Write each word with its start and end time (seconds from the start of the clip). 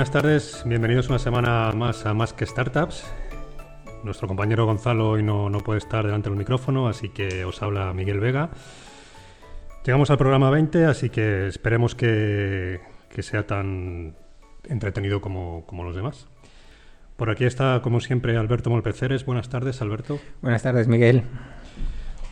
Buenas 0.00 0.12
tardes. 0.12 0.62
Bienvenidos 0.64 1.10
una 1.10 1.18
semana 1.18 1.72
más 1.72 2.06
a 2.06 2.14
Más 2.14 2.32
que 2.32 2.46
Startups. 2.46 3.04
Nuestro 4.02 4.28
compañero 4.28 4.64
Gonzalo 4.64 5.10
hoy 5.10 5.22
no, 5.22 5.50
no 5.50 5.60
puede 5.60 5.76
estar 5.76 6.06
delante 6.06 6.30
del 6.30 6.38
micrófono, 6.38 6.88
así 6.88 7.10
que 7.10 7.44
os 7.44 7.60
habla 7.60 7.92
Miguel 7.92 8.18
Vega. 8.18 8.48
Llegamos 9.84 10.10
al 10.10 10.16
programa 10.16 10.48
20, 10.48 10.86
así 10.86 11.10
que 11.10 11.48
esperemos 11.48 11.94
que, 11.94 12.80
que 13.10 13.22
sea 13.22 13.46
tan 13.46 14.16
entretenido 14.64 15.20
como, 15.20 15.66
como 15.66 15.84
los 15.84 15.94
demás. 15.94 16.28
Por 17.18 17.28
aquí 17.28 17.44
está, 17.44 17.82
como 17.82 18.00
siempre, 18.00 18.38
Alberto 18.38 18.70
Molpeceres. 18.70 19.26
Buenas 19.26 19.50
tardes, 19.50 19.82
Alberto. 19.82 20.18
Buenas 20.40 20.62
tardes, 20.62 20.88
Miguel. 20.88 21.24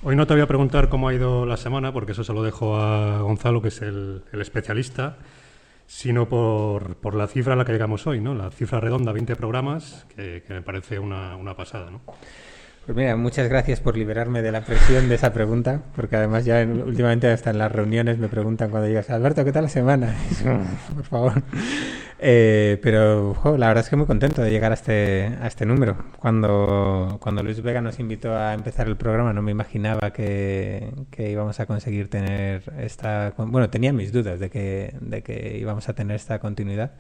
Hoy 0.03 0.17
no 0.17 0.27
te 0.27 0.33
voy 0.33 0.43
a 0.43 0.47
preguntar 0.47 0.89
cómo 0.89 1.09
ha 1.09 1.13
ido 1.13 1.45
la 1.45 1.59
semana, 1.59 1.93
porque 1.93 2.13
eso 2.13 2.25
se 2.25 2.33
lo 2.33 2.43
dejo 2.43 2.77
a 2.77 3.21
Gonzalo, 3.21 3.61
que 3.61 3.69
es 3.69 3.83
el, 3.83 4.23
el 4.33 4.41
especialista, 4.41 5.19
sino 5.89 6.29
por, 6.29 6.97
por, 6.97 7.15
la 7.15 7.27
cifra 7.27 7.55
a 7.55 7.57
la 7.57 7.65
que 7.65 7.73
llegamos 7.73 8.07
hoy, 8.07 8.21
¿no? 8.21 8.35
La 8.35 8.51
cifra 8.51 8.79
redonda, 8.79 9.11
20 9.11 9.35
programas, 9.37 10.07
que, 10.15 10.43
me 10.51 10.61
parece 10.61 10.99
una, 10.99 11.35
una 11.35 11.57
pasada, 11.57 11.91
¿no? 11.91 12.03
Pues 12.85 12.97
mira, 12.97 13.17
muchas 13.17 13.49
gracias 13.49 13.81
por 13.81 13.97
liberarme 13.97 14.43
de 14.43 14.53
la 14.53 14.61
presión 14.61 15.09
de 15.09 15.15
esa 15.15 15.33
pregunta, 15.33 15.83
porque 15.97 16.17
además 16.17 16.45
ya 16.45 16.61
en, 16.61 16.83
últimamente 16.83 17.27
hasta 17.29 17.51
en 17.51 17.59
las 17.59 17.73
reuniones 17.73 18.19
me 18.19 18.29
preguntan 18.29 18.71
cuando 18.71 18.87
llegas, 18.87 19.09
Alberto, 19.09 19.45
¿qué 19.45 19.53
tal 19.53 19.65
la 19.65 19.69
semana? 19.71 20.15
por 20.95 21.05
favor. 21.05 21.43
Eh, 22.21 22.81
pero 22.83 23.35
la 23.57 23.69
verdad 23.69 23.85
es 23.85 23.91
que 23.91 23.97
muy 23.97 24.07
contento 24.07 24.43
de 24.43 24.51
llegar 24.51 24.73
a 24.73 24.75
este, 24.75 25.37
a 25.41 25.47
este 25.47 25.67
número. 25.67 25.97
Cuando, 26.19 27.19
cuando 27.21 27.43
Luis 27.43 27.63
Vega 27.63 27.81
nos 27.81 28.01
invitó 28.01 28.37
a 28.37 28.55
empezar 28.55 28.89
el 28.89 28.97
programa 28.97 29.33
no 29.33 29.43
me 29.43 29.53
imaginaba 29.53 30.13
que, 30.13 30.93
que 31.11 31.31
íbamos 31.31 31.61
a 31.61 31.67
conseguir 31.67 32.09
tener 32.11 32.63
esta... 32.79 33.35
Bueno, 33.37 33.71
tenía 33.71 33.93
mis 33.93 34.13
dudas 34.13 34.41
de 34.41 34.51
que, 34.51 34.95
de 35.01 35.23
que 35.23 35.59
íbamos 35.59 35.89
a 35.89 35.95
tener 35.95 36.17
esta 36.17 36.41
continuidad. 36.41 36.93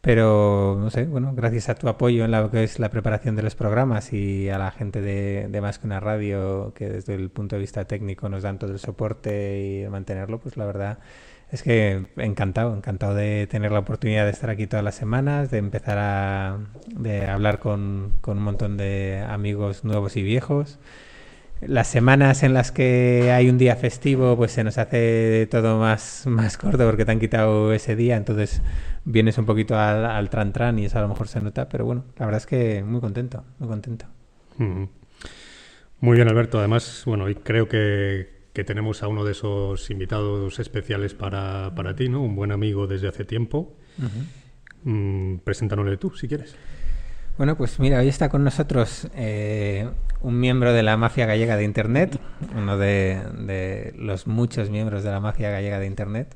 Pero, 0.00 0.76
no 0.78 0.90
sé, 0.90 1.04
bueno, 1.06 1.32
gracias 1.34 1.68
a 1.68 1.74
tu 1.74 1.88
apoyo 1.88 2.24
en 2.24 2.30
lo 2.30 2.50
que 2.50 2.62
es 2.62 2.78
la 2.78 2.88
preparación 2.88 3.34
de 3.36 3.42
los 3.42 3.56
programas 3.56 4.12
y 4.12 4.48
a 4.48 4.56
la 4.56 4.70
gente 4.70 5.02
de, 5.02 5.48
de, 5.48 5.60
Más 5.60 5.78
que 5.80 5.86
una 5.86 5.98
radio 6.00 6.72
que 6.74 6.88
desde 6.88 7.14
el 7.14 7.30
punto 7.30 7.56
de 7.56 7.60
vista 7.60 7.84
técnico 7.84 8.28
nos 8.28 8.44
dan 8.44 8.58
todo 8.58 8.70
el 8.72 8.78
soporte 8.78 9.82
y 9.84 9.88
mantenerlo, 9.90 10.38
pues 10.38 10.56
la 10.56 10.66
verdad 10.66 10.98
es 11.50 11.62
que 11.62 12.06
encantado, 12.16 12.76
encantado 12.76 13.14
de 13.14 13.46
tener 13.46 13.72
la 13.72 13.80
oportunidad 13.80 14.24
de 14.24 14.30
estar 14.30 14.50
aquí 14.50 14.66
todas 14.66 14.84
las 14.84 14.94
semanas, 14.94 15.50
de 15.50 15.58
empezar 15.58 15.98
a 15.98 16.58
de 16.88 17.26
hablar 17.26 17.58
con, 17.58 18.12
con 18.20 18.38
un 18.38 18.44
montón 18.44 18.76
de 18.76 19.24
amigos 19.28 19.84
nuevos 19.84 20.16
y 20.16 20.22
viejos 20.22 20.78
las 21.60 21.88
semanas 21.88 22.42
en 22.42 22.54
las 22.54 22.70
que 22.70 23.32
hay 23.32 23.48
un 23.48 23.58
día 23.58 23.74
festivo, 23.76 24.36
pues 24.36 24.52
se 24.52 24.62
nos 24.62 24.78
hace 24.78 25.48
todo 25.50 25.78
más, 25.78 26.24
más 26.26 26.56
corto 26.56 26.86
porque 26.86 27.04
te 27.04 27.10
han 27.10 27.18
quitado 27.18 27.72
ese 27.72 27.96
día, 27.96 28.16
entonces 28.16 28.62
vienes 29.04 29.38
un 29.38 29.46
poquito 29.46 29.76
al, 29.76 30.04
al 30.04 30.30
tran 30.30 30.52
tran 30.52 30.78
y 30.78 30.84
eso 30.84 30.98
a 30.98 31.02
lo 31.02 31.08
mejor 31.08 31.28
se 31.28 31.40
nota, 31.40 31.68
pero 31.68 31.84
bueno, 31.84 32.04
la 32.16 32.26
verdad 32.26 32.40
es 32.40 32.46
que 32.46 32.84
muy 32.84 33.00
contento, 33.00 33.44
muy 33.58 33.68
contento. 33.68 34.06
Mm. 34.58 34.84
Muy 36.00 36.16
bien, 36.16 36.28
Alberto. 36.28 36.60
Además, 36.60 37.02
bueno, 37.06 37.26
creo 37.42 37.68
que, 37.68 38.37
que 38.52 38.64
tenemos 38.64 39.02
a 39.02 39.08
uno 39.08 39.24
de 39.24 39.32
esos 39.32 39.90
invitados 39.90 40.58
especiales 40.58 41.14
para, 41.14 41.74
para 41.74 41.94
ti, 41.94 42.08
¿no? 42.08 42.22
Un 42.22 42.34
buen 42.36 42.52
amigo 42.52 42.86
desde 42.86 43.08
hace 43.08 43.24
tiempo. 43.24 43.76
Uh 43.98 44.02
-huh. 44.02 45.34
mm, 45.34 45.38
preséntanosle 45.44 45.96
tú, 45.96 46.10
si 46.10 46.28
quieres. 46.28 46.54
Bueno, 47.36 47.56
pues 47.56 47.78
mira, 47.78 48.00
hoy 48.00 48.08
está 48.08 48.28
con 48.28 48.42
nosotros 48.42 49.06
eh, 49.14 49.88
un 50.22 50.40
miembro 50.40 50.72
de 50.72 50.82
la 50.82 50.96
mafia 50.96 51.24
gallega 51.24 51.56
de 51.56 51.62
Internet, 51.62 52.18
uno 52.56 52.76
de, 52.76 53.22
de, 53.46 53.94
los 53.96 54.26
muchos 54.26 54.70
miembros 54.70 55.04
de 55.04 55.10
la 55.12 55.20
mafia 55.20 55.50
gallega 55.50 55.78
de 55.78 55.86
Internet. 55.86 56.34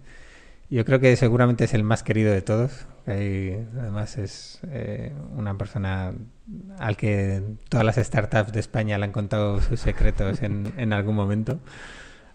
Yo 0.70 0.84
creo 0.84 1.00
que 1.00 1.16
seguramente 1.16 1.64
es 1.64 1.75
el 1.75 1.82
más 1.82 2.04
querido 2.04 2.32
de 2.32 2.41
todos. 2.41 2.87
Además 3.04 4.16
es 4.16 4.60
eh, 4.70 5.12
una 5.37 5.58
persona 5.58 6.12
al 6.78 6.97
que 6.97 7.42
todas 7.69 7.84
las 7.84 7.97
startups 7.97 8.53
de 8.53 8.60
España 8.60 8.97
le 8.97 9.04
han 9.04 9.12
contado 9.12 9.60
sus 9.60 9.81
secretos 9.81 10.41
en, 10.41 10.72
en 10.76 10.92
algún 10.92 11.16
momento. 11.16 11.58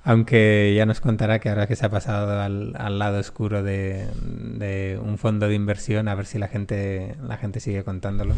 Aunque 0.07 0.73
ya 0.73 0.85
nos 0.85 1.01
contará 1.01 1.40
que 1.40 1.50
ahora 1.50 1.68
que 1.68 1.75
se 1.75 1.85
ha 1.85 1.90
pasado 1.90 2.40
al, 2.40 2.73
al 2.78 2.97
lado 2.97 3.19
oscuro 3.19 3.62
de, 3.62 4.07
de, 4.23 4.97
un 5.03 5.18
fondo 5.18 5.50
de 5.50 5.53
inversión, 5.53 6.07
a 6.07 6.16
ver 6.16 6.25
si 6.25 6.40
la 6.40 6.47
gente, 6.47 7.18
la 7.22 7.35
gente 7.35 7.59
sigue 7.59 7.84
contándolo. 7.84 8.34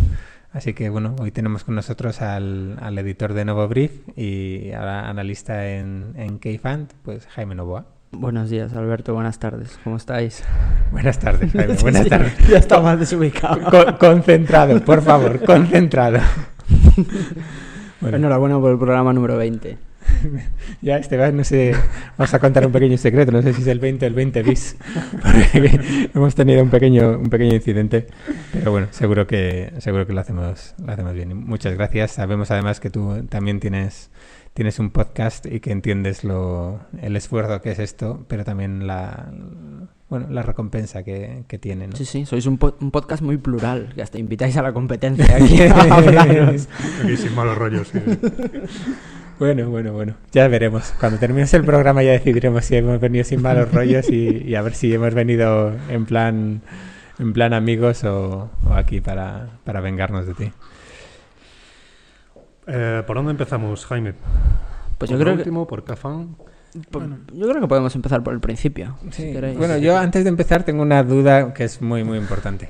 Así 0.51 0.73
que 0.73 0.89
bueno, 0.89 1.15
hoy 1.19 1.29
tenemos 1.29 1.63
con 1.63 1.75
nosotros 1.75 2.23
al, 2.23 2.79
al 2.81 2.97
editor 2.97 3.33
de 3.33 3.45
Novo 3.45 3.67
Brief 3.67 3.91
y 4.17 4.71
ahora 4.71 5.09
analista 5.09 5.69
en, 5.69 6.13
en 6.15 6.39
K-Fund, 6.39 6.87
pues 7.03 7.27
Jaime 7.27 7.53
Novoa. 7.53 7.85
Buenos 8.13 8.49
días, 8.49 8.73
Alberto. 8.73 9.13
Buenas 9.13 9.37
tardes. 9.37 9.79
¿Cómo 9.83 9.97
estáis? 9.97 10.43
Buenas 10.91 11.19
tardes, 11.19 11.51
Jaime. 11.51 11.75
Buenas 11.81 12.05
sí, 12.05 12.09
tardes. 12.09 12.47
Ya 12.47 12.57
está 12.57 12.81
más 12.81 12.99
desubicado. 12.99 13.61
Con, 13.69 13.93
concentrado, 13.97 14.83
por 14.83 15.03
favor, 15.03 15.45
concentrado. 15.45 16.17
bueno. 18.01 18.17
Enhorabuena 18.17 18.59
por 18.59 18.71
el 18.71 18.79
programa 18.79 19.13
número 19.13 19.37
20. 19.37 19.88
ya, 20.81 20.97
Esteban, 20.97 21.37
no 21.37 21.43
sé, 21.43 21.73
vamos 22.17 22.33
a 22.33 22.39
contar 22.39 22.65
un 22.65 22.71
pequeño 22.71 22.97
secreto, 22.97 23.31
no 23.31 23.41
sé 23.41 23.53
si 23.53 23.61
es 23.61 23.67
el 23.67 23.79
20 23.79 24.05
o 24.05 24.07
el 24.07 24.13
20 24.13 24.43
bis, 24.43 24.77
porque 25.21 26.09
hemos 26.13 26.35
tenido 26.35 26.63
un 26.63 26.69
pequeño, 26.69 27.17
un 27.17 27.29
pequeño 27.29 27.55
incidente, 27.55 28.07
pero 28.53 28.71
bueno, 28.71 28.87
seguro 28.91 29.27
que, 29.27 29.73
seguro 29.79 30.05
que 30.05 30.13
lo 30.13 30.21
hacemos, 30.21 30.75
lo 30.83 30.91
hacemos 30.91 31.13
bien. 31.13 31.35
Muchas 31.35 31.75
gracias. 31.75 32.11
Sabemos 32.11 32.51
además 32.51 32.79
que 32.79 32.89
tú 32.89 33.25
también 33.29 33.59
tienes, 33.59 34.11
tienes 34.53 34.79
un 34.79 34.91
podcast 34.91 35.45
y 35.45 35.59
que 35.59 35.71
entiendes 35.71 36.23
lo, 36.23 36.79
el 37.01 37.15
esfuerzo 37.15 37.61
que 37.61 37.71
es 37.71 37.79
esto, 37.79 38.25
pero 38.27 38.43
también 38.43 38.87
la, 38.87 39.31
bueno, 40.09 40.27
la 40.29 40.41
recompensa 40.41 41.03
que, 41.03 41.43
que 41.47 41.59
tiene. 41.59 41.87
¿no? 41.87 41.95
Sí, 41.95 42.05
sí, 42.05 42.25
sois 42.25 42.45
un, 42.45 42.57
po 42.57 42.75
un, 42.81 42.91
podcast 42.91 43.21
muy 43.21 43.37
plural, 43.37 43.93
que 43.93 44.01
hasta 44.01 44.17
invitáis 44.17 44.57
a 44.57 44.61
la 44.61 44.73
competencia 44.73 45.35
aquí. 45.35 45.61
Aquí 47.03 47.17
sin 47.17 47.35
malos 47.35 47.57
rollos. 47.57 47.87
Sí. 47.89 47.99
Bueno, 49.39 49.69
bueno, 49.69 49.93
bueno. 49.93 50.15
Ya 50.33 50.47
veremos. 50.49 50.93
Cuando 50.99 51.17
termines 51.17 51.53
el 51.53 51.63
programa 51.63 52.03
ya 52.03 52.11
decidiremos 52.11 52.65
si 52.65 52.75
hemos 52.75 52.99
venido 52.99 53.23
sin 53.23 53.41
malos 53.41 53.71
rollos 53.73 54.09
y, 54.09 54.43
y 54.45 54.55
a 54.55 54.61
ver 54.61 54.75
si 54.75 54.93
hemos 54.93 55.13
venido 55.13 55.73
en 55.87 56.05
plan 56.05 56.61
en 57.19 57.33
plan 57.33 57.53
amigos 57.53 58.03
o, 58.03 58.49
o 58.67 58.73
aquí 58.73 59.01
para, 59.01 59.47
para, 59.63 59.81
vengarnos 59.81 60.25
de 60.25 60.33
ti. 60.33 60.51
Eh, 62.67 63.03
¿Por 63.05 63.15
dónde 63.17 63.31
empezamos, 63.31 63.85
Jaime? 63.85 64.13
Pues 64.97 65.09
¿Por 65.09 65.17
yo 65.17 65.19
creo 65.19 65.33
último, 65.33 65.65
que... 65.65 65.69
por 65.69 65.83
Cafán? 65.83 66.35
Bueno. 66.91 67.19
Yo 67.33 67.47
creo 67.49 67.61
que 67.61 67.67
podemos 67.67 67.95
empezar 67.95 68.23
por 68.23 68.33
el 68.33 68.39
principio. 68.39 68.95
Sí. 69.11 69.33
Si 69.33 69.57
bueno, 69.57 69.77
yo 69.77 69.97
antes 69.97 70.23
de 70.23 70.29
empezar 70.29 70.63
tengo 70.63 70.81
una 70.81 71.03
duda 71.03 71.53
que 71.53 71.63
es 71.63 71.81
muy, 71.81 72.03
muy 72.03 72.17
importante. 72.17 72.69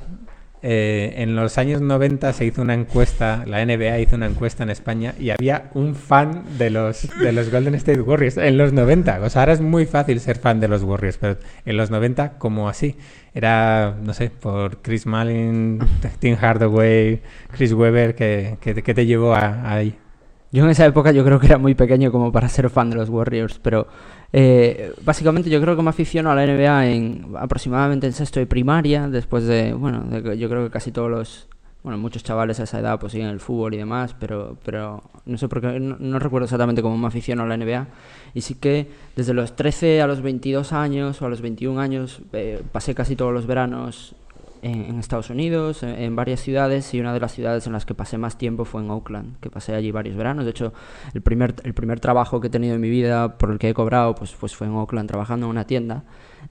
Eh, 0.62 1.14
en 1.18 1.36
los 1.38 1.58
años 1.58 1.80
90 1.80 2.34
se 2.34 2.46
hizo 2.46 2.62
una 2.62 2.74
encuesta, 2.74 3.46
la 3.46 3.66
NBA 3.66 4.00
hizo 4.00 4.18
una 4.18 4.26
encuesta 4.26 4.64
en 4.64 4.70
España 4.70 5.14
y 5.18 5.30
había 5.30 5.70
un 5.74 5.96
fan 5.96 6.44
de 6.58 6.70
los, 6.70 7.08
de 7.18 7.32
los 7.32 7.50
Golden 7.50 7.76
State 7.76 8.02
Warriors 8.02 8.38
en 8.38 8.58
los 8.58 8.74
90. 8.74 9.22
O 9.22 9.30
sea, 9.30 9.44
ahora 9.44 9.54
es 9.54 9.62
muy 9.62 9.86
fácil 9.86 10.20
ser 10.20 10.38
fan 10.38 10.60
de 10.60 10.68
los 10.68 10.84
Warriors, 10.84 11.18
pero 11.18 11.38
en 11.66 11.78
los 11.78 11.90
90, 11.92 12.38
como 12.38 12.68
así? 12.68 12.98
Era, 13.34 13.96
no 14.04 14.14
sé, 14.14 14.32
por 14.32 14.82
Chris 14.82 15.06
Mullin, 15.06 15.80
Tim 16.20 16.36
Hardaway, 16.36 17.22
Chris 17.52 17.72
Webber, 17.72 18.16
¿qué, 18.16 18.58
qué, 18.60 18.74
qué 18.82 18.94
te 18.94 19.06
llevó 19.06 19.34
a, 19.34 19.62
a 19.62 19.76
ahí? 19.76 19.96
Yo 20.52 20.64
en 20.64 20.72
esa 20.72 20.86
época 20.86 21.12
yo 21.12 21.24
creo 21.24 21.40
que 21.40 21.46
era 21.46 21.58
muy 21.60 21.76
pequeño 21.76 22.12
como 22.12 22.32
para 22.32 22.50
ser 22.50 22.70
fan 22.70 22.90
de 22.90 22.96
los 22.96 23.10
Warriors, 23.10 23.60
pero 23.60 23.88
eh, 24.34 24.94
básicamente 25.04 25.50
yo 25.50 25.62
creo 25.62 25.76
que 25.76 25.84
me 25.84 25.90
aficiono 25.90 26.32
a 26.32 26.36
la 26.36 26.46
NBA 26.46 26.88
en 26.88 27.28
aproximadamente 27.38 28.08
en 28.08 28.14
sexto 28.14 28.40
de 28.40 28.48
primaria, 28.48 29.08
después 29.08 29.46
de, 29.46 29.74
bueno, 29.74 30.04
de, 30.04 30.38
yo 30.38 30.50
creo 30.50 30.64
que 30.64 30.72
casi 30.72 30.92
todos 30.92 31.12
los, 31.12 31.48
bueno, 31.84 32.00
muchos 32.00 32.24
chavales 32.24 32.60
a 32.60 32.64
esa 32.64 32.80
edad 32.80 33.00
pues 33.00 33.12
siguen 33.12 33.28
el 33.28 33.40
fútbol 33.40 33.76
y 33.76 33.78
demás, 33.78 34.16
pero, 34.20 34.58
pero 34.66 35.04
no 35.26 35.38
sé 35.38 35.48
por 35.48 35.62
qué, 35.62 35.80
no, 35.80 35.98
no 36.00 36.18
recuerdo 36.18 36.46
exactamente 36.46 36.82
cómo 36.82 36.98
me 36.98 37.08
aficiono 37.08 37.44
a 37.44 37.46
la 37.46 37.56
NBA. 37.56 37.88
Y 38.34 38.42
sí 38.42 38.56
que 38.56 38.90
desde 39.16 39.36
los 39.36 39.56
13 39.56 40.02
a 40.02 40.08
los 40.08 40.22
22 40.22 40.74
años 40.74 41.22
o 41.22 41.28
a 41.28 41.30
los 41.30 41.42
21 41.42 41.80
años 41.80 42.22
eh, 42.34 42.64
pasé 42.72 42.96
casi 42.96 43.16
todos 43.16 43.34
los 43.34 43.46
veranos 43.46 44.16
en, 44.62 45.00
Estados 45.00 45.30
Unidos, 45.30 45.84
en, 45.84 45.90
en, 45.90 46.16
varias 46.16 46.40
ciudades, 46.40 46.94
y 46.94 47.00
una 47.00 47.14
de 47.14 47.20
las 47.20 47.34
ciudades 47.34 47.68
en 47.68 47.74
las 47.74 47.86
que 47.86 47.94
pasé 47.94 48.18
más 48.18 48.38
tiempo 48.38 48.66
fue 48.66 48.82
en 48.82 48.90
Oakland, 48.90 49.40
que 49.40 49.50
pasé 49.50 49.76
allí 49.76 49.92
varios 49.92 50.16
veranos. 50.16 50.46
De 50.46 50.52
hecho, 50.52 50.74
el 51.14 51.22
primer, 51.22 51.56
el 51.64 51.74
primer 51.74 52.00
trabajo 52.00 52.40
que 52.40 52.48
he 52.48 52.50
tenido 52.50 52.76
en 52.76 52.82
mi 52.82 52.90
vida, 52.90 53.38
por 53.38 53.52
el 53.52 53.60
que 53.60 53.70
he 53.70 53.74
cobrado, 53.74 54.16
pues, 54.16 54.34
pues 54.40 54.56
fue 54.56 54.68
en 54.68 54.74
Oakland, 54.74 55.08
trabajando 55.08 55.46
en 55.46 55.52
una 55.52 55.66
tienda. 55.66 56.04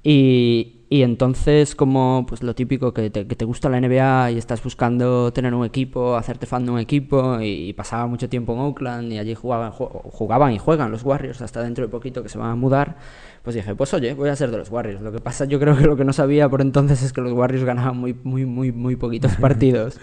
Y, 0.02 0.77
y 0.90 1.02
entonces, 1.02 1.75
como 1.75 2.25
pues 2.26 2.43
lo 2.43 2.55
típico, 2.55 2.94
que 2.94 3.11
te, 3.11 3.26
que 3.26 3.37
te, 3.37 3.44
gusta 3.44 3.69
la 3.69 3.81
NBA 3.81 4.32
y 4.32 4.38
estás 4.38 4.62
buscando 4.62 5.32
tener 5.32 5.55
un 5.55 5.64
equipo, 5.64 6.17
hacerte 6.17 6.46
fan 6.46 6.64
de 6.64 6.70
un 6.73 6.79
equipo, 6.79 7.40
y, 7.40 7.69
y 7.69 7.73
pasaba 7.75 8.06
mucho 8.06 8.29
tiempo 8.29 8.55
en 8.55 8.61
Oakland, 8.61 9.12
y 9.12 9.19
allí 9.19 9.35
jugaban, 9.35 9.70
jugaban 9.73 10.52
y 10.52 10.58
juegan 10.58 10.90
los 10.90 11.05
Warriors 11.05 11.43
hasta 11.43 11.62
dentro 11.62 11.85
de 11.85 11.90
poquito 11.90 12.23
que 12.23 12.29
se 12.29 12.38
van 12.38 12.50
a 12.50 12.55
mudar, 12.55 12.96
pues 13.43 13.56
dije, 13.56 13.75
pues 13.75 13.94
oye, 13.94 14.14
voy 14.14 14.29
a 14.29 14.37
ser 14.37 14.50
de 14.50 14.58
los 14.58 14.70
Warriors. 14.70 15.00
Lo 15.00 15.12
que 15.12 15.20
pasa, 15.20 15.44
yo 15.44 15.58
creo 15.61 15.76
que 15.76 15.85
lo 15.85 15.96
que 15.96 16.05
no 16.05 16.12
sabía 16.12 16.49
por 16.49 16.61
entonces 16.61 17.02
es 17.02 17.12
que 17.12 17.20
los 17.20 17.32
Warriors 17.32 17.64
ganaban 17.64 17.96
muy, 17.96 18.14
muy, 18.25 18.44
muy, 18.44 18.73
muy 18.73 18.96
poquitos 18.96 19.35
partidos. 19.40 19.99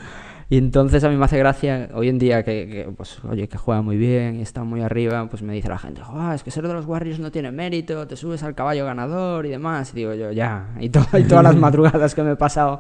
Y 0.49 0.57
entonces 0.57 1.03
a 1.03 1.09
mí 1.09 1.17
me 1.17 1.25
hace 1.25 1.39
gracia 1.39 1.89
hoy 1.93 2.07
en 2.07 2.19
día 2.19 2.43
que, 2.43 2.87
pues, 2.95 3.17
oye, 3.23 3.47
que 3.47 3.57
juega 3.57 3.81
muy 3.81 3.97
bien 3.97 4.39
y 4.39 4.41
está 4.43 4.63
muy 4.63 4.81
arriba, 4.81 5.27
pues 5.27 5.41
me 5.41 5.53
dice 5.53 5.69
la 5.69 5.79
gente, 5.79 6.01
es 6.35 6.43
que 6.43 6.51
ser 6.51 6.67
de 6.67 6.73
los 6.73 6.85
Warriors 6.85 7.19
no 7.19 7.31
tiene 7.31 7.51
mérito, 7.51 8.05
te 8.05 8.15
subes 8.15 8.43
al 8.43 8.53
caballo 8.53 8.85
ganador 8.85 9.47
y 9.47 9.49
demás. 9.49 9.91
Y 9.93 9.95
digo 9.97 10.13
yo, 10.13 10.31
ya, 10.31 10.69
y, 10.79 10.85
y 10.85 10.89
todas 10.89 11.43
las 11.43 11.55
madrugadas 11.57 12.13
que 12.13 12.21
me 12.21 12.33
he 12.33 12.35
pasado 12.35 12.79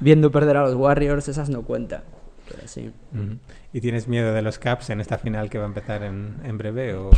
viendo 0.00 0.30
perder 0.32 0.56
a 0.56 0.62
los 0.62 0.74
Warriors, 0.74 1.28
esas 1.28 1.50
no 1.50 1.62
cuentan. 1.62 2.02
sí. 2.64 2.90
¿Y 3.72 3.80
tienes 3.80 4.06
miedo 4.06 4.32
de 4.32 4.42
los 4.42 4.60
Caps 4.60 4.90
en 4.90 5.00
esta 5.00 5.18
final 5.18 5.50
que 5.50 5.58
va 5.58 5.64
a 5.64 5.68
empezar 5.68 6.04
en, 6.04 6.36
en 6.44 6.58
breve? 6.58 6.94
O... 6.94 7.10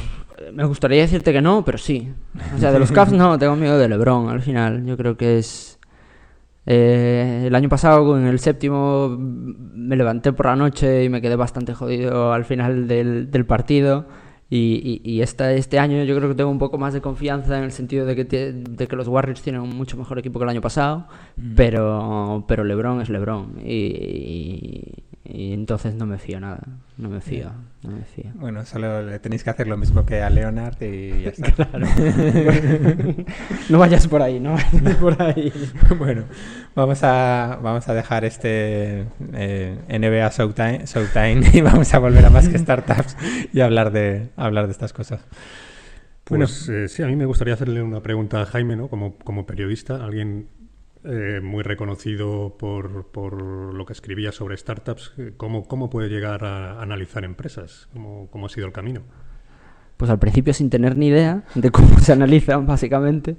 Me 0.53 0.65
gustaría 0.65 1.03
decirte 1.03 1.33
que 1.33 1.43
no, 1.43 1.65
pero 1.65 1.77
sí. 1.77 2.13
O 2.55 2.59
sea, 2.59 2.73
de 2.73 2.79
los 2.79 2.93
Caps 2.93 3.13
no, 3.13 3.39
tengo 3.39 3.57
miedo 3.57 3.79
de 3.79 3.89
LeBron 3.89 4.31
al 4.31 4.41
final. 4.41 4.85
Yo 4.87 4.97
creo 4.97 5.19
que 5.19 5.39
es 5.39 5.76
eh, 6.67 7.45
el 7.47 7.55
año 7.55 7.69
pasado, 7.69 8.19
en 8.19 8.27
el 8.27 8.39
séptimo, 8.41 9.17
me 9.19 9.97
levanté 9.97 10.33
por 10.33 10.47
la 10.47 10.57
noche 10.57 11.05
y 11.05 11.09
me 11.09 11.23
quedé 11.23 11.37
bastante 11.37 11.75
jodido 11.75 12.33
al 12.33 12.45
final 12.45 12.89
del, 12.89 13.31
del 13.31 13.47
partido. 13.47 14.07
Y, 14.49 15.01
y, 15.03 15.23
este 15.23 15.79
año 15.81 16.05
yo 16.05 16.17
creo 16.17 16.29
que 16.29 16.37
tengo 16.37 16.51
un 16.51 16.61
poco 16.61 16.79
más 16.79 16.95
de 16.95 17.01
confianza 17.01 17.59
en 17.59 17.65
el 17.65 17.73
sentido 17.73 18.07
de 18.07 18.15
que, 18.15 18.25
de 18.25 18.87
que 18.87 18.95
los 18.95 19.09
Warriors 19.09 19.43
tienen 19.43 19.61
un 19.61 19.71
mucho 19.71 19.97
mejor 19.97 20.21
equipo 20.21 20.39
que 20.39 20.45
el 20.45 20.51
año 20.51 20.61
pasado, 20.61 21.09
mm. 21.37 21.55
pero, 21.57 22.45
pero 22.47 22.63
LeBron 22.63 23.01
es 23.01 23.09
LeBron. 23.09 23.59
y, 23.65 25.03
y 25.29 25.53
entonces 25.53 25.95
no 25.95 26.07
me 26.07 26.19
fío 26.19 26.41
nada, 26.41 26.61
no 26.97 27.09
me 27.09 27.21
fío, 27.21 27.51
no 27.83 27.91
me 27.91 28.05
fío. 28.05 28.31
Bueno, 28.35 28.65
solo 28.65 29.03
le 29.03 29.19
tenéis 29.19 29.43
que 29.43 29.51
hacer 29.51 29.67
lo 29.67 29.77
mismo 29.77 30.07
que 30.07 30.23
a 30.23 30.31
Leonard 30.31 30.81
y 30.83 31.23
ya 31.23 31.31
está. 31.31 31.53
claro. 31.71 31.87
no 33.69 33.79
vayas 33.79 34.07
por 34.09 34.23
ahí, 34.23 34.41
no 34.41 34.53
vayas 34.53 34.97
por 34.97 35.21
ahí. 35.21 35.53
bueno, 35.99 36.25
vamos 36.75 37.03
a, 37.03 37.59
vamos 37.63 37.89
a 37.89 37.95
dejar 37.95 38.25
este 38.25 39.07
eh, 39.33 39.79
NBA 39.89 40.31
Showtime, 40.31 40.87
Showtime 40.87 41.43
y 41.53 41.61
vamos 41.61 41.93
a 41.95 41.99
volver 41.99 42.25
a 42.25 42.31
más 42.31 42.49
que 42.49 42.59
startups 42.59 43.17
y 43.53 43.61
hablar 43.61 43.93
de, 43.93 44.29
hablar 44.37 44.67
de 44.67 44.73
estas 44.73 44.93
cosas. 44.93 45.21
Pues 46.25 46.67
bueno. 46.67 46.83
Eh, 46.85 46.89
sí, 46.89 47.03
a 47.03 47.07
mí 47.07 47.15
me 47.15 47.25
gustaría 47.25 47.55
hacerle 47.55 47.83
una 47.83 48.01
pregunta 48.01 48.43
a 48.43 48.47
Jaime, 48.47 48.75
¿no? 48.75 48.89
Como, 48.89 49.17
como 49.19 49.47
periodista, 49.47 50.05
alguien 50.05 50.49
eh, 51.07 51.41
muy 51.41 51.63
reconocido 51.63 52.57
por, 52.59 53.07
por, 53.07 53.43
lo 53.75 53.87
que 53.87 53.93
escribía 53.93 54.33
sobre 54.33 54.57
startups. 54.57 55.15
¿Cómo, 55.37 55.67
cómo 55.69 55.89
puede 55.89 56.09
llegar 56.09 56.45
a 56.45 56.83
analizar 56.83 57.25
empresas? 57.25 57.89
¿Cómo, 57.93 58.29
¿Cómo 58.31 58.47
ha 58.47 58.49
sido 58.49 58.67
el 58.67 58.73
camino? 58.73 59.03
Pues 59.97 60.11
al 60.11 60.19
principio 60.19 60.53
sin 60.53 60.69
tener 60.69 60.97
ni 60.97 61.09
idea 61.09 61.45
de 61.55 61.71
cómo 61.71 61.99
se 62.01 62.13
analizan, 62.13 62.67
básicamente, 62.67 63.37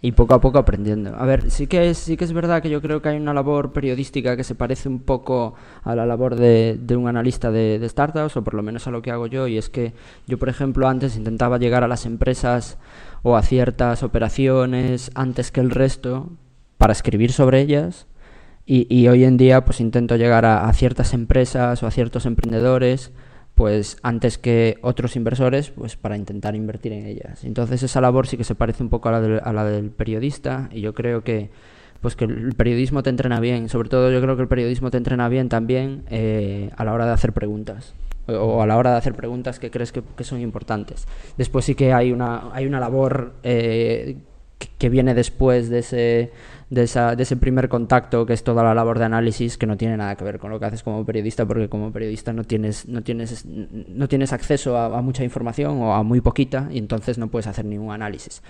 y 0.00 0.12
poco 0.12 0.34
a 0.34 0.40
poco 0.40 0.58
aprendiendo. 0.58 1.16
A 1.16 1.24
ver, 1.24 1.50
sí 1.50 1.66
que 1.66 1.90
es, 1.90 1.98
sí 1.98 2.16
que 2.16 2.24
es 2.24 2.32
verdad 2.32 2.62
que 2.62 2.70
yo 2.70 2.80
creo 2.80 3.02
que 3.02 3.08
hay 3.08 3.16
una 3.16 3.34
labor 3.34 3.72
periodística 3.72 4.36
que 4.36 4.44
se 4.44 4.54
parece 4.54 4.88
un 4.88 5.00
poco 5.00 5.54
a 5.82 5.96
la 5.96 6.06
labor 6.06 6.36
de, 6.36 6.78
de 6.80 6.96
un 6.96 7.08
analista 7.08 7.50
de, 7.50 7.84
startups, 7.88 8.36
o 8.36 8.44
por 8.44 8.54
lo 8.54 8.62
menos 8.62 8.86
a 8.86 8.90
lo 8.90 9.02
que 9.02 9.10
hago 9.10 9.26
yo, 9.26 9.48
y 9.48 9.58
es 9.58 9.68
que 9.68 9.94
yo, 10.26 10.38
por 10.38 10.48
ejemplo, 10.48 10.86
antes 10.86 11.16
intentaba 11.16 11.58
llegar 11.58 11.82
a 11.82 11.88
las 11.88 12.06
empresas 12.06 12.78
o 13.22 13.36
a 13.36 13.42
ciertas 13.42 14.02
operaciones 14.02 15.10
antes 15.14 15.50
que 15.50 15.60
el 15.60 15.70
resto, 15.70 16.30
para 16.78 16.92
escribir 16.92 17.32
sobre 17.32 17.60
ellas. 17.60 18.06
Y, 18.68 19.06
hoy 19.06 19.22
en 19.22 19.36
día 19.36 19.64
pues 19.64 19.80
intento 19.80 20.16
llegar 20.16 20.44
a, 20.44 20.68
a, 20.68 20.72
ciertas 20.72 21.14
empresas 21.14 21.84
o 21.84 21.86
a 21.86 21.92
ciertos 21.92 22.26
emprendedores 22.26 23.12
pues 23.56 23.96
antes 24.02 24.38
que 24.38 24.76
otros 24.82 25.16
inversores 25.16 25.70
pues 25.70 25.96
para 25.96 26.16
intentar 26.16 26.54
invertir 26.54 26.92
en 26.92 27.06
ellas. 27.06 27.42
Entonces 27.44 27.82
esa 27.82 28.00
labor 28.02 28.26
sí 28.26 28.36
que 28.36 28.44
se 28.44 28.54
parece 28.54 28.82
un 28.82 28.90
poco 28.90 29.08
a 29.08 29.12
la 29.12 29.20
del, 29.20 29.40
a 29.42 29.52
la 29.52 29.64
del 29.64 29.90
periodista 29.90 30.68
y 30.72 30.82
yo 30.82 30.94
creo 30.94 31.24
que 31.24 31.50
pues 32.02 32.16
que 32.16 32.26
el 32.26 32.54
periodismo 32.54 33.02
te 33.02 33.08
entrena 33.08 33.40
bien. 33.40 33.70
Sobre 33.70 33.88
todo 33.88 34.12
yo 34.12 34.20
creo 34.20 34.36
que 34.36 34.42
el 34.42 34.48
periodismo 34.48 34.90
te 34.90 34.98
entrena 34.98 35.30
bien 35.30 35.48
también 35.48 36.04
eh, 36.10 36.70
a 36.76 36.84
la 36.84 36.92
hora 36.92 37.06
de 37.06 37.12
hacer 37.12 37.32
preguntas 37.32 37.94
o 38.26 38.60
a 38.60 38.66
la 38.66 38.76
hora 38.76 38.90
de 38.90 38.98
hacer 38.98 39.14
preguntas 39.14 39.58
que 39.58 39.70
crees 39.70 39.90
que, 39.90 40.02
que 40.02 40.24
son 40.24 40.40
importantes. 40.40 41.06
Después 41.38 41.64
sí 41.64 41.74
que 41.74 41.94
hay 41.94 42.12
una 42.12 42.52
hay 42.52 42.66
una 42.66 42.78
labor 42.78 43.32
eh, 43.42 44.18
que 44.78 44.88
viene 44.88 45.14
después 45.14 45.68
de 45.68 45.78
ese 45.80 46.32
de, 46.70 46.82
esa, 46.82 47.14
de 47.14 47.22
ese 47.22 47.36
primer 47.36 47.68
contacto, 47.68 48.26
que 48.26 48.32
es 48.32 48.42
toda 48.42 48.64
la 48.64 48.74
labor 48.74 48.98
de 48.98 49.04
análisis, 49.04 49.56
que 49.56 49.66
no 49.66 49.76
tiene 49.76 49.96
nada 49.96 50.16
que 50.16 50.24
ver 50.24 50.38
con 50.38 50.50
lo 50.50 50.58
que 50.58 50.66
haces 50.66 50.82
como 50.82 51.04
periodista, 51.04 51.46
porque 51.46 51.68
como 51.68 51.92
periodista 51.92 52.32
no 52.32 52.44
tienes, 52.44 52.88
no 52.88 53.02
tienes, 53.02 53.44
no 53.46 54.08
tienes 54.08 54.32
acceso 54.32 54.76
a, 54.76 54.86
a 54.98 55.02
mucha 55.02 55.22
información 55.22 55.80
o 55.80 55.94
a 55.94 56.02
muy 56.02 56.20
poquita, 56.20 56.68
y 56.70 56.78
entonces 56.78 57.18
no 57.18 57.28
puedes 57.28 57.46
hacer 57.46 57.64
ningún 57.64 57.92
análisis. 57.92 58.42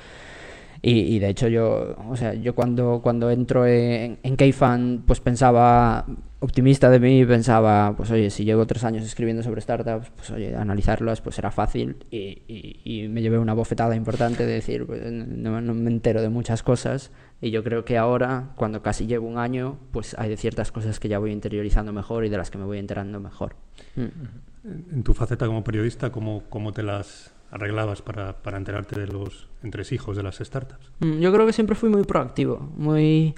Y, 0.83 1.01
y, 1.01 1.19
de 1.19 1.29
hecho 1.29 1.49
yo, 1.49 1.97
o 2.09 2.17
sea, 2.17 2.35
yo 2.35 2.55
cuando, 2.55 3.01
cuando 3.03 3.31
entro 3.31 3.67
en, 3.67 4.19
en 4.23 4.37
K-Fan, 4.37 5.05
pues 5.07 5.21
pensaba, 5.21 6.07
optimista 6.41 6.91
de 6.91 7.01
mí, 7.01 7.25
pensaba, 7.25 7.95
pues 7.97 8.11
oye, 8.11 8.31
si 8.31 8.45
llevo 8.45 8.67
tres 8.67 8.85
años 8.85 9.05
escribiendo 9.05 9.43
sobre 9.43 9.61
startups, 9.61 10.11
pues 10.15 10.31
oye, 10.31 10.55
analizarlas 10.55 11.21
pues 11.21 11.37
será 11.37 11.51
fácil 11.51 11.97
y, 12.11 12.43
y, 12.47 12.81
y 12.85 13.09
me 13.09 13.23
llevé 13.23 13.39
una 13.39 13.55
bofetada 13.55 13.97
importante 13.97 14.47
de 14.47 14.53
decir, 14.53 14.87
pues, 14.87 15.03
no, 15.11 15.61
no, 15.61 15.75
me 15.75 15.91
entero 15.91 16.21
de 16.21 16.29
muchas 16.29 16.63
cosas 16.63 17.11
y 17.41 17.51
yo 17.51 17.65
creo 17.65 17.85
que 17.85 17.99
ahora, 17.99 18.53
cuando 18.57 18.83
casi 18.83 19.07
llevo 19.07 19.27
un 19.27 19.39
año, 19.39 19.79
pues 19.93 20.15
hay 20.19 20.29
de 20.29 20.37
ciertas 20.37 20.73
cosas 20.73 21.01
que 21.01 21.09
ya 21.09 21.19
voy 21.19 21.33
interiorizando 21.33 21.93
mejor 21.93 22.25
y 22.25 22.29
de 22.29 22.37
las 22.37 22.51
que 22.51 22.59
me 22.59 22.65
voy 22.65 22.79
enterando 22.79 23.19
mejor. 23.19 23.57
Mm. 23.97 24.93
En 24.93 25.03
tu 25.05 25.15
faceta 25.15 25.47
como 25.47 25.63
periodista, 25.63 26.11
¿cómo, 26.11 26.43
cómo 26.49 26.73
te 26.73 26.83
las 26.83 27.33
arreglabas 27.57 28.03
para, 28.03 28.35
para 28.43 28.57
enterarte 28.57 28.99
de 28.99 29.07
los 29.07 29.49
entresijos 29.63 30.17
de 30.17 30.23
las 30.23 30.37
startups? 30.37 30.93
Mm, 31.01 31.19
yo 31.19 31.33
creo 31.33 31.47
que 31.47 31.53
siempre 31.53 31.77
fui 31.77 31.89
muy 31.89 32.05
proactivo, 32.05 32.71
muy... 32.77 33.35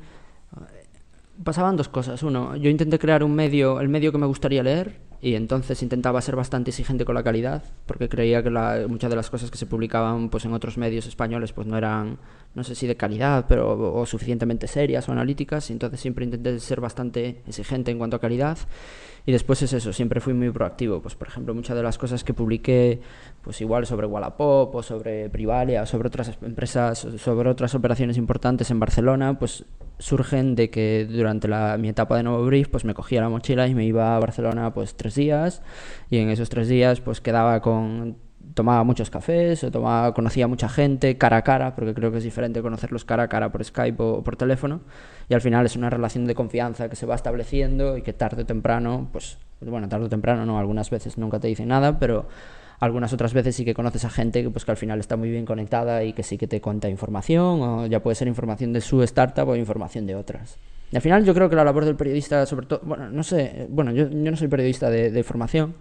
Pasaban 1.42 1.76
dos 1.76 1.88
cosas. 1.88 2.22
Uno, 2.24 2.56
yo 2.56 2.68
intenté 2.68 2.98
crear 2.98 3.22
un 3.22 3.32
medio, 3.32 3.80
el 3.80 3.88
medio 3.88 4.10
que 4.10 4.18
me 4.18 4.26
gustaría 4.26 4.62
leer, 4.62 4.98
y 5.20 5.34
entonces 5.34 5.82
intentaba 5.82 6.20
ser 6.20 6.36
bastante 6.36 6.70
exigente 6.70 7.04
con 7.04 7.14
la 7.14 7.24
calidad, 7.24 7.64
porque 7.86 8.08
creía 8.08 8.42
que 8.42 8.50
la, 8.50 8.86
muchas 8.88 9.10
de 9.10 9.16
las 9.16 9.30
cosas 9.30 9.50
que 9.50 9.58
se 9.58 9.66
publicaban 9.66 10.28
pues, 10.28 10.44
en 10.44 10.52
otros 10.52 10.78
medios 10.78 11.06
españoles 11.06 11.52
pues, 11.52 11.66
no 11.66 11.76
eran, 11.76 12.18
no 12.58 12.64
sé 12.64 12.74
si 12.74 12.86
de 12.86 12.96
calidad, 12.96 13.46
pero 13.48 13.94
o, 13.94 14.04
suficientemente 14.04 14.66
serias 14.66 15.08
o 15.08 15.12
analíticas, 15.12 15.70
y 15.70 15.72
entonces 15.72 16.00
siempre 16.00 16.24
intenté 16.24 16.58
ser 16.60 16.80
bastante 16.80 17.40
exigente 17.46 17.90
en 17.90 17.98
cuanto 17.98 18.16
a 18.16 18.20
calidad. 18.20 18.58
Y 19.24 19.32
después 19.32 19.60
es 19.62 19.72
eso, 19.72 19.92
siempre 19.92 20.20
fui 20.20 20.32
muy 20.34 20.50
proactivo. 20.50 21.00
Pues, 21.02 21.14
por 21.14 21.28
ejemplo, 21.28 21.54
muchas 21.54 21.76
de 21.76 21.82
las 21.82 21.98
cosas 21.98 22.24
que 22.24 22.34
publiqué, 22.34 23.00
pues 23.42 23.60
igual 23.60 23.86
sobre 23.86 24.06
Wallapop 24.06 24.74
o 24.74 24.82
sobre 24.82 25.28
Privalia 25.30 25.86
sobre 25.86 26.08
otras 26.08 26.36
empresas, 26.42 27.06
sobre 27.18 27.48
otras 27.48 27.74
operaciones 27.74 28.16
importantes 28.16 28.70
en 28.70 28.80
Barcelona, 28.80 29.38
pues 29.38 29.64
surgen 29.98 30.54
de 30.54 30.70
que 30.70 31.06
durante 31.10 31.48
la, 31.48 31.76
mi 31.76 31.88
etapa 31.88 32.16
de 32.16 32.22
nuevo 32.22 32.44
brief, 32.44 32.68
pues 32.68 32.84
me 32.84 32.94
cogía 32.94 33.20
la 33.20 33.28
mochila 33.28 33.66
y 33.66 33.74
me 33.74 33.84
iba 33.84 34.16
a 34.16 34.20
Barcelona 34.20 34.72
pues 34.72 34.94
tres 34.94 35.14
días 35.14 35.62
y 36.08 36.18
en 36.18 36.30
esos 36.30 36.48
tres 36.48 36.68
días 36.68 37.00
pues 37.00 37.20
quedaba 37.20 37.60
con 37.60 38.16
tomaba 38.54 38.84
muchos 38.84 39.10
cafés, 39.10 39.64
o 39.64 39.70
tomaba, 39.70 40.14
conocía 40.14 40.46
a 40.46 40.48
mucha 40.48 40.68
gente 40.68 41.16
cara 41.16 41.38
a 41.38 41.42
cara, 41.42 41.74
porque 41.74 41.94
creo 41.94 42.10
que 42.10 42.18
es 42.18 42.24
diferente 42.24 42.62
conocerlos 42.62 43.04
cara 43.04 43.24
a 43.24 43.28
cara 43.28 43.50
por 43.50 43.64
Skype 43.64 44.02
o 44.02 44.22
por 44.22 44.36
teléfono, 44.36 44.80
y 45.28 45.34
al 45.34 45.40
final 45.40 45.66
es 45.66 45.76
una 45.76 45.90
relación 45.90 46.26
de 46.26 46.34
confianza 46.34 46.88
que 46.88 46.96
se 46.96 47.06
va 47.06 47.14
estableciendo 47.14 47.96
y 47.96 48.02
que 48.02 48.12
tarde 48.12 48.42
o 48.42 48.46
temprano, 48.46 49.08
pues, 49.12 49.38
bueno, 49.60 49.88
tarde 49.88 50.06
o 50.06 50.08
temprano 50.08 50.46
no, 50.46 50.58
algunas 50.58 50.90
veces 50.90 51.18
nunca 51.18 51.38
te 51.38 51.48
dicen 51.48 51.68
nada, 51.68 51.98
pero 51.98 52.26
algunas 52.80 53.12
otras 53.12 53.34
veces 53.34 53.56
sí 53.56 53.64
que 53.64 53.74
conoces 53.74 54.04
a 54.04 54.10
gente 54.10 54.42
que, 54.42 54.50
pues, 54.50 54.64
que 54.64 54.70
al 54.70 54.76
final 54.76 55.00
está 55.00 55.16
muy 55.16 55.30
bien 55.30 55.44
conectada 55.44 56.04
y 56.04 56.12
que 56.12 56.22
sí 56.22 56.38
que 56.38 56.46
te 56.46 56.60
cuenta 56.60 56.88
información, 56.88 57.60
o 57.60 57.86
ya 57.86 58.00
puede 58.00 58.14
ser 58.14 58.28
información 58.28 58.72
de 58.72 58.80
su 58.80 59.02
startup 59.02 59.48
o 59.48 59.56
información 59.56 60.06
de 60.06 60.14
otras. 60.14 60.58
Y 60.90 60.96
al 60.96 61.02
final 61.02 61.24
yo 61.24 61.34
creo 61.34 61.50
que 61.50 61.56
la 61.56 61.64
labor 61.64 61.84
del 61.84 61.96
periodista, 61.96 62.46
sobre 62.46 62.66
todo, 62.66 62.80
bueno, 62.82 63.10
no 63.10 63.22
sé, 63.22 63.66
bueno, 63.68 63.92
yo, 63.92 64.08
yo 64.08 64.30
no 64.30 64.36
soy 64.36 64.48
periodista 64.48 64.88
de, 64.88 65.10
de 65.10 65.22
formación, 65.22 65.74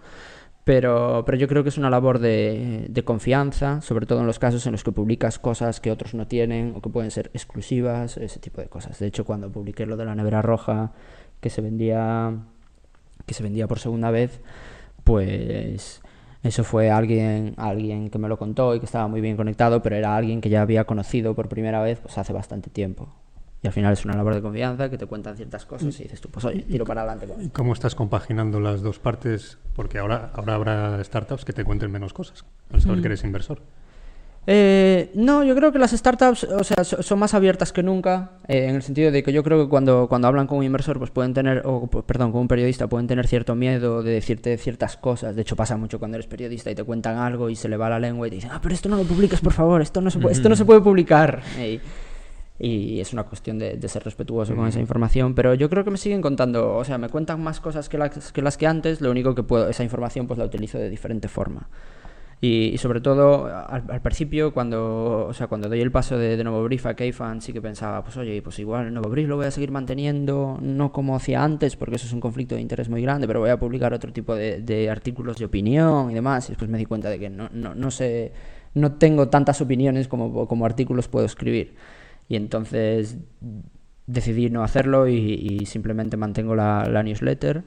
pero, 0.68 1.24
pero 1.26 1.38
yo 1.38 1.48
creo 1.48 1.64
que 1.64 1.70
es 1.70 1.78
una 1.78 1.90
labor 1.90 2.20
de, 2.20 2.88
de, 2.90 3.04
confianza, 3.06 3.80
sobre 3.80 4.06
todo 4.06 4.20
en 4.20 4.28
los 4.28 4.38
casos 4.38 4.66
en 4.66 4.74
los 4.74 4.84
que 4.84 4.92
publicas 4.92 5.40
cosas 5.40 5.80
que 5.80 5.92
otros 5.92 6.14
no 6.14 6.28
tienen 6.28 6.74
o 6.76 6.82
que 6.82 6.90
pueden 6.90 7.10
ser 7.10 7.32
exclusivas, 7.34 8.18
ese 8.18 8.40
tipo 8.42 8.60
de 8.60 8.68
cosas. 8.68 9.00
De 9.00 9.08
hecho, 9.08 9.24
cuando 9.24 9.50
publiqué 9.50 9.86
lo 9.86 9.96
de 9.96 10.04
la 10.04 10.14
nevera 10.14 10.42
roja 10.42 10.92
que 11.40 11.50
se 11.50 11.62
vendía, 11.62 12.34
que 13.26 13.34
se 13.34 13.44
vendía 13.44 13.66
por 13.66 13.80
segunda 13.80 14.12
vez, 14.12 14.42
pues 15.06 16.02
eso 16.44 16.66
fue 16.66 16.92
alguien, 16.92 17.54
alguien 17.56 18.10
que 18.10 18.18
me 18.18 18.28
lo 18.28 18.38
contó 18.38 18.76
y 18.76 18.80
que 18.80 18.86
estaba 18.88 19.08
muy 19.08 19.22
bien 19.22 19.38
conectado, 19.38 19.82
pero 19.82 19.96
era 19.96 20.18
alguien 20.18 20.42
que 20.42 20.50
ya 20.50 20.62
había 20.64 20.84
conocido 20.84 21.34
por 21.34 21.48
primera 21.48 21.82
vez 21.82 22.02
pues 22.02 22.18
hace 22.18 22.34
bastante 22.34 22.70
tiempo. 22.70 23.08
Y 23.68 23.70
al 23.70 23.74
final 23.74 23.92
es 23.92 24.06
una 24.06 24.16
labor 24.16 24.34
de 24.34 24.42
confianza 24.42 24.90
que 24.90 24.98
te 24.98 25.08
cuentan 25.08 25.36
ciertas 25.36 25.66
cosas 25.66 26.00
y 26.00 26.04
dices 26.04 26.22
tú, 26.22 26.30
pues 26.30 26.46
oye, 26.46 26.62
tiro 26.62 26.86
para 26.86 27.02
adelante. 27.02 27.28
¿Y 27.42 27.50
cómo 27.50 27.74
estás 27.74 27.96
compaginando 27.96 28.62
las 28.62 28.82
dos 28.82 28.98
partes? 28.98 29.58
Porque 29.76 30.00
ahora, 30.00 30.32
ahora 30.36 30.56
habrá 30.56 31.04
startups 31.04 31.44
que 31.44 31.52
te 31.52 31.66
cuenten 31.66 31.92
menos 31.92 32.14
cosas, 32.14 32.46
al 32.72 32.80
saber 32.82 33.00
mm. 33.00 33.02
que 33.02 33.08
eres 33.08 33.24
inversor. 33.26 33.62
Eh, 34.50 35.12
no, 35.16 35.44
yo 35.44 35.54
creo 35.54 35.74
que 35.74 35.80
las 35.80 35.92
startups 35.92 36.46
o 36.46 36.64
sea, 36.64 36.86
son 36.86 37.20
más 37.20 37.34
abiertas 37.34 37.74
que 37.74 37.84
nunca, 37.84 38.32
eh, 38.48 38.68
en 38.70 38.76
el 38.76 38.82
sentido 38.82 39.12
de 39.12 39.22
que 39.22 39.34
yo 39.34 39.44
creo 39.44 39.62
que 39.62 39.70
cuando, 39.70 40.08
cuando 40.08 40.30
hablan 40.30 40.48
con 40.48 40.60
un 40.60 40.64
inversor, 40.64 40.98
pues 40.98 41.12
pueden 41.12 41.34
tener, 41.34 41.64
o 41.66 41.88
perdón, 41.88 42.32
con 42.32 42.40
un 42.40 42.48
periodista, 42.48 42.88
pueden 42.88 43.08
tener 43.08 43.28
cierto 43.28 43.56
miedo 43.56 44.02
de 44.02 44.14
decirte 44.14 44.58
ciertas 44.58 44.96
cosas. 44.96 45.36
De 45.36 45.42
hecho, 45.42 45.58
pasa 45.58 45.76
mucho 45.76 46.00
cuando 46.00 46.16
eres 46.16 46.28
periodista 46.28 46.72
y 46.72 46.76
te 46.76 46.86
cuentan 46.86 47.18
algo 47.18 47.50
y 47.50 47.58
se 47.58 47.68
le 47.68 47.76
va 47.76 47.90
la 47.90 48.00
lengua 48.00 48.28
y 48.28 48.30
te 48.30 48.36
dicen, 48.38 48.52
ah, 48.54 48.60
pero 48.64 48.74
esto 48.74 48.88
no 48.88 48.96
lo 48.96 49.04
publiques, 49.04 49.42
por 49.42 49.52
favor, 49.52 49.82
esto 49.82 50.00
no 50.00 50.10
se 50.10 50.20
puede, 50.20 50.34
esto 50.34 50.48
no 50.48 50.56
se 50.56 50.64
puede 50.64 50.80
publicar. 50.80 51.44
Y 52.60 53.00
es 53.00 53.14
una 53.14 53.24
cuestión 53.24 53.60
de, 53.60 53.78
de 53.78 53.88
ser 53.88 54.04
respetuoso 54.04 54.56
con 54.56 54.68
esa 54.68 54.80
información, 54.80 55.36
pero 55.36 55.54
yo 55.54 55.70
creo 55.70 55.84
que 55.84 55.92
me 55.92 55.98
siguen 55.98 56.22
contando, 56.22 56.76
o 56.76 56.84
sea, 56.84 56.98
me 56.98 57.10
cuentan 57.10 57.42
más 57.42 57.60
cosas 57.60 57.88
que 57.88 57.98
las 57.98 58.32
que, 58.32 58.42
las 58.42 58.58
que 58.58 58.66
antes, 58.66 59.00
lo 59.02 59.12
único 59.12 59.36
que 59.36 59.44
puedo, 59.44 59.70
esa 59.70 59.84
información 59.84 60.28
pues 60.28 60.40
la 60.40 60.46
utilizo 60.46 60.78
de 60.78 60.90
diferente 60.90 61.28
forma. 61.28 61.70
Y, 62.40 62.68
y 62.68 62.78
sobre 62.78 63.02
todo, 63.02 63.48
al, 63.48 63.84
al, 63.90 64.02
principio, 64.02 64.54
cuando, 64.54 65.26
o 65.28 65.34
sea, 65.34 65.48
cuando 65.48 65.70
doy 65.70 65.82
el 65.82 65.92
paso 65.92 66.20
de, 66.20 66.38
de 66.38 66.44
Nuevo 66.44 66.64
Brief 66.66 66.86
a 66.86 66.96
Keyfan, 66.96 67.42
sí 67.42 67.52
que 67.52 67.62
pensaba, 67.62 68.04
pues 68.04 68.16
oye, 68.18 68.44
pues 68.44 68.60
igual 68.60 68.88
el 68.88 68.94
Nuevo 68.94 69.10
Brief 69.10 69.28
lo 69.28 69.38
voy 69.38 69.48
a 69.48 69.52
seguir 69.52 69.72
manteniendo, 69.72 70.60
no 70.62 70.92
como 70.92 71.16
hacía 71.16 71.44
antes, 71.44 71.76
porque 71.76 71.96
eso 71.96 72.06
es 72.06 72.14
un 72.14 72.20
conflicto 72.20 72.54
de 72.54 72.62
interés 72.62 72.90
muy 72.90 73.02
grande, 73.02 73.26
pero 73.26 73.40
voy 73.40 73.50
a 73.50 73.58
publicar 73.58 73.92
otro 73.92 74.14
tipo 74.14 74.36
de, 74.36 74.62
de 74.62 74.88
artículos 74.88 75.38
de 75.38 75.46
opinión 75.46 76.12
y 76.12 76.14
demás. 76.14 76.46
Y 76.46 76.50
después 76.50 76.70
me 76.70 76.78
di 76.78 76.86
cuenta 76.86 77.10
de 77.10 77.18
que 77.18 77.30
no, 77.32 77.50
no, 77.52 77.74
no 77.74 77.90
sé, 77.90 78.32
no 78.76 78.94
tengo 78.94 79.30
tantas 79.30 79.60
opiniones 79.62 80.08
como, 80.08 80.48
como 80.48 80.66
artículos 80.66 81.08
puedo 81.08 81.26
escribir. 81.26 81.74
Y 82.30 82.36
entonces 82.36 83.18
decidí 84.06 84.50
no 84.50 84.64
hacerlo 84.64 85.08
y, 85.08 85.16
y 85.16 85.66
simplemente 85.66 86.18
mantengo 86.18 86.56
la, 86.56 86.88
la 86.90 87.04
newsletter 87.04 87.64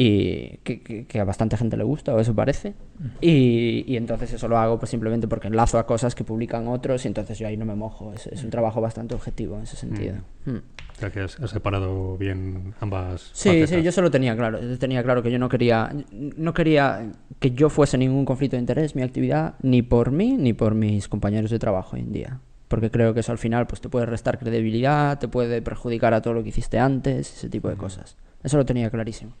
y 0.00 0.58
que, 0.58 0.80
que, 0.80 1.06
que, 1.06 1.18
a 1.18 1.24
bastante 1.24 1.56
gente 1.56 1.76
le 1.76 1.82
gusta, 1.82 2.14
o 2.14 2.20
eso 2.20 2.32
parece. 2.32 2.74
Y, 3.20 3.82
y, 3.84 3.96
entonces 3.96 4.32
eso 4.32 4.46
lo 4.46 4.56
hago 4.56 4.78
pues 4.78 4.90
simplemente 4.90 5.26
porque 5.26 5.48
enlazo 5.48 5.76
a 5.76 5.86
cosas 5.86 6.14
que 6.14 6.22
publican 6.22 6.68
otros 6.68 7.04
y 7.04 7.08
entonces 7.08 7.36
yo 7.36 7.48
ahí 7.48 7.56
no 7.56 7.64
me 7.64 7.74
mojo. 7.74 8.12
Es, 8.14 8.28
es 8.28 8.44
un 8.44 8.50
trabajo 8.50 8.80
bastante 8.80 9.16
objetivo 9.16 9.56
en 9.56 9.64
ese 9.64 9.76
sentido. 9.76 10.14
Mm. 10.44 10.50
Mm. 10.52 10.62
O 10.96 11.00
sea 11.00 11.10
que 11.10 11.20
has, 11.20 11.40
has, 11.40 11.50
separado 11.50 12.16
bien 12.16 12.74
ambas. 12.80 13.30
Sí, 13.32 13.48
facetas. 13.48 13.70
sí, 13.70 13.82
yo 13.82 13.90
solo 13.90 14.08
tenía 14.08 14.36
claro. 14.36 14.60
Tenía 14.78 15.02
claro 15.02 15.20
que 15.20 15.32
yo 15.32 15.38
no 15.40 15.48
quería, 15.48 15.92
no 16.12 16.54
quería 16.54 17.10
que 17.40 17.50
yo 17.50 17.68
fuese 17.68 17.98
ningún 17.98 18.24
conflicto 18.24 18.54
de 18.54 18.60
interés, 18.60 18.94
mi 18.94 19.02
actividad, 19.02 19.56
ni 19.62 19.82
por 19.82 20.12
mí 20.12 20.36
ni 20.36 20.52
por 20.52 20.76
mis 20.76 21.08
compañeros 21.08 21.50
de 21.50 21.58
trabajo 21.58 21.96
hoy 21.96 22.02
en 22.02 22.12
día 22.12 22.40
porque 22.68 22.90
creo 22.90 23.14
que 23.14 23.20
eso 23.20 23.32
al 23.32 23.38
final 23.38 23.66
pues 23.66 23.80
te 23.80 23.88
puede 23.88 24.06
restar 24.06 24.38
credibilidad, 24.38 25.18
te 25.18 25.28
puede 25.28 25.62
perjudicar 25.62 26.14
a 26.14 26.22
todo 26.22 26.34
lo 26.34 26.42
que 26.42 26.50
hiciste 26.50 26.78
antes, 26.78 27.32
ese 27.32 27.48
tipo 27.48 27.68
de 27.68 27.76
cosas. 27.76 28.16
Eso 28.44 28.56
lo 28.56 28.64
tenía 28.64 28.90
clarísimo. 28.90 29.32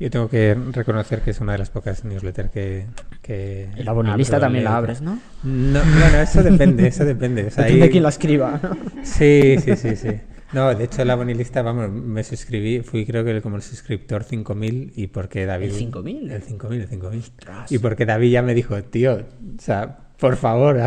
Yo 0.00 0.10
tengo 0.10 0.28
que 0.28 0.54
reconocer 0.72 1.22
que 1.22 1.30
es 1.32 1.40
una 1.40 1.52
de 1.52 1.58
las 1.58 1.70
pocas 1.70 2.04
newsletters 2.04 2.50
que... 2.50 2.86
que 3.20 3.68
y 3.76 3.82
la 3.82 3.92
bonilista 3.92 4.38
también 4.38 4.64
la 4.64 4.76
abres, 4.76 5.00
¿no? 5.00 5.18
¿no? 5.42 5.80
Bueno, 5.80 6.18
eso 6.18 6.42
depende, 6.42 6.86
eso 6.86 7.04
depende. 7.04 7.46
O 7.46 7.50
sea, 7.50 7.64
depende 7.64 7.82
ahí... 7.82 7.88
de 7.88 7.90
quién 7.90 8.02
la 8.04 8.10
escriba, 8.10 8.60
¿no? 8.62 8.76
Sí, 9.02 9.56
sí, 9.58 9.74
sí, 9.76 9.96
sí. 9.96 10.10
No, 10.52 10.72
de 10.74 10.84
hecho 10.84 11.04
la 11.04 11.16
bonilista, 11.16 11.62
vamos, 11.62 11.90
me 11.90 12.22
suscribí, 12.22 12.80
fui 12.80 13.04
creo 13.04 13.24
que 13.24 13.42
como 13.42 13.56
el 13.56 13.62
suscriptor 13.62 14.22
5000 14.22 14.92
y 14.94 15.08
porque 15.08 15.46
David... 15.46 15.66
¿El 15.66 15.74
5000? 15.74 16.30
El 16.30 16.42
5000, 16.42 16.80
el 16.80 16.88
5000. 16.88 17.22
Y 17.68 17.78
porque 17.78 18.06
David 18.06 18.30
ya 18.30 18.42
me 18.42 18.54
dijo, 18.54 18.80
tío, 18.84 19.14
o 19.14 19.60
sea, 19.60 19.98
por 20.18 20.36
favor, 20.36 20.78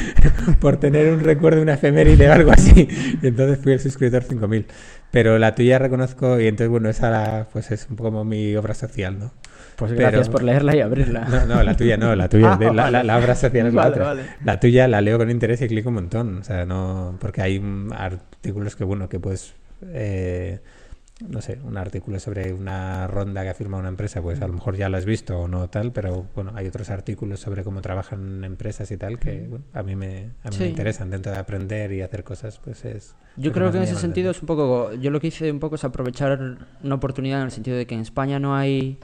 por 0.60 0.78
tener 0.78 1.12
un 1.12 1.20
recuerdo, 1.20 1.62
una 1.62 1.74
efeméride 1.74 2.28
o 2.28 2.32
algo 2.32 2.50
así. 2.50 2.88
Y 3.22 3.26
entonces 3.26 3.58
fui 3.62 3.72
el 3.72 3.80
suscriptor 3.80 4.24
5000. 4.24 4.66
Pero 5.10 5.38
la 5.38 5.54
tuya 5.54 5.78
reconozco, 5.78 6.40
y 6.40 6.46
entonces, 6.46 6.70
bueno, 6.70 6.88
esa 6.88 7.10
la, 7.10 7.46
pues 7.52 7.70
es 7.70 7.86
un 7.90 7.96
poco 7.96 8.10
como 8.10 8.24
mi 8.24 8.56
obra 8.56 8.74
social, 8.74 9.18
¿no? 9.18 9.32
Pues 9.76 9.92
Pero, 9.92 10.02
gracias 10.02 10.28
por 10.28 10.42
leerla 10.42 10.74
y 10.74 10.80
abrirla. 10.80 11.20
No, 11.30 11.46
no, 11.46 11.62
la 11.62 11.76
tuya 11.76 11.96
no, 11.96 12.16
la 12.16 12.28
tuya. 12.28 12.54
ah, 12.54 12.58
la, 12.60 12.70
vale. 12.70 12.92
la, 12.92 13.02
la, 13.04 13.18
obra 13.18 13.34
social 13.34 13.66
es 13.66 13.74
la 13.74 13.88
otra. 13.88 14.04
Vale. 14.04 14.22
La 14.44 14.58
tuya 14.58 14.88
la 14.88 15.00
leo 15.00 15.18
con 15.18 15.30
interés 15.30 15.60
y 15.62 15.68
clico 15.68 15.90
un 15.90 15.96
montón. 15.96 16.38
O 16.38 16.44
sea, 16.44 16.64
no. 16.64 17.16
Porque 17.20 17.42
hay 17.42 17.62
artículos 17.94 18.74
que, 18.74 18.84
bueno, 18.84 19.08
que 19.08 19.20
puedes. 19.20 19.54
Eh, 19.92 20.60
no 21.28 21.40
sé, 21.40 21.58
un 21.64 21.76
artículo 21.76 22.18
sobre 22.20 22.52
una 22.52 23.06
ronda 23.06 23.42
que 23.42 23.50
ha 23.50 23.54
firmado 23.54 23.80
una 23.80 23.88
empresa, 23.88 24.20
pues 24.20 24.40
a 24.42 24.46
lo 24.46 24.54
mejor 24.54 24.76
ya 24.76 24.88
lo 24.88 24.96
has 24.96 25.04
visto 25.04 25.38
o 25.38 25.48
no 25.48 25.68
tal, 25.68 25.92
pero 25.92 26.26
bueno, 26.34 26.52
hay 26.54 26.66
otros 26.66 26.90
artículos 26.90 27.40
sobre 27.40 27.64
cómo 27.64 27.80
trabajan 27.80 28.44
empresas 28.44 28.90
y 28.90 28.96
tal 28.96 29.18
que 29.18 29.46
bueno, 29.48 29.64
a 29.72 29.82
mí, 29.82 29.96
me, 29.96 30.30
a 30.42 30.48
mí 30.48 30.56
sí. 30.56 30.62
me 30.64 30.68
interesan 30.68 31.10
dentro 31.10 31.32
de 31.32 31.38
aprender 31.38 31.92
y 31.92 32.02
hacer 32.02 32.24
cosas, 32.24 32.58
pues 32.58 32.84
es... 32.84 33.14
Yo 33.36 33.52
creo 33.52 33.70
que 33.70 33.78
en 33.78 33.84
ese 33.84 33.96
sentido 33.96 34.30
es 34.30 34.40
un 34.40 34.46
poco, 34.46 34.92
yo 34.94 35.10
lo 35.10 35.20
que 35.20 35.28
hice 35.28 35.50
un 35.50 35.60
poco 35.60 35.76
es 35.76 35.84
aprovechar 35.84 36.58
una 36.82 36.94
oportunidad 36.94 37.40
en 37.40 37.46
el 37.46 37.52
sentido 37.52 37.76
de 37.76 37.86
que 37.86 37.94
en 37.94 38.00
España 38.00 38.38
no 38.38 38.54
hay, 38.54 38.98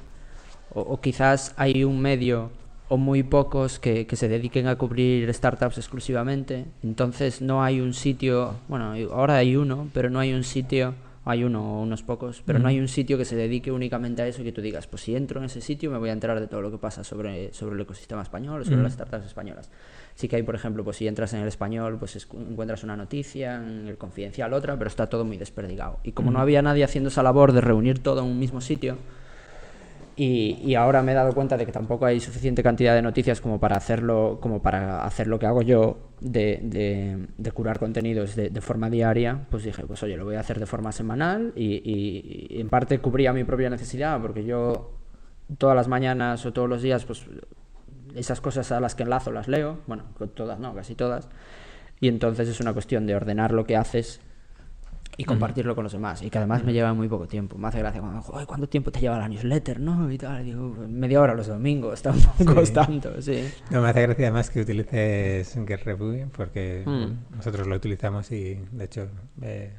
o, 0.75 0.80
o 0.80 1.00
quizás 1.00 1.54
hay 1.56 1.84
un 1.84 2.00
medio 2.00 2.50
o 2.88 2.96
muy 2.96 3.22
pocos 3.22 3.78
que, 3.78 4.06
que, 4.06 4.16
se 4.16 4.28
dediquen 4.28 4.66
a 4.66 4.76
cubrir 4.76 5.32
startups 5.32 5.76
exclusivamente. 5.76 6.64
Entonces 6.82 7.42
no 7.42 7.62
hay 7.62 7.80
un 7.80 7.92
sitio, 7.92 8.54
bueno, 8.66 8.94
ahora 9.12 9.37
hay 9.37 9.56
uno, 9.56 9.88
pero 9.92 10.08
no 10.08 10.18
hay 10.20 10.32
un 10.32 10.42
sitio 10.42 10.94
hay 11.30 11.44
uno 11.44 11.78
o 11.78 11.82
unos 11.82 12.02
pocos, 12.02 12.42
pero 12.44 12.58
mm. 12.58 12.62
no 12.62 12.68
hay 12.68 12.80
un 12.80 12.88
sitio 12.88 13.18
que 13.18 13.25
se 13.25 13.37
dedique 13.37 13.70
únicamente 13.70 14.23
a 14.23 14.26
eso 14.26 14.40
y 14.40 14.44
que 14.44 14.52
tú 14.52 14.62
digas, 14.62 14.87
pues 14.87 15.02
si 15.02 15.14
entro 15.14 15.40
en 15.40 15.47
ese 15.47 15.61
sitio 15.61 15.90
me 15.90 15.99
voy 15.99 16.08
a 16.08 16.12
enterar 16.12 16.40
de 16.40 16.47
todo 16.47 16.62
lo 16.62 16.70
que 16.70 16.78
pasa 16.78 17.04
sobre, 17.04 17.52
sobre 17.52 17.75
el 17.75 17.80
ecosistema 17.82 18.23
español, 18.23 18.64
sobre 18.64 18.78
mm. 18.78 18.82
las 18.82 18.92
startups 18.94 19.26
españolas. 19.26 19.70
Sí 20.14 20.26
que 20.26 20.37
hay, 20.37 20.42
por 20.42 20.54
ejemplo, 20.54 20.85
pues 20.85 20.97
si 20.97 21.06
entras 21.06 21.35
en 21.35 21.40
el 21.40 21.49
español, 21.49 21.99
pues 21.99 22.26
encuentras 22.32 22.82
una 22.82 22.97
noticia, 22.97 23.56
en 23.56 23.88
el 23.88 23.99
confidencial 23.99 24.52
otra, 24.54 24.76
pero 24.78 24.88
está 24.88 25.08
todo 25.08 25.25
muy 25.25 25.37
desperdigado. 25.37 26.00
Y 26.02 26.12
como 26.12 26.30
mm. 26.30 26.35
no 26.35 26.40
había 26.40 26.62
nadie 26.62 26.85
haciendo 26.85 27.08
esa 27.08 27.23
labor 27.23 27.52
de 27.52 27.61
reunir 27.61 27.99
todo 27.99 28.20
en 28.20 28.26
un 28.26 28.38
mismo 28.38 28.61
sitio, 28.61 28.97
y, 30.18 30.58
y, 30.64 30.75
ahora 30.75 31.00
me 31.00 31.12
he 31.12 31.14
dado 31.14 31.32
cuenta 31.32 31.56
de 31.56 31.64
que 31.64 31.70
tampoco 31.70 32.04
hay 32.04 32.18
suficiente 32.18 32.60
cantidad 32.60 32.92
de 32.92 33.02
noticias 33.02 33.40
como 33.40 33.60
para 33.60 33.76
hacerlo, 33.76 34.38
como 34.42 34.60
para 34.60 35.04
hacer 35.04 35.28
lo 35.28 35.38
que 35.38 35.46
hago 35.46 35.62
yo 35.62 36.10
de, 36.20 36.58
de, 36.60 37.28
de 37.38 37.52
curar 37.52 37.78
contenidos 37.78 38.34
de, 38.34 38.50
de, 38.50 38.60
forma 38.60 38.90
diaria, 38.90 39.46
pues 39.48 39.62
dije, 39.62 39.84
pues 39.87 40.02
oye, 40.02 40.16
lo 40.16 40.25
voy 40.25 40.34
a 40.34 40.40
hacer 40.40 40.58
de 40.58 40.66
forma 40.66 40.90
semanal 40.90 41.52
y, 41.54 41.76
y, 41.76 42.48
y, 42.50 42.60
en 42.60 42.68
parte 42.68 42.98
cubría 42.98 43.32
mi 43.32 43.44
propia 43.44 43.70
necesidad, 43.70 44.20
porque 44.20 44.44
yo 44.44 44.90
todas 45.56 45.76
las 45.76 45.87
mañanas 45.87 46.44
o 46.44 46.52
todos 46.52 46.68
los 46.68 46.82
días, 46.82 47.04
pues 47.04 47.25
esas 48.16 48.40
cosas 48.40 48.72
a 48.72 48.80
las 48.80 48.96
que 48.96 49.04
enlazo 49.04 49.30
las 49.30 49.46
leo, 49.46 49.78
bueno, 49.87 50.02
todas, 50.34 50.58
no, 50.58 50.75
casi 50.75 50.96
todas, 50.96 51.28
y 52.00 52.08
entonces 52.08 52.48
es 52.48 52.58
una 52.58 52.72
cuestión 52.72 53.06
de 53.06 53.14
ordenar 53.14 53.52
lo 53.52 53.64
que 53.66 53.76
haces 53.76 54.20
y 55.16 55.24
compartirlo 55.24 55.74
con 55.74 55.84
los 55.84 55.92
demás. 55.92 56.22
Y 56.22 56.30
que 56.30 56.38
además 56.38 56.64
me 56.64 56.72
lleva 56.72 56.94
muy 56.94 57.08
poco 57.08 57.26
tiempo. 57.26 57.58
Me 57.58 57.68
hace 57.68 57.78
gracia 57.78 58.00
cuando, 58.00 58.22
joder, 58.22 58.46
¿cuánto 58.46 58.68
tiempo 58.68 58.92
te 58.92 59.00
lleva 59.00 59.18
la 59.18 59.28
newsletter? 59.28 59.80
¿No? 59.80 60.10
Y 60.10 60.18
tal. 60.18 60.44
Digo, 60.44 60.74
media 60.88 61.20
hora 61.20 61.34
los 61.34 61.48
domingos, 61.48 62.02
tampoco 62.02 62.64
sí. 62.64 62.72
tanto, 62.72 63.20
sí. 63.20 63.48
No, 63.70 63.82
me 63.82 63.88
hace 63.88 64.02
gracia 64.02 64.26
además 64.26 64.50
que 64.50 64.60
utilices 64.60 65.58
GetReview 65.66 66.28
porque 66.36 66.82
mm. 66.86 67.36
nosotros 67.36 67.66
lo 67.66 67.76
utilizamos 67.76 68.30
y, 68.30 68.60
de 68.72 68.84
hecho, 68.84 69.08
eh, 69.42 69.72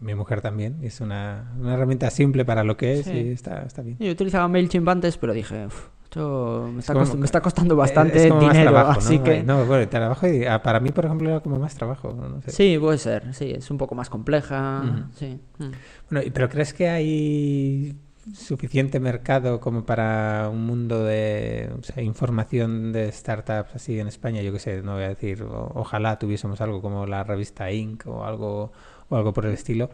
mi 0.00 0.14
mujer 0.14 0.40
también. 0.40 0.78
Es 0.82 1.00
una, 1.00 1.52
una, 1.58 1.74
herramienta 1.74 2.10
simple 2.10 2.44
para 2.44 2.64
lo 2.64 2.76
que 2.76 3.00
es 3.00 3.06
sí. 3.06 3.12
y 3.12 3.28
está, 3.32 3.62
está 3.62 3.82
bien. 3.82 3.96
Yo 3.98 4.12
utilizaba 4.12 4.46
MailChimp 4.48 4.88
antes, 4.88 5.16
pero 5.16 5.32
dije, 5.32 5.68
esto 6.10 6.68
me 6.72 6.80
está, 6.80 6.92
como, 6.92 7.14
me 7.14 7.24
está, 7.24 7.40
costando 7.40 7.76
bastante 7.76 8.18
dinero, 8.24 8.72
trabajo, 8.72 8.98
así 8.98 9.18
¿no? 9.18 9.24
que... 9.24 9.42
No, 9.44 9.64
bueno, 9.64 9.88
trabajo 9.88 10.26
y 10.26 10.44
ah, 10.44 10.60
para 10.60 10.80
mí, 10.80 10.90
por 10.90 11.04
ejemplo, 11.04 11.30
era 11.30 11.38
como 11.38 11.60
más 11.60 11.76
trabajo, 11.76 12.12
no 12.12 12.42
sé. 12.42 12.50
Sí, 12.50 12.76
puede 12.80 12.98
ser, 12.98 13.32
sí, 13.32 13.52
es 13.52 13.70
un 13.70 13.78
poco 13.78 13.94
más 13.94 14.10
compleja, 14.10 14.82
uh 14.82 14.86
-huh. 14.86 15.06
sí. 15.14 15.40
Mm. 15.58 15.70
Bueno, 16.10 16.30
pero 16.34 16.48
¿crees 16.48 16.74
que 16.74 16.88
hay 16.88 17.96
suficiente 18.34 18.98
mercado 18.98 19.60
como 19.60 19.86
para 19.86 20.48
un 20.52 20.66
mundo 20.66 21.04
de 21.04 21.70
o 21.78 21.82
sea, 21.82 22.02
información 22.02 22.92
de 22.92 23.12
startups 23.12 23.76
así 23.76 24.00
en 24.00 24.08
España? 24.08 24.42
Yo 24.42 24.52
qué 24.52 24.58
sé, 24.58 24.82
no 24.82 24.94
voy 24.94 25.04
a 25.04 25.10
decir, 25.10 25.44
o, 25.44 25.70
ojalá 25.76 26.18
tuviésemos 26.18 26.60
algo 26.60 26.82
como 26.82 27.06
la 27.06 27.22
revista 27.22 27.70
Inc. 27.70 28.04
o 28.08 28.24
algo, 28.24 28.72
o 29.08 29.16
algo 29.16 29.32
por 29.32 29.46
el 29.46 29.52
estilo. 29.52 29.90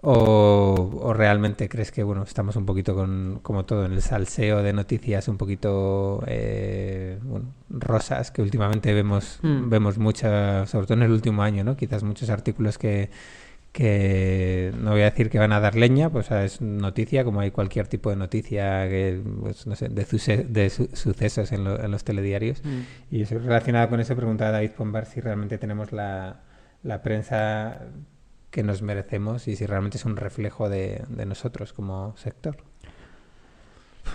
O, 0.00 1.00
o, 1.02 1.12
realmente 1.12 1.68
crees 1.68 1.90
que 1.90 2.04
bueno 2.04 2.22
estamos 2.22 2.54
un 2.54 2.64
poquito 2.64 2.94
con 2.94 3.40
como 3.42 3.64
todo 3.64 3.84
en 3.84 3.92
el 3.92 4.00
salseo 4.00 4.62
de 4.62 4.72
noticias 4.72 5.26
un 5.26 5.36
poquito 5.36 6.22
eh, 6.28 7.18
bueno, 7.24 7.46
rosas 7.68 8.30
que 8.30 8.40
últimamente 8.40 8.94
vemos 8.94 9.40
mm. 9.42 9.68
vemos 9.68 9.98
muchas 9.98 10.70
sobre 10.70 10.86
todo 10.86 10.98
en 10.98 11.02
el 11.02 11.10
último 11.10 11.42
año 11.42 11.64
no 11.64 11.76
quizás 11.76 12.04
muchos 12.04 12.30
artículos 12.30 12.78
que 12.78 13.10
que 13.72 14.72
no 14.78 14.92
voy 14.92 15.02
a 15.02 15.10
decir 15.10 15.30
que 15.30 15.38
van 15.38 15.52
a 15.52 15.60
dar 15.60 15.76
leña, 15.76 16.10
pues 16.10 16.30
es 16.30 16.60
noticia, 16.60 17.22
como 17.22 17.40
hay 17.40 17.50
cualquier 17.50 17.86
tipo 17.86 18.10
de 18.10 18.16
noticia 18.16 18.88
que, 18.88 19.22
pues, 19.40 19.66
no 19.66 19.76
sé, 19.76 19.88
de, 19.88 20.04
suce 20.04 20.38
de 20.38 20.70
su 20.70 20.88
sucesos 20.94 21.52
en, 21.52 21.64
lo 21.64 21.80
en, 21.80 21.90
los 21.90 22.02
telediarios. 22.02 22.64
Mm. 22.64 23.14
Y 23.14 23.22
eso 23.22 23.38
relacionado 23.38 23.88
con 23.88 24.00
eso, 24.00 24.16
preguntaba 24.16 24.52
David 24.52 24.70
Pombar 24.70 25.06
si 25.06 25.20
realmente 25.20 25.58
tenemos 25.58 25.92
la, 25.92 26.40
la 26.82 27.02
prensa 27.02 27.82
que 28.50 28.62
nos 28.62 28.82
merecemos 28.82 29.48
y 29.48 29.56
si 29.56 29.66
realmente 29.66 29.98
es 29.98 30.04
un 30.04 30.16
reflejo 30.16 30.68
de, 30.68 31.04
nosotros 31.26 31.72
como 31.72 32.16
sector. 32.16 32.56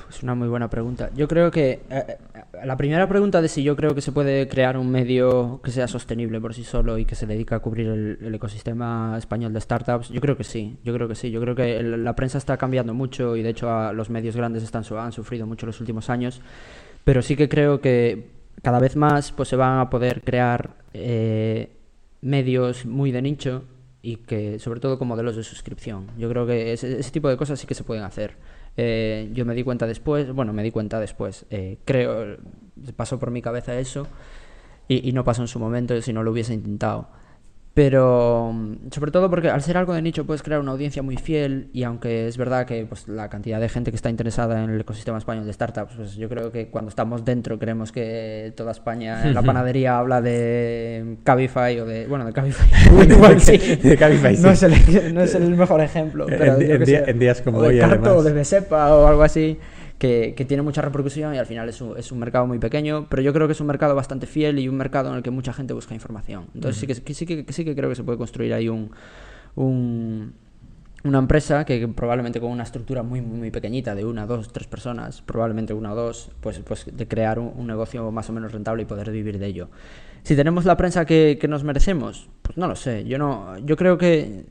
Es 0.10 0.24
una 0.24 0.34
muy 0.34 0.48
buena 0.48 0.72
pregunta. 0.72 1.12
Yo 1.16 1.28
creo 1.28 1.52
que 1.52 1.82
eh, 1.92 2.18
la 2.64 2.76
primera 2.78 3.08
pregunta 3.08 3.44
de 3.44 3.48
si 3.48 3.62
yo 3.62 3.76
creo 3.76 3.94
que 3.94 4.02
se 4.02 4.12
puede 4.12 4.48
crear 4.48 4.76
un 4.76 4.90
medio 4.90 5.62
que 5.64 5.70
sea 5.70 5.88
sostenible 5.88 6.42
por 6.42 6.56
sí 6.56 6.64
solo 6.64 6.98
y 6.98 7.06
que 7.06 7.14
se 7.14 7.28
dedica 7.28 7.58
a 7.58 7.60
cubrir 7.60 7.88
el, 7.88 8.34
ecosistema 8.34 9.16
español 9.20 9.54
de 9.54 9.62
startups, 9.62 10.10
yo 10.10 10.20
creo 10.20 10.36
que 10.36 10.44
sí. 10.44 10.80
Yo 10.84 10.96
creo 10.96 11.08
que 11.08 11.14
sí. 11.14 11.30
Yo 11.30 11.40
creo 11.42 11.54
que 11.54 11.84
la 11.84 12.16
prensa 12.16 12.40
está 12.40 12.58
cambiando 12.58 12.96
mucho 12.96 13.36
y 13.36 13.44
de 13.44 13.50
hecho 13.50 13.94
los 13.94 14.10
medios 14.10 14.36
grandes 14.36 14.64
están 14.64 14.84
han 14.98 15.12
sufrido 15.12 15.46
mucho 15.46 15.68
los 15.68 15.80
últimos 15.80 16.10
años. 16.10 16.42
Pero 17.04 17.22
sí 17.22 17.36
que 17.36 17.48
creo 17.48 17.80
que 17.80 18.32
cada 18.64 18.80
vez 18.80 18.96
más 18.96 19.32
pues 19.32 19.50
se 19.50 19.56
van 19.56 19.78
a 19.78 19.92
poder 19.92 20.22
crear 20.22 20.72
eh, 20.94 21.70
medios 22.22 22.88
muy 22.88 23.12
de 23.12 23.22
nicho 23.22 23.64
y 24.06 24.18
que 24.18 24.60
sobre 24.60 24.82
todo 24.82 25.00
con 25.00 25.08
modelos 25.08 25.38
de 25.38 25.44
suscripción. 25.44 26.08
Yo 26.18 26.30
creo 26.30 26.46
que 26.46 26.74
ese, 26.74 27.02
tipo 27.10 27.30
de 27.30 27.38
cosas 27.38 27.58
sí 27.58 27.66
que 27.66 27.74
se 27.74 27.86
pueden 27.86 28.04
hacer. 28.04 28.36
Eh, 28.76 29.32
yo 29.34 29.46
me 29.46 29.56
di 29.56 29.64
cuenta 29.64 29.88
después, 29.88 30.32
bueno, 30.34 30.52
me 30.52 30.62
di 30.62 30.72
cuenta 30.72 31.00
después, 31.00 31.46
eh, 31.50 31.78
creo, 31.86 32.38
pasó 32.98 33.18
por 33.18 33.32
mi 33.32 33.42
cabeza 33.42 33.80
eso 33.80 34.06
y, 34.90 35.14
no 35.14 35.24
pasó 35.24 35.42
en 35.42 35.48
su 35.48 35.58
momento 35.58 36.00
si 36.02 36.12
no 36.12 36.22
lo 36.22 36.32
hubiese 36.32 36.54
intentado. 36.54 37.08
Pero 37.76 38.52
mm, 38.54 38.92
sobre 38.92 39.10
todo 39.10 39.32
porque 39.32 39.50
al 39.50 39.64
ser 39.64 39.78
algo 39.78 39.94
de 39.94 40.02
nicho 40.04 40.26
puedes 40.26 40.44
crear 40.44 40.60
una 40.60 40.72
audiencia 40.74 41.02
muy 41.02 41.18
fiel 41.18 41.70
y 41.74 41.84
aunque 41.84 42.28
es 42.28 42.38
verdad 42.38 42.68
que 42.68 42.86
pues, 42.86 43.08
la 43.08 43.30
cantidad 43.30 43.60
de 43.60 43.68
gente 43.68 43.90
que 43.90 43.96
está 43.96 44.12
interesada 44.12 44.64
en 44.64 44.70
el 44.70 44.80
ecosistema 44.82 45.18
español 45.18 45.46
de 45.48 45.54
startups, 45.54 45.94
pues 45.96 46.16
yo 46.16 46.30
creo 46.30 46.52
que 46.52 46.68
cuando 46.68 46.90
estamos 46.90 47.26
dentro 47.26 47.58
creemos 47.58 47.92
que 47.92 48.54
toda 48.56 48.72
España 48.74 49.24
en 49.28 49.34
la 49.34 49.42
panadería 49.44 49.98
habla 49.98 50.22
de 50.22 51.18
Cabify 51.24 51.80
o 51.80 51.86
de... 51.86 52.06
Bueno, 52.06 52.26
de 52.26 52.34
Cabify. 52.34 52.70
Igual 53.10 53.42
sí. 53.42 53.58
De 53.58 53.98
Cabify, 53.98 54.36
sí. 54.36 54.44
No, 54.44 54.52
es 54.52 54.62
el, 54.62 55.14
no 55.16 55.22
es 55.22 55.34
el 55.34 55.50
mejor 55.56 55.82
ejemplo. 55.82 56.28
Pero 56.28 56.58
En- 56.60 56.72
en 56.72 56.84
día- 56.84 57.04
en 57.08 57.18
días 57.18 57.42
como 57.42 57.58
o 57.58 57.62
de 57.64 57.68
hoy, 57.70 57.80
Carto 57.80 57.96
además. 57.96 58.12
o 58.18 58.24
de 58.24 58.34
Besepa 58.34 58.94
o 58.94 59.08
algo 59.08 59.24
así. 59.24 59.58
Que, 60.04 60.34
que 60.36 60.44
tiene 60.44 60.64
mucha 60.64 60.82
repercusión 60.82 61.34
y 61.34 61.38
al 61.38 61.46
final 61.46 61.70
es 61.70 61.80
un, 61.80 61.98
es 61.98 62.12
un 62.12 62.20
mercado 62.20 62.46
muy 62.46 62.60
pequeño, 62.60 63.08
pero 63.10 63.22
yo 63.22 63.32
creo 63.32 63.48
que 63.48 63.54
es 63.54 63.62
un 63.62 63.68
mercado 63.68 63.96
bastante 63.96 64.28
fiel 64.28 64.60
y 64.60 64.68
un 64.68 64.76
mercado 64.76 65.10
en 65.10 65.16
el 65.16 65.24
que 65.24 65.32
mucha 65.32 65.54
gente 65.54 65.74
busca 65.74 65.94
información. 65.94 66.48
Entonces 66.54 66.78
sí, 66.82 66.88
que, 66.88 66.96
sí, 67.14 67.26
que, 67.26 67.46
sí 67.54 67.64
que 67.64 67.74
creo 67.74 67.90
que 67.90 67.96
se 67.96 68.04
puede 68.04 68.18
construir 68.18 68.54
ahí 68.54 68.68
un, 68.68 68.92
un- 69.56 70.34
una 71.06 71.20
empresa 71.20 71.64
que, 71.66 71.80
que 71.80 71.88
probablemente 71.88 72.42
con 72.42 72.52
una 72.52 72.64
estructura 72.64 73.02
muy, 73.02 73.22
muy, 73.22 73.38
muy 73.38 73.52
pequeñita, 73.52 73.96
de 73.96 74.04
una, 74.04 74.26
dos, 74.26 74.52
tres 74.52 74.68
personas, 74.68 75.22
probablemente 75.22 75.74
una 75.74 75.94
o 75.94 75.96
dos, 75.96 76.32
pues, 76.42 76.60
pues 76.60 76.86
de 76.92 77.08
crear 77.08 77.40
un, 77.40 77.54
un 77.56 77.68
negocio 77.68 78.10
más 78.12 78.30
o 78.30 78.34
menos 78.34 78.52
rentable 78.52 78.84
y 78.84 78.86
poder 78.86 79.10
vivir 79.10 79.40
de 79.40 79.46
ello. 79.48 79.70
Si 80.24 80.36
tenemos 80.36 80.66
la 80.66 80.76
prensa 80.76 81.06
que, 81.06 81.38
que 81.40 81.48
nos 81.48 81.64
merecemos, 81.64 82.30
pues 82.42 82.58
no 82.58 82.68
lo 82.68 82.76
sé. 82.76 83.06
Yo 83.06 83.18
no, 83.18 83.58
yo 83.60 83.76
creo 83.78 83.98
que 83.98 84.46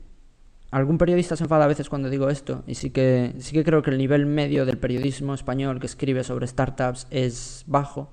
algún 0.73 0.97
periodista 0.97 1.35
se 1.35 1.43
enfada 1.43 1.65
a 1.65 1.67
veces 1.67 1.87
cuando 1.87 2.09
digo 2.09 2.29
esto 2.29 2.63
y 2.65 2.75
sí 2.75 2.89
que 2.89 3.35
sí 3.37 3.53
que 3.53 3.63
creo 3.63 3.83
que 3.83 3.91
el 3.91 3.97
nivel 3.97 4.25
medio 4.25 4.65
del 4.65 4.79
periodismo 4.79 5.35
español 5.35 5.79
que 5.79 5.85
escribe 5.85 6.23
sobre 6.23 6.47
startups 6.47 7.07
es 7.11 7.63
bajo 7.67 8.11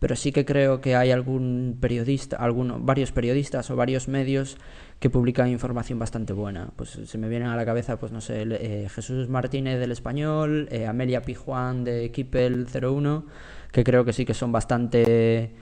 pero 0.00 0.16
sí 0.16 0.32
que 0.32 0.44
creo 0.44 0.80
que 0.80 0.96
hay 0.96 1.10
algún 1.10 1.76
periodista 1.80 2.36
alguno, 2.36 2.78
varios 2.80 3.12
periodistas 3.12 3.70
o 3.70 3.76
varios 3.76 4.08
medios 4.08 4.56
que 5.00 5.10
publican 5.10 5.48
información 5.48 5.98
bastante 5.98 6.32
buena. 6.32 6.70
Pues 6.76 6.98
se 7.04 7.18
me 7.18 7.28
vienen 7.28 7.48
a 7.48 7.56
la 7.56 7.64
cabeza 7.64 7.98
pues 7.98 8.10
no 8.10 8.20
sé 8.20 8.44
eh, 8.48 8.88
Jesús 8.88 9.28
Martínez 9.28 9.78
del 9.78 9.92
Español 9.92 10.68
eh, 10.70 10.86
Amelia 10.86 11.22
Pijuán 11.22 11.84
de 11.84 12.10
Kipel 12.10 12.66
01 12.72 13.26
que 13.72 13.84
creo 13.84 14.04
que 14.04 14.12
sí 14.12 14.24
que 14.24 14.34
son 14.34 14.50
bastante 14.50 15.52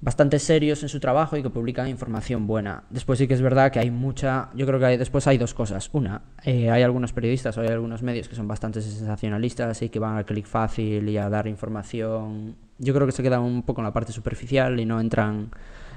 bastante 0.00 0.38
serios 0.38 0.82
en 0.82 0.88
su 0.88 1.00
trabajo 1.00 1.36
y 1.36 1.42
que 1.42 1.50
publican 1.50 1.88
información 1.88 2.46
buena. 2.46 2.84
Después 2.90 3.18
sí 3.18 3.26
que 3.26 3.34
es 3.34 3.42
verdad 3.42 3.72
que 3.72 3.80
hay 3.80 3.90
mucha, 3.90 4.50
yo 4.54 4.66
creo 4.66 4.78
que 4.78 4.86
hay- 4.86 4.96
después 4.96 5.26
hay 5.26 5.38
dos 5.38 5.54
cosas. 5.54 5.90
Una, 5.92 6.22
eh, 6.44 6.70
hay 6.70 6.82
algunos 6.82 7.12
periodistas 7.12 7.56
o 7.58 7.62
hay 7.62 7.68
algunos 7.68 8.02
medios 8.02 8.28
que 8.28 8.36
son 8.36 8.46
bastante 8.46 8.80
sensacionalistas 8.80 9.82
y 9.82 9.88
que 9.88 9.98
van 9.98 10.16
al 10.16 10.24
clic 10.24 10.46
fácil 10.46 11.08
y 11.08 11.18
a 11.18 11.28
dar 11.28 11.46
información. 11.48 12.54
Yo 12.78 12.94
creo 12.94 13.06
que 13.06 13.12
se 13.12 13.22
quedan 13.22 13.42
un 13.42 13.62
poco 13.64 13.80
en 13.80 13.86
la 13.86 13.92
parte 13.92 14.12
superficial 14.12 14.78
y 14.80 14.84
no 14.86 15.00
entran 15.00 15.50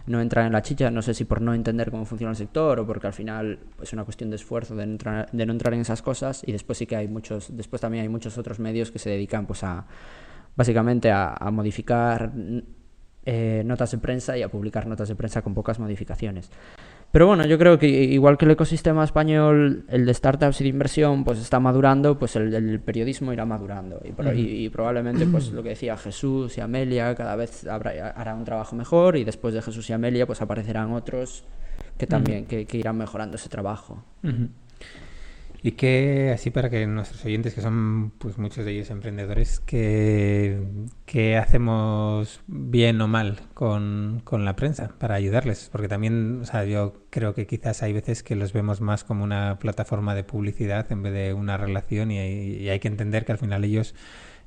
no 0.08 0.20
entran 0.20 0.48
en 0.48 0.53
la 0.53 0.63
chicha, 0.63 0.89
no 0.89 1.03
sé 1.03 1.13
si 1.13 1.25
por 1.25 1.41
no 1.41 1.53
entender 1.53 1.91
cómo 1.91 2.05
funciona 2.05 2.31
el 2.31 2.36
sector 2.36 2.79
o 2.79 2.88
porque 2.88 3.05
al 3.05 3.13
final 3.13 3.60
es 3.84 3.93
una 3.93 4.03
cuestión 4.03 4.31
de 4.31 4.36
esfuerzo 4.38 4.75
de 4.75 4.88
no 4.88 4.93
entrar, 4.93 5.29
de 5.31 5.46
no 5.46 5.51
entrar 5.53 5.75
en 5.75 5.81
esas 5.81 6.01
cosas 6.01 6.41
y 6.43 6.51
después 6.51 6.79
sí 6.79 6.88
que 6.88 6.96
hay 6.96 7.08
muchos, 7.08 7.55
después 7.55 7.79
también 7.81 8.01
hay 8.01 8.10
muchos 8.10 8.36
otros 8.39 8.58
medios 8.60 8.89
que 8.89 8.98
se 8.98 9.12
dedican 9.12 9.46
pues 9.46 9.63
a 9.63 9.86
básicamente 10.55 11.12
a, 11.12 11.36
a 11.36 11.51
modificar 11.51 12.31
eh, 13.25 13.61
notas 13.65 13.91
de 13.91 13.97
prensa 13.99 14.37
y 14.37 14.41
a 14.43 14.49
publicar 14.49 14.87
notas 14.87 15.07
de 15.09 15.15
prensa 15.15 15.41
con 15.41 15.53
pocas 15.53 15.79
modificaciones. 15.79 16.49
Pero 17.11 17.27
bueno, 17.27 17.45
yo 17.45 17.57
creo 17.59 17.77
que 17.77 17.87
igual 17.87 18.37
que 18.37 18.45
el 18.45 18.51
ecosistema 18.51 19.03
español, 19.03 19.83
el 19.89 20.05
de 20.05 20.13
startups 20.13 20.61
y 20.61 20.63
de 20.63 20.69
inversión, 20.69 21.25
pues 21.25 21.39
está 21.39 21.59
madurando, 21.59 22.17
pues 22.17 22.37
el, 22.37 22.53
el 22.53 22.79
periodismo 22.79 23.33
irá 23.33 23.45
madurando. 23.45 23.99
Y, 24.05 24.13
pro- 24.13 24.33
y- 24.33 24.65
y 24.65 24.69
probablemente, 24.69 25.25
pues 25.25 25.51
lo 25.51 25.61
que 25.61 25.69
decía 25.69 25.97
Jesús 25.97 26.57
y 26.57 26.61
Amelia, 26.61 27.13
cada 27.15 27.35
vez 27.35 27.67
habrá, 27.67 28.11
hará 28.11 28.33
un 28.33 28.45
trabajo 28.45 28.77
mejor 28.77 29.17
y 29.17 29.25
después 29.25 29.53
de 29.53 29.61
Jesús 29.61 29.89
y 29.89 29.93
Amelia, 29.93 30.25
pues 30.25 30.41
aparecerán 30.41 30.93
otros 30.93 31.43
que 31.97 32.07
también 32.07 32.45
que, 32.45 32.65
que 32.65 32.77
irán 32.77 32.97
mejorando 32.97 33.35
ese 33.35 33.49
trabajo. 33.49 34.03
Ujú. 34.23 34.47
Y 35.63 35.73
que, 35.73 36.31
así 36.33 36.49
para 36.49 36.71
que 36.71 36.87
nuestros 36.87 37.23
oyentes, 37.23 37.53
que 37.53 37.61
son 37.61 38.11
pues 38.17 38.39
muchos 38.39 38.65
de 38.65 38.71
ellos 38.71 38.89
emprendedores, 38.89 39.59
que, 39.59 40.59
que 41.05 41.37
hacemos 41.37 42.41
bien 42.47 43.00
o 43.00 43.07
mal 43.07 43.39
con, 43.53 44.21
con 44.24 44.43
la 44.43 44.55
prensa 44.55 44.89
para 44.97 45.15
ayudarles? 45.15 45.69
Porque 45.71 45.87
también, 45.87 46.41
o 46.41 46.45
sea, 46.45 46.65
yo 46.65 46.93
creo 47.11 47.35
que 47.35 47.45
quizás 47.45 47.83
hay 47.83 47.93
veces 47.93 48.24
que 48.24 48.35
los 48.35 48.53
vemos 48.53 48.81
más 48.81 49.03
como 49.03 49.24
una 49.24 49.59
plataforma 49.59 50.15
de 50.15 50.24
publicidad 50.24 50.91
en 50.91 51.03
vez 51.03 51.13
de 51.13 51.33
una 51.33 51.57
relación 51.57 52.09
y, 52.11 52.17
y 52.17 52.69
hay 52.69 52.79
que 52.79 52.87
entender 52.87 53.24
que 53.25 53.33
al 53.33 53.37
final 53.37 53.63
ellos 53.63 53.93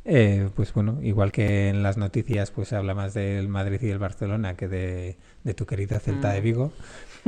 eh, 0.07 0.51
pues 0.55 0.73
bueno, 0.75 0.99
igual 1.03 1.33
que 1.33 1.69
en 1.71 1.83
las 1.83 1.97
noticias 1.97 2.51
pues 2.51 2.73
habla 2.75 2.95
más 2.95 3.15
del 3.15 3.49
Madrid 3.49 3.79
y 3.81 3.87
del 3.87 3.99
Barcelona 3.99 4.55
que 4.55 4.69
de, 4.69 5.17
de 5.45 5.55
tu 5.55 5.65
querido 5.65 5.99
Celta 5.99 6.33
de 6.33 6.43
Vigo, 6.43 6.73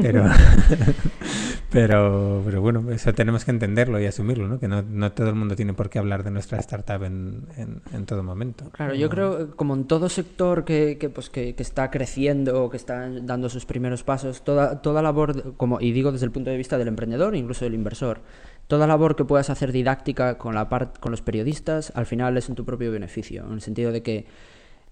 pero, 0.01 0.25
pero, 1.71 2.43
pero 2.45 2.61
bueno, 2.61 2.91
eso 2.91 3.13
tenemos 3.13 3.45
que 3.45 3.51
entenderlo 3.51 4.01
y 4.01 4.07
asumirlo, 4.07 4.49
¿no? 4.49 4.59
Que 4.59 4.69
no, 4.69 4.83
no 4.83 5.13
todo 5.13 5.29
el 5.29 5.35
mundo 5.35 5.57
tiene 5.57 5.73
por 5.75 5.91
qué 5.91 5.99
hablar 5.99 6.23
de 6.25 6.31
nuestra 6.31 6.59
startup 6.59 7.03
en, 7.05 7.47
en, 7.57 7.83
en 7.93 8.07
todo 8.07 8.23
momento. 8.23 8.71
Claro, 8.73 8.95
yo 8.95 9.07
No- 9.07 9.11
creo 9.11 9.57
como 9.57 9.75
en 9.75 9.85
todo 9.85 10.09
sector 10.09 10.65
que, 10.65 10.97
que, 10.99 11.09
pues, 11.11 11.31
que, 11.31 11.55
que 11.55 11.63
está 11.63 11.91
creciendo 11.91 12.65
o 12.65 12.71
que 12.71 12.77
está 12.77 13.09
dando 13.23 13.49
sus 13.49 13.67
primeros 13.67 14.03
pasos, 14.05 14.43
toda, 14.43 14.81
toda 14.83 15.03
labor, 15.03 15.55
como, 15.57 15.81
y 15.81 15.93
digo 15.93 16.13
desde 16.13 16.27
el 16.27 16.33
punto 16.33 16.51
de 16.51 16.57
vista 16.57 16.79
del 16.79 16.89
emprendedor, 16.89 17.35
incluso 17.37 17.65
del 17.65 17.75
inversor, 17.75 18.21
toda 18.69 18.87
labor 18.87 19.17
que 19.17 19.25
puedas 19.25 19.51
hacer 19.51 19.73
didáctica 19.73 20.39
con, 20.39 20.55
la 20.55 20.69
part- 20.69 20.99
con 20.99 21.11
los 21.11 21.23
periodistas, 21.23 21.93
al 21.95 22.07
final 22.07 22.37
es 22.37 22.49
en 22.49 22.55
tu 22.55 22.65
propio 22.65 22.91
beneficio, 22.93 23.45
en 23.47 23.53
el 23.55 23.61
sentido 23.61 23.93
de 23.93 24.03
que 24.03 24.27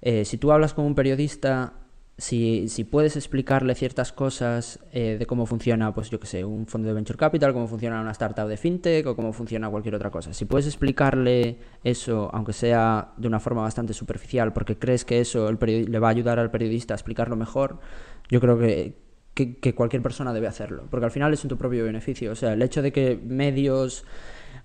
eh, 0.02 0.24
si 0.24 0.36
tú 0.38 0.52
hablas 0.52 0.74
con 0.74 0.84
un 0.84 0.94
periodista, 0.94 1.72
si, 2.16 2.68
si 2.68 2.84
puedes 2.84 3.16
explicarle 3.16 3.74
ciertas 3.74 4.12
cosas 4.12 4.78
eh, 4.92 5.16
de 5.18 5.26
cómo 5.26 5.46
funciona, 5.46 5.92
pues 5.92 6.10
yo 6.10 6.20
que 6.20 6.28
sé, 6.28 6.44
un 6.44 6.66
fondo 6.66 6.86
de 6.86 6.94
venture 6.94 7.18
capital, 7.18 7.52
cómo 7.52 7.66
funciona 7.66 8.00
una 8.00 8.12
startup 8.12 8.46
de 8.46 8.56
fintech 8.56 9.04
o 9.06 9.16
cómo 9.16 9.32
funciona 9.32 9.68
cualquier 9.68 9.96
otra 9.96 10.10
cosa. 10.10 10.32
Si 10.32 10.44
puedes 10.44 10.66
explicarle 10.66 11.58
eso, 11.82 12.30
aunque 12.32 12.52
sea 12.52 13.12
de 13.16 13.26
una 13.26 13.40
forma 13.40 13.62
bastante 13.62 13.94
superficial, 13.94 14.52
porque 14.52 14.78
crees 14.78 15.04
que 15.04 15.20
eso 15.20 15.48
el 15.48 15.58
le 15.90 15.98
va 15.98 16.08
a 16.08 16.10
ayudar 16.10 16.38
al 16.38 16.52
periodista 16.52 16.94
a 16.94 16.96
explicarlo 16.96 17.34
mejor, 17.34 17.80
yo 18.28 18.40
creo 18.40 18.58
que, 18.58 18.96
que, 19.34 19.56
que 19.56 19.74
cualquier 19.74 20.02
persona 20.02 20.32
debe 20.32 20.46
hacerlo, 20.46 20.86
porque 20.90 21.06
al 21.06 21.10
final 21.10 21.34
es 21.34 21.42
en 21.42 21.48
tu 21.48 21.58
propio 21.58 21.84
beneficio. 21.84 22.30
O 22.30 22.36
sea, 22.36 22.52
el 22.52 22.62
hecho 22.62 22.80
de 22.80 22.92
que 22.92 23.20
medios 23.24 24.04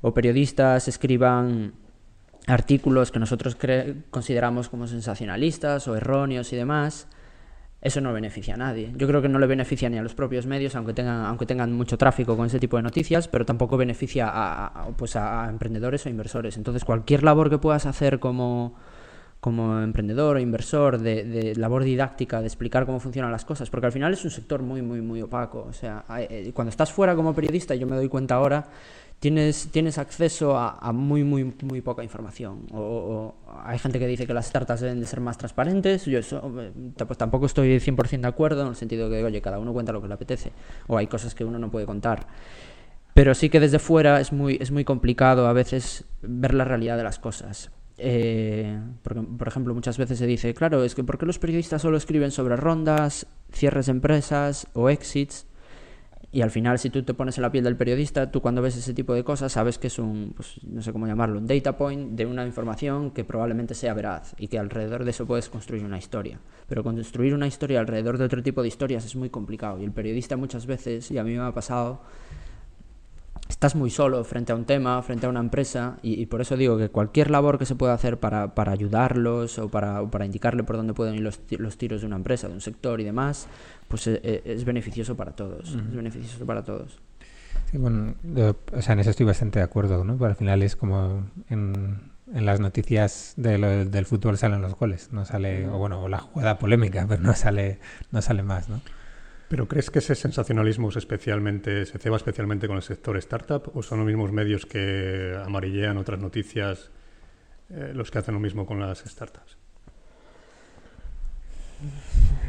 o 0.02 0.14
periodistas 0.14 0.88
escriban 0.88 1.74
artículos 2.46 3.12
que 3.12 3.20
nosotros 3.20 3.58
consideramos 4.12 4.70
como 4.70 4.88
sensacionalistas 4.88 5.88
o 5.88 5.96
erróneos 5.96 6.54
y 6.54 6.56
demás, 6.56 7.08
eso 7.82 8.02
no 8.02 8.12
beneficia 8.12 8.56
a 8.56 8.58
nadie. 8.58 8.92
Yo 8.98 9.08
creo 9.08 9.22
que 9.22 9.30
no 9.30 9.40
le 9.40 9.48
beneficia 9.48 9.90
ni 9.90 9.98
a 9.98 10.02
los 10.02 10.14
propios 10.14 10.46
medios, 10.46 10.76
aunque 10.76 10.94
tengan, 10.94 11.26
aunque 11.26 11.46
tengan 11.46 11.72
mucho 11.72 11.98
tráfico 11.98 12.36
con 12.36 12.48
ese 12.48 12.60
tipo 12.60 12.76
de 12.76 12.84
noticias, 12.84 13.28
pero 13.30 13.46
tampoco 13.46 13.78
beneficia 13.78 14.30
a, 14.30 14.90
pues 14.98 15.16
a, 15.16 15.48
emprendedores 15.50 16.06
o 16.06 16.10
inversores. 16.10 16.58
Entonces, 16.58 16.84
cualquier 16.84 17.24
labor 17.24 17.50
que 17.50 17.58
puedas 17.58 17.86
hacer 17.86 18.20
como, 18.20 18.76
como 19.40 19.80
emprendedor 19.80 20.36
o 20.36 20.40
inversor, 20.40 20.98
de, 21.00 21.24
de 21.24 21.56
labor 21.56 21.86
didáctica, 21.86 22.42
de 22.42 22.48
explicar 22.48 22.86
cómo 22.86 23.00
funcionan 23.00 23.32
las 23.32 23.46
cosas, 23.46 23.70
porque 23.70 23.86
al 23.86 23.94
final 23.94 24.12
es 24.12 24.26
un 24.26 24.32
sector 24.32 24.62
muy, 24.62 24.82
muy, 24.82 25.00
muy 25.00 25.22
opaco. 25.22 25.66
O 25.70 25.74
sea, 25.74 26.04
eh, 26.18 26.52
cuando 26.54 26.70
estás 26.72 26.92
fuera 26.92 27.16
como 27.16 27.34
periodista, 27.34 27.76
yo 27.76 27.88
me 27.88 27.96
doy 27.96 28.10
cuenta 28.10 28.36
ahora, 28.36 28.68
tienes, 29.20 29.70
tienes 29.72 29.98
acceso 29.98 30.58
a, 30.58 30.92
muy, 30.94 31.24
muy, 31.24 31.54
muy 31.64 31.82
poca 31.82 32.04
información. 32.04 32.66
O, 32.72 32.80
o- 32.80 33.36
hay 33.66 33.78
gente 33.80 34.00
que 34.00 34.08
dice 34.08 34.26
que 34.28 34.34
las 34.34 34.48
startups 34.48 34.82
deben 34.82 35.00
de 35.00 35.06
ser 35.06 35.20
más 35.20 35.38
transparentes. 35.38 36.06
Yo 36.06 36.20
eso, 36.20 36.42
eh, 36.62 36.72
pues 37.06 37.18
tampoco 37.18 37.46
estoy 37.46 37.80
100% 37.80 38.22
de 38.22 38.28
acuerdo, 38.28 38.62
en 38.62 38.70
el 38.70 38.76
sentido 38.76 39.10
de 39.10 39.20
que, 39.20 39.24
oye, 39.26 39.42
cada 39.42 39.60
uno 39.60 39.74
cuenta 39.74 39.92
lo 39.92 40.02
que 40.02 40.08
le 40.08 40.14
apetece. 40.14 40.52
O 40.88 40.98
hay 40.98 41.08
cosas 41.08 41.36
que 41.36 41.44
uno 41.46 41.60
no 41.60 41.70
puede 41.72 41.86
contar. 41.86 42.28
Pero 43.14 43.36
sí 43.36 43.50
que 43.50 43.60
desde 43.60 43.80
fuera 43.80 44.22
es 44.22 44.32
muy, 44.32 44.58
es 44.62 44.72
muy 44.72 44.86
complicado 44.86 45.48
a 45.48 45.54
veces 45.54 46.06
ver 46.22 46.54
la 46.54 46.64
realidad 46.64 46.96
de 46.98 47.04
las 47.04 47.20
cosas. 47.20 47.72
Eh, 47.98 48.80
porque, 49.04 49.22
por 49.22 49.48
ejemplo, 49.48 49.74
muchas 49.74 49.98
veces 49.98 50.18
se 50.20 50.26
dice, 50.26 50.54
claro, 50.54 50.84
es 50.86 50.96
que 50.96 51.04
¿por 51.04 51.18
qué 51.18 51.26
los 51.26 51.38
periodistas 51.40 51.82
solo 51.82 51.98
escriben 51.98 52.32
sobre 52.32 52.56
rondas, 52.56 53.28
cierres 53.52 53.88
de 53.88 53.92
empresas 53.92 54.68
o 54.74 54.90
exits? 54.90 55.48
Y 56.32 56.42
al 56.42 56.52
final, 56.52 56.78
si 56.78 56.92
tú 56.92 57.02
te 57.02 57.16
pones 57.16 57.38
en 57.38 57.42
la 57.42 57.52
piel 57.52 57.64
del 57.64 57.76
periodista, 57.76 58.30
tú 58.30 58.40
cuando 58.40 58.62
ves 58.62 58.78
ese 58.78 58.94
tipo 58.94 59.16
de 59.16 59.24
cosas 59.24 59.52
sabes 59.52 59.80
que 59.80 59.88
es 59.88 59.98
un, 59.98 60.34
pues, 60.36 60.60
no 60.64 60.82
sé 60.84 60.94
cómo 60.94 61.08
llamarlo, 61.08 61.40
un 61.40 61.48
data 61.48 61.76
point 61.76 62.12
de 62.12 62.28
una 62.28 62.46
información 62.46 63.10
que 63.10 63.24
probablemente 63.24 63.74
sea 63.74 63.96
veraz 63.96 64.36
y 64.38 64.48
que 64.48 64.60
alrededor 64.60 65.06
de 65.06 65.10
eso 65.10 65.26
puedes 65.26 65.50
construir 65.50 65.84
una 65.84 65.98
historia. 65.98 66.40
Pero 66.68 66.84
construir 66.84 67.34
una 67.34 67.48
historia 67.48 67.80
alrededor 67.80 68.20
de 68.20 68.26
otro 68.26 68.44
tipo 68.44 68.62
de 68.62 68.68
historias 68.68 69.06
es 69.06 69.16
muy 69.16 69.32
complicado 69.32 69.82
y 69.82 69.86
el 69.86 69.92
periodista 69.92 70.38
muchas 70.38 70.68
veces, 70.68 71.10
y 71.10 71.18
a 71.18 71.24
mí 71.24 71.32
me 71.32 71.42
ha 71.42 71.52
pasado, 71.52 72.02
estás 73.50 73.76
muy 73.76 73.90
solo 73.90 74.24
frente 74.24 74.52
a 74.52 74.56
un 74.56 74.64
tema, 74.66 75.02
frente 75.02 75.26
a 75.26 75.30
una 75.30 75.40
empresa, 75.40 75.98
y, 76.04 76.22
y 76.22 76.26
por 76.28 76.40
eso 76.40 76.56
digo 76.56 76.78
que 76.78 76.90
cualquier 76.90 77.30
labor 77.32 77.58
que 77.58 77.66
se 77.66 77.76
pueda 77.76 77.94
hacer 77.94 78.18
para, 78.20 78.54
para 78.56 78.72
ayudarlos 78.72 79.58
o 79.60 79.68
para, 79.70 80.02
o 80.02 80.10
para 80.10 80.26
indicarle 80.26 80.64
por 80.64 80.78
dónde 80.78 80.94
pueden 80.94 81.16
ir 81.16 81.22
los, 81.22 81.40
los 81.50 81.78
tiros 81.78 82.02
de 82.02 82.08
una 82.08 82.16
empresa, 82.16 82.48
de 82.48 82.54
un 82.54 82.62
sector 82.62 83.02
y 83.02 83.04
demás, 83.04 83.48
pues 83.88 84.08
eh, 84.08 84.22
eh, 84.24 84.42
es 84.46 84.64
beneficioso 84.66 85.18
para 85.18 85.32
todos. 85.32 85.70
Es 85.70 85.96
beneficioso 85.96 86.46
para 86.46 86.64
todos. 86.64 87.00
Sí, 87.72 87.78
bueno, 87.78 88.14
yo, 88.24 88.56
o 88.74 88.82
sea, 88.82 88.94
en 88.94 89.00
eso 89.00 89.10
estoy 89.10 89.26
bastante 89.26 89.60
de 89.60 89.66
acuerdo, 89.66 90.04
¿no? 90.04 90.14
Pero 90.18 90.28
al 90.30 90.36
final 90.36 90.64
es 90.64 90.76
como 90.76 91.26
en, 91.50 92.00
en 92.34 92.46
las 92.46 92.60
noticias 92.60 93.34
de 93.36 93.58
lo- 93.58 93.86
del 93.86 94.06
fútbol 94.06 94.38
salen 94.38 94.62
los 94.62 94.76
goles, 94.76 95.10
no 95.12 95.26
sale, 95.26 95.68
o 95.68 95.78
bueno, 95.78 96.02
o 96.02 96.08
la 96.08 96.20
jugada 96.20 96.58
polémica, 96.60 97.06
pero 97.10 97.22
no 97.22 97.34
sale, 97.34 97.80
no 98.12 98.22
sale 98.22 98.44
más, 98.44 98.70
¿no? 98.70 98.80
¿Pero 99.50 99.68
crees 99.68 99.90
que 99.90 99.98
ese 99.98 100.14
sensacionalismo 100.14 100.90
es 100.90 100.98
especialmente, 100.98 101.86
se 101.88 101.98
ceba 101.98 102.18
especialmente 102.18 102.68
con 102.68 102.78
el 102.78 102.84
sector 102.84 103.18
startup 103.18 103.72
o 103.74 103.82
son 103.82 103.98
los 103.98 104.08
mismos 104.08 104.32
medios 104.32 104.68
que 104.68 105.36
amarillean 105.44 105.98
otras 105.98 106.20
noticias 106.20 106.92
eh, 107.72 107.92
los 107.96 108.12
que 108.12 108.20
hacen 108.20 108.36
lo 108.36 108.40
mismo 108.40 108.68
con 108.68 108.80
las 108.80 109.00
startups? 109.00 109.58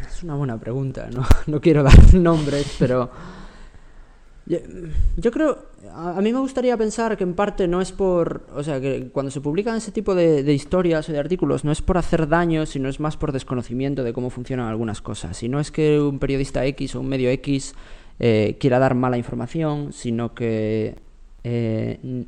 Es 0.06 0.22
una 0.22 0.34
buena 0.34 0.58
pregunta, 0.58 1.08
no 1.46 1.60
quiero 1.60 1.82
dar 1.82 2.14
nombres, 2.14 2.76
pero 2.78 3.10
yo, 5.16 5.30
creo, 5.30 5.58
a, 5.94 6.20
mí 6.20 6.32
me 6.32 6.40
gustaría 6.40 6.76
pensar 6.76 7.16
que 7.16 7.22
en 7.22 7.34
parte 7.34 7.68
no 7.68 7.80
es 7.80 7.92
por, 7.92 8.42
o 8.54 8.62
sea, 8.64 8.80
que 8.80 9.08
cuando 9.12 9.30
se 9.30 9.40
publican 9.40 9.76
ese 9.76 9.92
tipo 9.92 10.14
de, 10.14 10.52
historias 10.52 11.08
o 11.08 11.12
de 11.12 11.18
artículos 11.18 11.64
no 11.64 11.70
es 11.70 11.82
por 11.82 11.98
hacer 11.98 12.28
daño, 12.28 12.66
sino 12.66 12.88
es 12.88 12.98
más 12.98 13.16
por 13.16 13.32
desconocimiento 13.32 14.02
de 14.02 14.12
cómo 14.12 14.30
funcionan 14.30 14.66
algunas 14.66 15.00
cosas. 15.00 15.40
Y 15.42 15.48
no 15.48 15.60
es 15.60 15.70
que 15.70 16.00
un 16.00 16.18
periodista 16.18 16.64
X 16.66 16.96
o 16.96 17.00
un 17.00 17.08
medio 17.08 17.30
X 17.30 17.74
eh, 18.18 18.56
quiera 18.58 18.78
dar 18.80 18.94
mala 18.94 19.18
información, 19.18 19.92
sino 19.92 20.34
que 20.34 20.96
eh, 21.42 22.26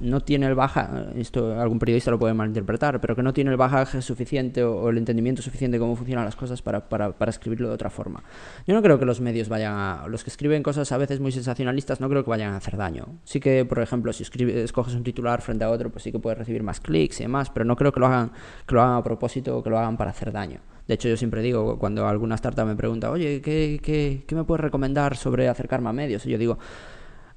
no, 0.00 0.20
tiene 0.20 0.46
el 0.46 0.54
baja, 0.54 1.08
esto 1.16 1.60
algún 1.60 1.78
periodista 1.78 2.10
lo 2.10 2.18
puede 2.18 2.32
malinterpretar, 2.32 2.98
pero 3.00 3.14
que 3.14 3.22
no 3.22 3.34
tiene 3.34 3.50
el 3.50 3.58
bagaje 3.58 4.00
suficiente 4.00 4.64
o, 4.64 4.88
el 4.88 4.96
entendimiento 4.96 5.42
suficiente 5.42 5.76
de 5.76 5.80
cómo 5.80 5.96
funcionan 5.96 6.24
las 6.24 6.36
cosas 6.36 6.62
para, 6.62 6.88
para, 6.88 7.12
para, 7.12 7.30
escribirlo 7.30 7.68
de 7.68 7.74
otra 7.74 7.90
forma. 7.90 8.22
Yo 8.66 8.74
no 8.74 8.82
creo 8.82 8.98
que 8.98 9.04
los 9.04 9.20
medios 9.20 9.48
vayan 9.50 9.74
a, 9.74 10.06
los 10.08 10.24
que 10.24 10.30
escriben 10.30 10.62
cosas 10.62 10.90
a 10.92 10.96
veces 10.96 11.20
muy 11.20 11.32
sensacionalistas, 11.32 12.00
no 12.00 12.08
creo 12.08 12.24
que 12.24 12.30
vayan 12.30 12.54
a 12.54 12.56
hacer 12.56 12.76
daño. 12.76 13.06
Sí 13.24 13.38
que, 13.38 13.66
por 13.66 13.80
ejemplo, 13.80 14.12
si 14.14 14.22
escoges 14.22 14.94
un 14.94 15.02
titular 15.02 15.42
frente 15.42 15.64
a 15.64 15.70
otro, 15.70 15.90
pues 15.90 16.02
sí 16.02 16.10
que 16.12 16.18
puedes 16.18 16.38
recibir 16.38 16.62
más 16.62 16.80
clics 16.80 17.20
y 17.20 17.24
demás, 17.24 17.50
pero 17.50 17.66
no 17.66 17.76
creo 17.76 17.92
que 17.92 18.00
lo 18.00 18.06
hagan, 18.06 18.32
que 18.66 18.74
lo 18.74 18.82
hagan 18.82 18.96
a 18.96 19.02
propósito 19.02 19.58
o 19.58 19.62
que 19.62 19.68
lo 19.68 19.78
hagan 19.78 19.98
para 19.98 20.10
hacer 20.10 20.32
daño. 20.32 20.60
De 20.88 20.94
hecho, 20.94 21.08
yo 21.08 21.16
siempre 21.16 21.42
digo, 21.42 21.78
cuando 21.78 22.08
alguna 22.08 22.34
startup 22.34 22.66
me 22.66 22.76
pregunta, 22.76 23.10
oye, 23.10 23.40
¿qué, 23.40 23.78
qué, 23.82 24.24
qué 24.26 24.34
me 24.34 24.44
puedes 24.44 24.62
recomendar 24.62 25.16
sobre 25.16 25.48
acercarme 25.48 25.90
a 25.90 25.92
medios? 25.92 26.26
Y 26.26 26.30
yo 26.30 26.38
digo, 26.38 26.58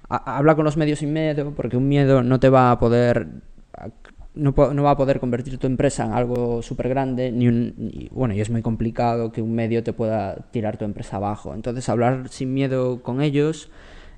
habla 0.09 0.55
con 0.55 0.65
los 0.65 0.77
medios 0.77 0.99
sin 0.99 1.13
miedo, 1.13 1.53
porque 1.55 1.77
un 1.77 1.87
miedo 1.87 2.23
no 2.23 2.39
te 2.39 2.49
va 2.49 2.71
a 2.71 2.79
poder 2.79 3.27
no, 4.35 4.53
no, 4.73 4.83
va 4.83 4.91
a 4.91 4.97
poder 4.97 5.19
convertir 5.19 5.57
tu 5.57 5.67
empresa 5.67 6.05
en 6.05 6.11
algo 6.11 6.61
súper 6.61 6.89
grande, 6.89 7.31
ni, 7.31 7.47
un, 7.47 8.09
bueno, 8.11 8.33
y 8.33 8.41
es 8.41 8.49
muy 8.49 8.61
complicado 8.61 9.31
que 9.31 9.41
un 9.41 9.53
medio 9.53 9.83
te 9.83 9.93
pueda 9.93 10.35
tirar 10.51 10.77
tu 10.77 10.85
empresa 10.85 11.17
abajo. 11.17 11.53
Entonces, 11.53 11.87
hablar 11.89 12.27
sin 12.29 12.53
miedo 12.53 13.01
con 13.01 13.21
ellos, 13.21 13.69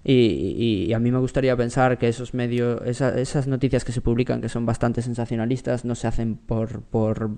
y, 0.04 0.92
a 0.94 1.00
mí 1.00 1.12
me 1.12 1.20
gustaría 1.20 1.56
pensar 1.58 1.98
que 1.98 2.08
esos 2.08 2.34
medios, 2.34 2.82
esas 2.86 3.48
noticias 3.48 3.84
que 3.84 3.92
se 3.92 4.02
publican, 4.02 4.42
que 4.42 4.50
son 4.50 4.66
bastante 4.66 5.02
sensacionalistas, 5.02 5.86
no 5.86 5.96
se 5.96 6.08
hacen 6.08 6.36
por, 6.36 6.82
por, 6.82 7.38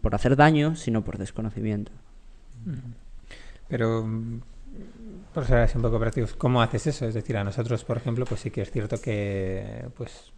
por 0.00 0.14
hacer 0.14 0.34
daño, 0.34 0.76
sino 0.76 1.04
por 1.04 1.18
desconocimiento. 1.18 1.92
Pero 3.68 4.06
por 5.36 5.44
ser 5.44 5.58
así 5.58 5.76
un 5.76 5.82
poco 5.82 5.96
operativos, 5.96 6.32
¿cómo 6.32 6.62
haces 6.62 6.86
eso? 6.86 7.06
Es 7.06 7.12
decir, 7.12 7.36
a 7.36 7.44
nosotros, 7.44 7.84
por 7.84 7.98
ejemplo, 7.98 8.24
pues 8.24 8.40
sí 8.40 8.50
que 8.50 8.62
es 8.62 8.70
cierto 8.70 9.02
que 9.02 9.84
pues 9.94 10.32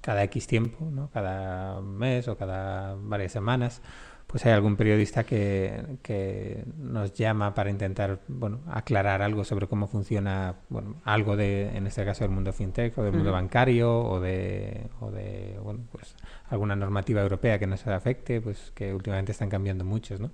cada 0.00 0.24
X 0.24 0.46
tiempo, 0.46 0.88
¿no? 0.90 1.10
cada 1.12 1.82
mes 1.82 2.26
o 2.28 2.34
cada 2.34 2.94
varias 2.94 3.32
semanas, 3.32 3.82
pues 4.26 4.46
hay 4.46 4.52
algún 4.52 4.76
periodista 4.76 5.24
que, 5.24 5.98
que 6.00 6.64
nos 6.78 7.12
llama 7.12 7.52
para 7.52 7.68
intentar 7.68 8.20
bueno, 8.26 8.62
aclarar 8.66 9.20
algo 9.20 9.44
sobre 9.44 9.66
cómo 9.66 9.88
funciona 9.88 10.54
bueno, 10.70 11.02
algo 11.04 11.36
de, 11.36 11.76
en 11.76 11.86
este 11.86 12.02
caso, 12.06 12.24
del 12.24 12.30
mundo 12.30 12.54
fintech 12.54 12.96
o 12.96 13.02
del 13.02 13.12
mundo 13.12 13.30
bancario 13.30 13.94
o 13.94 14.20
de, 14.20 14.88
o 15.00 15.10
de 15.10 15.60
bueno, 15.62 15.80
pues, 15.92 16.16
alguna 16.48 16.74
normativa 16.74 17.20
europea 17.20 17.58
que 17.58 17.66
nos 17.66 17.86
afecte, 17.86 18.40
pues 18.40 18.72
que 18.74 18.94
últimamente 18.94 19.32
están 19.32 19.50
cambiando 19.50 19.84
muchos, 19.84 20.18
¿no? 20.18 20.30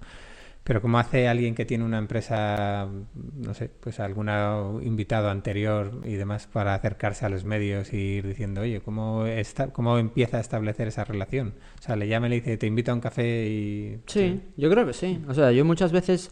Pero 0.71 0.83
como 0.83 1.01
hace 1.01 1.27
alguien 1.27 1.57
que 1.57 1.65
tiene 1.65 1.83
una 1.83 1.99
empresa, 1.99 2.87
no 3.35 3.55
sé, 3.55 3.69
pues 3.81 3.99
algún 3.99 4.29
invitado 4.85 5.29
anterior 5.29 6.01
y 6.05 6.13
demás 6.13 6.47
para 6.47 6.77
acercarse 6.77 7.27
a 7.27 7.29
los 7.29 7.45
medios 7.45 7.93
y 7.93 7.97
ir 7.97 8.29
diciendo, 8.29 8.61
oye, 8.61 8.81
¿cómo, 8.81 9.27
está, 9.27 9.73
cómo 9.73 9.99
empieza 9.99 10.37
a 10.37 10.41
establecer 10.41 10.87
esa 10.87 11.03
relación? 11.03 11.55
O 11.81 11.83
sea, 11.83 11.97
le 11.97 12.07
llama 12.07 12.29
y 12.29 12.31
le 12.31 12.37
dice, 12.37 12.57
te 12.57 12.69
invito 12.69 12.93
a 12.93 12.95
un 12.95 13.01
café 13.01 13.49
y... 13.49 13.99
Sí, 14.07 14.43
yo 14.57 14.71
creo 14.71 14.87
que 14.87 14.93
sí. 14.93 15.21
O 15.27 15.35
sea, 15.35 15.51
yo 15.51 15.65
muchas 15.65 15.91
veces 15.91 16.31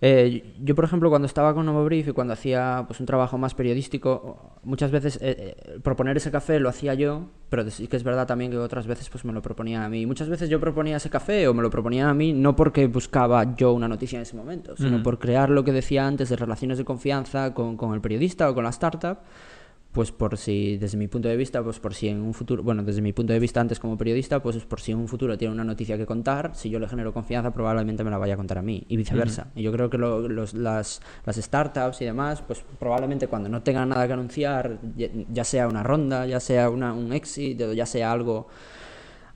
eh, 0.00 0.54
yo, 0.62 0.76
por 0.76 0.84
ejemplo, 0.84 1.10
cuando 1.10 1.26
estaba 1.26 1.54
con 1.54 1.66
Novo 1.66 1.84
Brief 1.84 2.08
y 2.08 2.12
cuando 2.12 2.32
hacía 2.32 2.84
pues, 2.86 3.00
un 3.00 3.06
trabajo 3.06 3.36
más 3.36 3.54
periodístico, 3.54 4.58
muchas 4.62 4.92
veces 4.92 5.16
eh, 5.16 5.56
eh, 5.66 5.80
proponer 5.82 6.16
ese 6.16 6.30
café 6.30 6.60
lo 6.60 6.68
hacía 6.68 6.94
yo, 6.94 7.30
pero 7.50 7.68
sí 7.68 7.88
que 7.88 7.96
es 7.96 8.04
verdad 8.04 8.26
también 8.26 8.52
que 8.52 8.58
otras 8.58 8.86
veces 8.86 9.08
pues, 9.10 9.24
me 9.24 9.32
lo 9.32 9.42
proponía 9.42 9.84
a 9.84 9.88
mí. 9.88 10.06
Muchas 10.06 10.28
veces 10.28 10.48
yo 10.48 10.60
proponía 10.60 10.98
ese 10.98 11.10
café 11.10 11.48
o 11.48 11.54
me 11.54 11.62
lo 11.62 11.70
proponía 11.70 12.08
a 12.08 12.14
mí 12.14 12.32
no 12.32 12.54
porque 12.54 12.86
buscaba 12.86 13.56
yo 13.56 13.72
una 13.72 13.88
noticia 13.88 14.16
en 14.18 14.22
ese 14.22 14.36
momento, 14.36 14.76
sino 14.76 15.02
por 15.02 15.18
crear 15.18 15.50
lo 15.50 15.64
que 15.64 15.72
decía 15.72 16.06
antes 16.06 16.28
de 16.28 16.36
relaciones 16.36 16.78
de 16.78 16.84
confianza 16.84 17.52
con, 17.52 17.76
con 17.76 17.92
el 17.94 18.00
periodista 18.00 18.48
o 18.48 18.54
con 18.54 18.64
la 18.64 18.70
startup 18.70 19.18
pues 19.92 20.12
por 20.12 20.36
si, 20.36 20.76
desde 20.76 20.98
mi 20.98 21.08
punto 21.08 21.28
de 21.28 21.36
vista, 21.36 21.62
pues 21.62 21.80
por 21.80 21.94
si 21.94 22.08
en 22.08 22.20
un 22.20 22.34
futuro, 22.34 22.62
bueno, 22.62 22.82
desde 22.82 23.00
mi 23.00 23.12
punto 23.12 23.32
de 23.32 23.38
vista 23.38 23.60
antes 23.60 23.80
como 23.80 23.96
periodista, 23.96 24.42
pues 24.42 24.56
por 24.64 24.80
si 24.80 24.92
en 24.92 24.98
un 24.98 25.08
futuro 25.08 25.36
tiene 25.38 25.54
una 25.54 25.64
noticia 25.64 25.96
que 25.96 26.04
contar, 26.04 26.52
si 26.54 26.68
yo 26.68 26.78
le 26.78 26.88
genero 26.88 27.12
confianza, 27.12 27.52
probablemente 27.52 28.04
me 28.04 28.10
la 28.10 28.18
vaya 28.18 28.34
a 28.34 28.36
contar 28.36 28.58
a 28.58 28.62
mí 28.62 28.84
y 28.88 28.96
viceversa. 28.96 29.50
Y 29.54 29.62
yo 29.62 29.72
creo 29.72 29.88
que 29.88 29.98
los, 29.98 30.54
las, 30.54 31.00
las, 31.24 31.36
startups 31.36 32.02
y 32.02 32.04
demás, 32.04 32.42
pues 32.42 32.62
probablemente 32.78 33.28
cuando 33.28 33.48
no 33.48 33.62
tengan 33.62 33.88
nada 33.88 34.06
que 34.06 34.12
anunciar, 34.12 34.78
ya, 35.30 35.44
sea 35.44 35.66
una 35.66 35.82
ronda, 35.82 36.26
ya 36.26 36.40
sea 36.40 36.68
una, 36.68 36.92
un 36.92 37.12
exit, 37.12 37.58
ya 37.74 37.86
sea 37.86 38.12
algo 38.12 38.46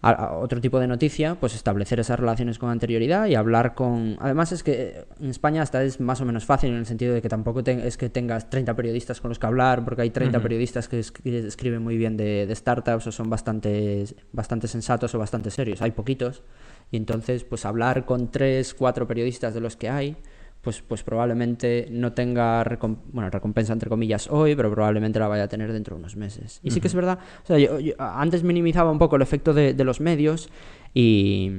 otro 0.02 0.60
tipo 0.60 0.80
de 0.80 0.88
noticia, 0.88 1.36
pues 1.36 1.54
establecer 1.54 2.00
esas 2.00 2.18
relaciones 2.18 2.58
con 2.58 2.70
anterioridad 2.70 3.26
y 3.26 3.36
hablar 3.36 3.74
con... 3.74 4.16
Además 4.20 4.50
es 4.50 4.64
que 4.64 5.06
en 5.20 5.30
España 5.30 5.62
hasta 5.62 5.84
es 5.84 6.00
más 6.00 6.20
o 6.20 6.24
menos 6.24 6.44
fácil 6.44 6.70
en 6.70 6.76
el 6.76 6.86
sentido 6.86 7.14
de 7.14 7.22
que 7.22 7.28
tampoco 7.28 7.60
es 7.64 7.96
que 7.96 8.08
tengas 8.08 8.50
30 8.50 8.74
periodistas 8.74 9.20
con 9.20 9.28
los 9.28 9.38
que 9.38 9.46
hablar, 9.46 9.84
porque 9.84 10.02
hay 10.02 10.10
30 10.10 10.40
periodistas 10.40 10.88
que, 10.88 10.98
escriben 10.98 11.82
muy 11.82 11.96
bien 11.96 12.16
de, 12.16 12.52
startups 12.52 13.06
o 13.06 13.12
son 13.12 13.30
bastante, 13.30 14.04
bastante 14.32 14.66
sensatos 14.66 15.14
o 15.14 15.18
bastante 15.20 15.50
serios. 15.50 15.82
Hay 15.82 15.92
poquitos. 15.92 16.42
Y 16.90 16.96
entonces, 16.96 17.44
pues 17.44 17.64
hablar 17.64 18.04
con 18.04 18.30
3, 18.30 18.74
4 18.74 19.06
periodistas 19.06 19.54
de 19.54 19.60
los 19.60 19.76
que 19.76 19.88
hay 19.88 20.16
pues, 20.62 20.80
pues 20.80 21.02
probablemente 21.02 21.88
no 21.90 22.12
tenga 22.12 22.64
bueno, 23.12 23.28
recompensa 23.30 23.72
entre 23.72 23.88
comillas 23.88 24.28
hoy, 24.30 24.54
pero 24.54 24.70
probablemente 24.70 25.18
la 25.18 25.26
vaya 25.26 25.44
a 25.44 25.48
tener 25.48 25.72
dentro 25.72 25.96
de 25.96 26.00
unos 26.00 26.16
meses. 26.16 26.60
Y 26.62 26.70
sí 26.70 26.80
que 26.80 26.86
es 26.86 26.94
verdad, 26.94 27.18
o 27.42 27.46
sea, 27.46 27.58
yo, 27.58 27.78
antes 27.98 28.44
minimizaba 28.44 28.90
un 28.90 28.98
poco 28.98 29.16
el 29.16 29.22
efecto 29.22 29.52
de, 29.52 29.74
los 29.82 30.00
medios 30.00 30.48
y, 30.94 31.50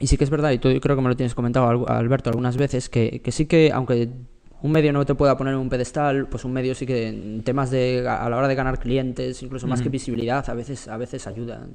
y, 0.00 0.08
sí 0.08 0.16
que 0.16 0.24
es 0.24 0.30
verdad, 0.30 0.50
y 0.50 0.58
tú 0.58 0.68
creo 0.80 0.96
que 0.96 1.02
me 1.02 1.08
lo 1.08 1.16
tienes 1.16 1.36
comentado 1.36 1.88
Alberto 1.88 2.30
algunas 2.30 2.56
veces, 2.56 2.88
que, 2.88 3.20
que 3.22 3.30
sí 3.30 3.46
que 3.46 3.70
aunque 3.72 4.10
un 4.60 4.72
medio 4.72 4.92
no 4.92 5.06
te 5.06 5.14
pueda 5.14 5.36
poner 5.36 5.54
en 5.54 5.60
un 5.60 5.68
pedestal, 5.68 6.26
pues 6.26 6.44
un 6.44 6.52
medio 6.52 6.74
sí 6.74 6.84
que 6.84 7.06
en 7.06 7.42
temas 7.44 7.70
de 7.70 8.04
a 8.08 8.28
la 8.28 8.36
hora 8.36 8.48
de 8.48 8.56
ganar 8.56 8.80
clientes, 8.80 9.40
incluso 9.44 9.68
más 9.68 9.82
que 9.82 9.88
visibilidad, 9.88 10.48
a 10.50 10.54
veces 10.54 10.88
a 10.88 10.96
veces 10.96 11.28
ayudan 11.28 11.74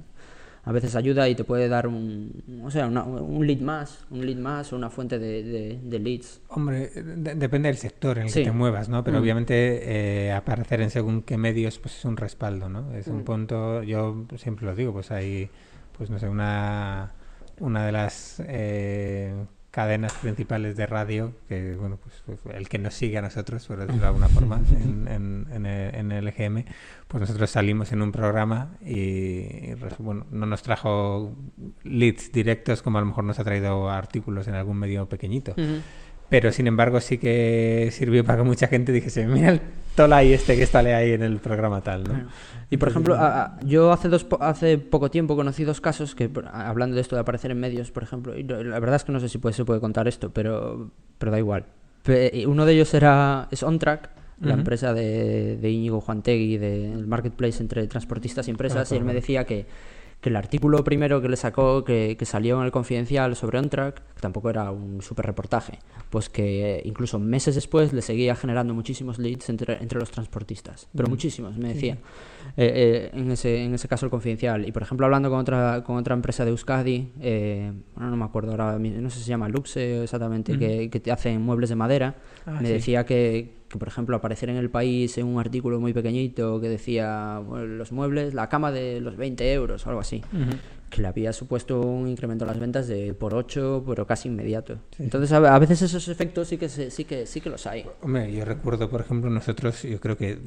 a 0.63 0.71
veces 0.71 0.95
ayuda 0.95 1.27
y 1.27 1.35
te 1.35 1.43
puede 1.43 1.67
dar 1.67 1.87
un, 1.87 2.61
o 2.63 2.69
sea, 2.69 2.87
un 2.87 3.47
lead 3.47 3.61
más, 3.61 4.05
un 4.11 4.25
lead 4.25 4.37
más 4.37 4.71
o 4.71 4.75
una 4.75 4.89
fuente 4.91 5.17
de, 5.17 5.79
de, 5.81 5.99
leads. 5.99 6.41
Hombre, 6.49 6.91
depende 6.93 7.69
del 7.69 7.77
sector 7.77 8.19
en 8.19 8.27
el 8.27 8.33
que 8.33 8.43
te 8.43 8.51
muevas, 8.51 8.87
¿no? 8.87 9.03
Pero 9.03 9.17
mm. 9.17 9.21
obviamente 9.21 10.25
eh, 10.25 10.31
aparecer 10.31 10.81
en 10.81 10.91
según 10.91 11.23
qué 11.23 11.37
medios 11.37 11.79
pues 11.79 11.97
es 11.97 12.05
un 12.05 12.15
respaldo, 12.15 12.69
¿no? 12.69 12.93
Es 12.93 13.07
un 13.07 13.21
mm. 13.21 13.23
punto, 13.23 13.83
yo 13.83 14.25
siempre 14.37 14.67
lo 14.67 14.75
digo, 14.75 14.93
pues 14.93 15.09
hay, 15.09 15.49
pues 15.97 16.11
no 16.11 16.19
sé, 16.19 16.29
una, 16.29 17.13
una 17.59 17.85
de 17.85 17.91
las... 17.91 18.41
Eh, 18.45 19.33
cadenas 19.71 20.13
principales 20.13 20.75
de 20.75 20.85
radio, 20.85 21.33
que 21.47 21.75
bueno, 21.75 21.97
pues, 21.97 22.21
pues 22.25 22.55
el 22.55 22.67
que 22.67 22.77
nos 22.77 22.93
sigue 22.93 23.17
a 23.17 23.21
nosotros, 23.21 23.65
por 23.65 23.79
decirlo 23.79 24.01
de 24.01 24.07
alguna 24.07 24.27
forma, 24.27 24.61
en, 24.71 25.07
en, 25.07 25.65
en, 25.65 26.11
el 26.11 26.27
EGM, 26.27 26.65
pues 27.07 27.21
nosotros 27.21 27.49
salimos 27.49 27.93
en 27.93 28.01
un 28.01 28.11
programa 28.11 28.75
y 28.81 29.73
bueno, 29.99 30.27
no 30.29 30.45
nos 30.45 30.61
trajo 30.61 31.33
leads 31.83 32.33
directos 32.33 32.81
como 32.81 32.97
a 32.97 33.01
lo 33.01 33.07
mejor 33.07 33.23
nos 33.23 33.39
ha 33.39 33.45
traído 33.45 33.89
artículos 33.89 34.47
en 34.49 34.55
algún 34.55 34.77
medio 34.77 35.07
pequeñito. 35.07 35.55
Pero 36.31 36.53
sin 36.53 36.65
embargo 36.65 37.01
sí 37.01 37.17
que 37.17 37.89
sirvió 37.91 38.23
para 38.23 38.37
que 38.37 38.43
mucha 38.45 38.67
gente 38.67 38.93
dijese, 38.93 39.27
mira 39.27 39.49
el 39.49 39.59
Tolai 39.95 40.31
este 40.31 40.55
que 40.55 40.65
sale 40.65 40.95
ahí 40.95 41.11
en 41.11 41.23
el 41.23 41.39
programa 41.39 41.81
tal, 41.81 42.05
¿no? 42.05 42.13
Y 42.69 42.77
por 42.77 42.87
ejemplo, 42.87 43.19
yo 43.65 43.91
hace 43.91 44.07
dos 44.07 44.25
hace 44.39 44.77
poco 44.77 45.11
tiempo 45.11 45.35
conocí 45.35 45.65
dos 45.65 45.81
casos 45.81 46.15
que, 46.15 46.29
hablando 46.53 46.95
de 46.95 47.01
esto 47.01 47.17
de 47.17 47.21
aparecer 47.23 47.51
en 47.51 47.59
medios, 47.59 47.91
por 47.91 48.03
ejemplo, 48.03 48.37
y 48.37 48.43
la 48.43 48.79
verdad 48.79 48.95
es 48.95 49.03
que 49.03 49.11
no 49.11 49.19
sé 49.19 49.27
si 49.27 49.39
puede, 49.39 49.51
se 49.51 49.65
puede 49.65 49.81
contar 49.81 50.07
esto, 50.07 50.29
pero, 50.29 50.89
pero 51.17 51.33
da 51.33 51.37
igual. 51.37 51.65
uno 52.47 52.65
de 52.65 52.73
ellos 52.73 52.93
era, 52.93 53.49
es 53.51 53.61
OnTrack, 53.61 54.09
la 54.39 54.53
empresa 54.53 54.93
de, 54.93 55.57
de 55.57 55.69
Íñigo 55.69 55.99
Juantegui, 55.99 56.57
del 56.57 57.07
marketplace 57.07 57.61
entre 57.61 57.85
transportistas 57.87 58.47
y 58.47 58.51
empresas, 58.51 58.89
y 58.93 58.95
él 58.95 59.03
me 59.03 59.13
decía 59.13 59.43
que 59.43 59.65
que 60.21 60.29
el 60.29 60.35
artículo 60.35 60.83
primero 60.83 61.19
que 61.19 61.27
le 61.27 61.35
sacó, 61.35 61.83
que, 61.83 62.15
que 62.17 62.25
salió 62.25 62.59
en 62.59 62.65
el 62.65 62.71
Confidencial 62.71 63.35
sobre 63.35 63.57
OnTrack, 63.57 63.95
que 64.13 64.21
tampoco 64.21 64.51
era 64.51 64.69
un 64.71 65.01
super 65.01 65.25
reportaje, 65.25 65.79
pues 66.11 66.29
que 66.29 66.79
incluso 66.85 67.17
meses 67.17 67.55
después 67.55 67.91
le 67.91 68.03
seguía 68.03 68.35
generando 68.35 68.73
muchísimos 68.75 69.17
leads 69.17 69.49
entre, 69.49 69.81
entre 69.81 69.99
los 69.99 70.11
transportistas, 70.11 70.87
pero 70.95 71.09
muchísimos, 71.09 71.57
me 71.57 71.73
decía, 71.73 71.97
eh, 72.55 73.09
eh, 73.11 73.19
en, 73.19 73.31
ese, 73.31 73.63
en 73.63 73.73
ese 73.73 73.87
caso 73.87 74.05
el 74.05 74.11
Confidencial. 74.11 74.67
Y 74.67 74.71
por 74.71 74.83
ejemplo, 74.83 75.07
hablando 75.07 75.29
con 75.31 75.39
otra, 75.39 75.83
con 75.83 75.97
otra 75.97 76.13
empresa 76.13 76.45
de 76.45 76.51
Euskadi, 76.51 77.11
eh, 77.19 77.71
bueno, 77.95 78.11
no 78.11 78.17
me 78.17 78.25
acuerdo 78.25 78.51
ahora, 78.51 78.77
no 78.77 79.09
sé 79.09 79.17
si 79.17 79.23
se 79.23 79.29
llama 79.29 79.49
Luxe 79.49 80.03
exactamente, 80.03 80.55
que, 80.59 80.89
que 80.91 80.99
te 80.99 81.11
hacen 81.11 81.41
muebles 81.41 81.69
de 81.69 81.75
madera, 81.75 82.15
Ah, 82.45 82.59
me 82.61 82.67
sí. 82.67 82.73
decía 82.73 83.05
que, 83.07 83.60
que, 83.71 83.77
por 83.79 83.87
ejemplo, 83.87 84.15
aparecer 84.15 84.49
en 84.49 84.57
el 84.57 84.69
país 84.69 85.17
en 85.17 85.25
un 85.27 85.39
artículo 85.39 85.79
muy 85.79 85.93
pequeñito 85.93 86.59
que 86.61 86.69
decía 86.69 87.41
bueno, 87.45 87.65
los 87.65 87.91
muebles, 87.91 88.33
la 88.33 88.49
cama 88.49 88.71
de 88.71 88.99
los 89.01 89.15
20 89.17 89.51
euros 89.53 89.85
o 89.85 89.89
algo 89.89 90.01
así, 90.01 90.21
que 90.89 91.01
le 91.01 91.07
había 91.07 91.31
supuesto 91.31 91.79
un 91.81 92.07
incremento 92.09 92.43
en 92.43 92.49
las 92.49 92.59
ventas 92.59 92.87
de 92.87 93.13
por 93.13 93.33
8, 93.33 93.83
pero 93.87 94.05
casi 94.05 94.27
inmediato. 94.27 94.77
Entonces, 94.99 95.31
a, 95.31 95.55
a 95.55 95.59
veces 95.59 95.81
esos 95.81 96.07
efectos 96.09 96.49
sí 96.49 96.57
que, 96.57 96.67
se- 96.67 96.91
sí, 96.91 97.05
que, 97.05 97.25
sí 97.25 97.39
que 97.39 97.49
los 97.49 97.65
hay. 97.65 97.85
Hombre, 98.01 98.31
yo 98.33 98.43
recuerdo, 98.43 98.89
por 98.89 98.99
ejemplo, 99.01 99.29
nosotros, 99.29 99.83
yo 99.83 99.99
creo 100.01 100.17
que 100.17 100.39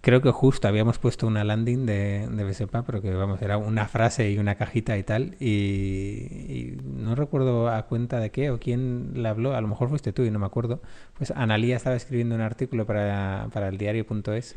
creo 0.00 0.20
que 0.22 0.30
justo 0.30 0.68
habíamos 0.68 0.98
puesto 0.98 1.26
una 1.26 1.44
landing 1.44 1.86
de, 1.86 2.28
de 2.28 2.44
BSPA, 2.44 2.82
pero 2.84 3.00
que 3.02 3.12
vamos, 3.12 3.40
era 3.42 3.56
una 3.58 3.86
frase 3.88 4.30
y 4.30 4.38
una 4.38 4.54
cajita 4.56 4.96
y 4.98 5.02
tal, 5.02 5.36
y, 5.40 6.76
no 6.84 7.14
recuerdo 7.14 7.68
a 7.68 7.82
cuenta 7.86 8.20
de 8.20 8.30
qué 8.30 8.50
o 8.50 8.58
quién 8.58 9.12
la 9.22 9.30
habló, 9.30 9.54
a 9.54 9.60
lo 9.60 9.68
mejor 9.68 9.88
fuiste 9.88 10.12
tú 10.12 10.22
y 10.24 10.30
no 10.30 10.38
me 10.38 10.46
acuerdo, 10.46 10.80
pues 11.16 11.30
Analía 11.32 11.76
estaba 11.76 11.96
escribiendo 11.96 12.34
un 12.34 12.40
artículo 12.40 12.86
para, 12.86 13.48
para 13.52 13.68
el 13.68 13.78
diario.es 13.78 14.56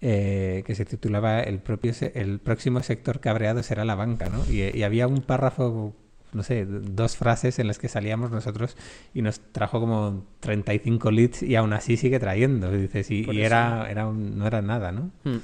eh, 0.00 0.64
que 0.66 0.74
se 0.74 0.84
titulaba 0.84 1.40
el 1.40 1.60
propio 1.60 1.94
se- 1.94 2.12
el 2.20 2.40
próximo 2.40 2.82
sector 2.82 3.20
cabreado 3.20 3.62
será 3.62 3.84
la 3.84 3.94
banca, 3.94 4.28
¿no? 4.28 4.44
Y 4.50 4.82
había 4.82 5.06
un 5.06 5.22
párrafo, 5.22 5.94
no 6.32 6.42
sé, 6.42 6.64
dos 6.66 7.16
frases 7.16 7.58
en 7.58 7.66
las 7.66 7.78
que 7.78 7.88
salíamos 7.88 8.30
nosotros 8.30 8.76
y 9.14 9.22
nos 9.22 9.40
trajo 9.52 9.80
como 9.80 10.24
35 10.40 11.10
leads 11.10 11.42
y 11.42 11.56
aún 11.56 11.72
así 11.72 11.96
sigue 11.96 12.18
trayendo, 12.18 12.70
dices, 12.70 13.10
y, 13.10 13.24
y 13.30 13.42
era, 13.42 13.90
era 13.90 14.06
un- 14.06 14.38
no 14.38 14.46
era 14.46 14.62
nada, 14.62 14.92
¿no? 14.92 15.10
Hmm. 15.24 15.38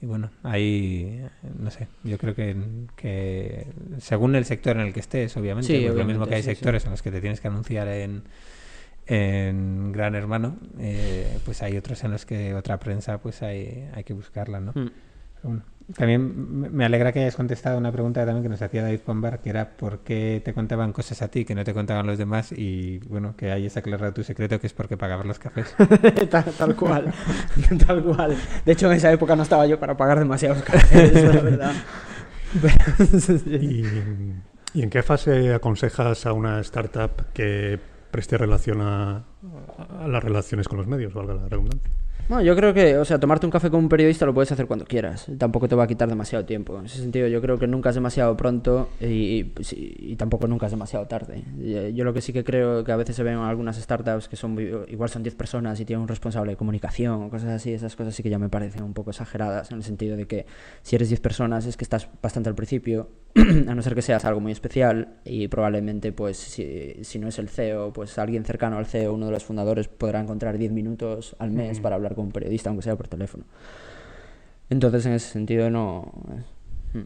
Y 0.00 0.06
bueno, 0.06 0.30
ahí, 0.42 1.24
no 1.60 1.70
sé, 1.70 1.86
yo 2.02 2.18
creo 2.18 2.34
que, 2.34 2.56
que 2.96 3.66
según 3.98 4.34
el 4.34 4.44
sector 4.44 4.76
en 4.76 4.82
el 4.86 4.92
que 4.92 4.98
estés, 5.00 5.36
obviamente, 5.36 5.68
Sí, 5.78 5.84
pues 5.86 5.94
lo 5.96 6.04
mismo 6.04 6.26
que 6.26 6.34
hay 6.34 6.42
sí, 6.42 6.48
sí. 6.50 6.54
sectores 6.56 6.84
en 6.86 6.90
los 6.90 7.02
que 7.02 7.12
te 7.12 7.20
tienes 7.20 7.40
que 7.40 7.46
anunciar 7.48 7.86
en, 7.86 8.24
en 9.06 9.92
Gran 9.92 10.14
Hermano, 10.14 10.56
eh, 10.78 11.38
pues 11.44 11.62
hay 11.62 11.76
otros 11.76 12.02
en 12.04 12.12
los 12.12 12.24
que 12.26 12.54
otra 12.54 12.78
prensa, 12.78 13.18
pues 13.18 13.42
hay, 13.42 13.88
hay 13.94 14.04
que 14.04 14.12
buscarla, 14.14 14.60
¿no? 14.60 14.72
Hmm. 14.72 14.90
Pero 15.36 15.48
bueno, 15.48 15.62
también 15.96 16.72
me- 16.74 16.84
alegra 16.84 17.12
que 17.12 17.20
hayas 17.20 17.36
contestado 17.36 17.78
una 17.78 17.92
pregunta 17.92 18.24
también 18.24 18.42
que 18.42 18.48
nos 18.48 18.62
hacía 18.62 18.82
David 18.82 19.00
Pombar, 19.00 19.40
que 19.40 19.50
era 19.50 19.70
por 19.76 20.00
qué 20.00 20.40
te 20.44 20.54
contaban 20.54 20.92
cosas 20.92 21.22
a 21.22 21.28
ti 21.28 21.44
que 21.44 21.54
no 21.54 21.64
te 21.64 21.74
contaban 21.74 22.06
los 22.06 22.18
demás 22.18 22.52
y 22.52 22.98
bueno, 23.08 23.34
que 23.36 23.50
hayas 23.52 23.76
aclarado 23.76 24.12
tu 24.12 24.22
secreto 24.24 24.58
que 24.60 24.66
es 24.66 24.72
porque 24.72 24.96
pagabas 24.96 25.26
los 25.26 25.38
cafés. 25.38 25.74
tal, 26.30 26.44
tal 26.44 26.76
cual, 26.76 27.12
tal 27.86 28.02
cual. 28.04 28.36
De 28.64 28.72
hecho, 28.72 28.86
en 28.90 28.96
esa 28.96 29.12
época 29.12 29.36
no 29.36 29.42
estaba 29.42 29.66
yo 29.66 29.78
para 29.78 29.96
pagar 29.96 30.18
demasiados 30.18 30.62
cafés, 30.62 31.12
eso 31.14 31.30
es 31.32 31.42
verdad. 31.42 31.72
¿Y, 33.46 33.84
y 34.74 34.82
en 34.82 34.90
qué 34.90 35.02
fase 35.02 35.54
aconsejas 35.54 36.26
a 36.26 36.32
una 36.32 36.60
startup 36.60 37.32
que 37.32 37.78
preste 38.10 38.36
relación 38.36 38.80
a, 38.82 39.24
a 40.00 40.08
las 40.08 40.22
relaciones 40.22 40.68
con 40.68 40.78
los 40.78 40.86
medios, 40.86 41.14
valga 41.14 41.34
la 41.34 41.48
redundancia? 41.48 41.90
Bueno, 42.28 42.44
yo 42.44 42.56
creo 42.56 42.72
que, 42.72 42.96
o 42.96 43.04
sea, 43.04 43.18
tomarte 43.20 43.44
un 43.44 43.52
café 43.52 43.68
con 43.68 43.80
un 43.80 43.88
periodista 43.90 44.24
lo 44.24 44.32
puedes 44.32 44.50
hacer 44.50 44.66
cuando 44.66 44.86
quieras. 44.86 45.26
Tampoco 45.38 45.68
te 45.68 45.74
va 45.74 45.84
a 45.84 45.86
quitar 45.86 46.08
demasiado 46.08 46.46
tiempo. 46.46 46.78
En 46.78 46.86
ese 46.86 46.98
sentido, 46.98 47.28
yo 47.28 47.42
creo 47.42 47.58
que 47.58 47.66
nunca 47.66 47.90
es 47.90 47.94
demasiado 47.94 48.34
pronto 48.38 48.88
y, 49.00 49.38
y, 49.40 49.44
pues, 49.44 49.74
y- 49.74 50.16
tampoco 50.16 50.46
nunca 50.46 50.66
es 50.66 50.72
demasiado 50.72 51.06
tarde. 51.06 51.42
Yo 51.94 52.04
lo 52.04 52.14
que 52.14 52.20
sí 52.22 52.32
que 52.32 52.42
creo 52.42 52.84
que 52.84 52.92
a 52.92 52.96
veces 52.96 53.16
se 53.16 53.22
ven 53.22 53.36
algunas 53.36 53.76
startups 53.76 54.28
que 54.28 54.36
son 54.36 54.56
igual 54.88 55.10
son 55.10 55.22
10 55.24 55.34
personas 55.34 55.78
y 55.80 55.84
tienen 55.84 56.00
un 56.02 56.08
responsable 56.08 56.52
de 56.52 56.56
comunicación 56.56 57.24
o 57.24 57.28
cosas 57.28 57.50
así. 57.50 57.72
Esas 57.72 57.96
cosas 57.96 58.14
sí 58.14 58.22
que 58.22 58.30
ya 58.30 58.38
me 58.38 58.48
parecen 58.48 58.82
un 58.82 58.94
poco 58.94 59.10
exageradas 59.10 59.70
en 59.72 59.78
el 59.78 59.82
sentido 59.82 60.16
de 60.16 60.26
que 60.26 60.46
si 60.82 60.96
eres 60.96 61.08
10 61.08 61.20
personas 61.20 61.66
es 61.66 61.76
que 61.76 61.84
estás 61.84 62.08
bastante 62.22 62.48
al 62.48 62.54
principio, 62.54 63.10
a 63.68 63.74
no 63.74 63.82
ser 63.82 63.94
que 63.94 64.02
seas 64.02 64.24
algo 64.24 64.40
muy 64.40 64.52
especial 64.52 65.16
y 65.24 65.48
probablemente, 65.48 66.12
pues, 66.12 66.38
si, 66.38 66.94
si 67.02 67.18
no 67.18 67.28
es 67.28 67.38
el 67.38 67.48
CEO, 67.48 67.92
pues 67.92 68.16
alguien 68.18 68.44
cercano 68.44 68.78
al 68.78 68.86
CEO, 68.86 69.12
uno 69.12 69.26
de 69.26 69.32
los 69.32 69.44
fundadores, 69.44 69.88
podrá 69.88 70.20
encontrar 70.20 70.56
10 70.56 70.72
minutos 70.72 71.36
al 71.38 71.50
mes 71.50 71.80
para 71.80 71.96
hablar 71.96 72.11
con 72.14 72.26
un 72.26 72.32
periodista, 72.32 72.70
aunque 72.70 72.82
sea 72.82 72.96
por 72.96 73.08
teléfono. 73.08 73.44
Entonces, 74.70 75.04
en 75.06 75.12
ese 75.12 75.28
sentido, 75.30 75.70
no. 75.70 76.12
eh. 76.94 77.04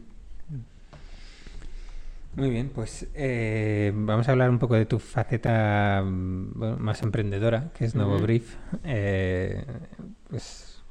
Muy 2.35 2.51
bien, 2.51 2.69
pues 2.73 3.07
eh, 3.15 3.91
vamos 3.95 4.27
a 4.27 4.31
hablar 4.31 4.51
un 4.51 4.59
poco 4.59 4.75
de 4.75 4.85
tu 4.85 4.99
faceta 4.99 6.03
bueno, 6.05 6.77
más 6.77 7.01
emprendedora, 7.01 7.71
que 7.75 7.85
es 7.85 7.95
Novo. 7.95 8.19
Brief. 8.19 8.55
Eh, 8.83 9.65
pues 10.29 10.83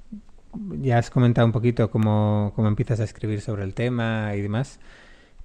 ya 0.80 0.98
has 0.98 1.08
comentado 1.08 1.46
un 1.46 1.52
poquito 1.52 1.88
cómo, 1.88 2.52
cómo 2.56 2.66
empiezas 2.66 2.98
a 2.98 3.04
escribir 3.04 3.40
sobre 3.42 3.62
el 3.62 3.74
tema 3.74 4.32
y 4.34 4.40
demás, 4.40 4.80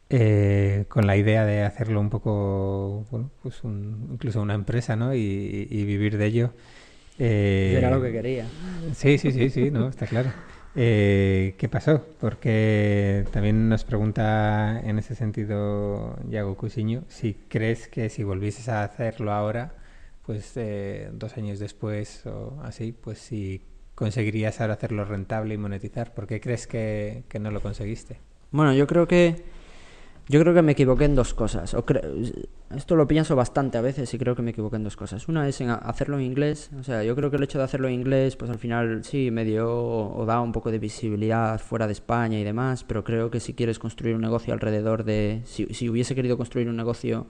eh, 0.10 0.86
con 0.90 1.06
la 1.06 1.18
idea 1.18 1.46
de 1.46 1.62
hacerlo 1.64 2.00
un 2.02 2.10
poco, 2.10 3.06
bueno, 3.12 3.30
pues 3.44 3.64
un- 3.64 4.10
incluso 4.12 4.42
una 4.42 4.56
empresa, 4.56 4.96
¿no? 4.96 5.14
Y, 5.14 5.68
y 5.70 5.86
vivir 5.86 6.18
de 6.18 6.26
ello. 6.26 6.54
Eh, 7.17 7.76
Era 7.78 7.89
lo 7.89 8.02
que 8.02 8.12
quería. 8.12 8.45
Sí, 8.93 9.17
sí, 9.17 9.32
sí, 9.32 9.50
sí, 9.50 9.71
no, 9.71 9.89
está 9.89 10.08
claro. 10.08 10.30
Eh, 10.76 11.56
¿Qué 11.58 11.67
pasó? 11.67 12.06
Porque 12.19 13.26
también 13.32 13.67
nos 13.67 13.84
pregunta 13.84 14.80
en 14.84 15.00
ese 15.00 15.15
sentido 15.15 16.17
Yago 16.30 16.56
Cusiño 16.56 17.04
si 17.10 17.34
crees 17.34 17.89
que 17.89 18.10
si 18.10 18.24
volvieses 18.24 18.69
a 18.69 18.84
hacerlo 18.84 19.34
ahora, 19.34 19.74
pues 20.26 20.54
eh, 20.56 21.10
dos 21.12 21.36
años 21.38 21.60
después 21.60 22.26
o 22.26 22.60
así, 22.63 22.93
pues 22.93 23.19
si 23.19 23.65
conseguirías 23.95 24.62
ahora 24.62 24.76
hacerlo 24.76 25.04
rentable 25.04 25.54
y 25.54 25.58
monetizar. 25.58 26.13
¿Por 26.13 26.26
qué 26.26 26.39
crees 26.39 26.67
que, 26.67 27.24
que 27.28 27.39
no 27.39 27.52
lo 27.52 27.62
conseguiste? 27.62 28.17
Bueno, 28.52 28.74
yo 28.74 28.88
creo 28.88 29.08
que 29.08 29.43
yo 30.32 30.39
creo 30.41 30.54
que 30.54 30.62
me 30.62 30.72
equivoqué 30.72 31.06
en 31.06 31.15
dos 31.15 31.34
cosas. 31.34 31.74
O 31.74 31.84
Esto 32.76 32.96
lo 32.96 33.08
pienso 33.08 33.36
bastante 33.36 33.78
a 33.78 33.82
veces 33.82 34.13
y 34.13 34.17
creo 34.17 34.36
que 34.36 34.41
me 34.41 34.52
equivoqué 34.52 34.78
en 34.78 34.84
dos 34.84 34.96
cosas. 34.96 35.28
Una 35.28 35.48
es 35.48 35.60
en 35.62 35.70
ha- 35.70 35.76
hacerlo 35.76 36.17
en 36.17 36.24
inglés. 36.24 36.70
O 36.80 36.84
sea, 36.84 37.04
yo 37.04 37.15
creo 37.15 37.30
que 37.30 37.36
el 37.38 37.44
hecho 37.44 37.58
de 37.58 37.65
hacerlo 37.65 37.88
en 37.89 37.96
inglés, 37.96 38.36
pues 38.38 38.50
al 38.50 38.58
final 38.58 39.04
sí 39.04 39.30
me 39.32 39.44
dio 39.46 39.70
o, 39.70 40.26
da 40.26 40.39
un 40.41 40.52
poco 40.54 40.72
de 40.72 40.80
visibilidad 40.80 41.60
fuera 41.60 41.86
de 41.86 41.94
España 41.94 42.39
y 42.39 42.44
demás. 42.46 42.84
Pero 42.86 43.04
creo 43.04 43.30
que 43.30 43.39
si 43.39 43.54
quieres 43.54 43.78
construir 43.78 44.15
un 44.15 44.22
negocio 44.22 44.54
alrededor 44.54 45.04
de, 45.04 45.41
si, 45.46 45.65
si 45.74 45.89
hubiese 45.89 46.15
querido 46.15 46.38
construir 46.38 46.70
un 46.70 46.78
negocio 46.78 47.28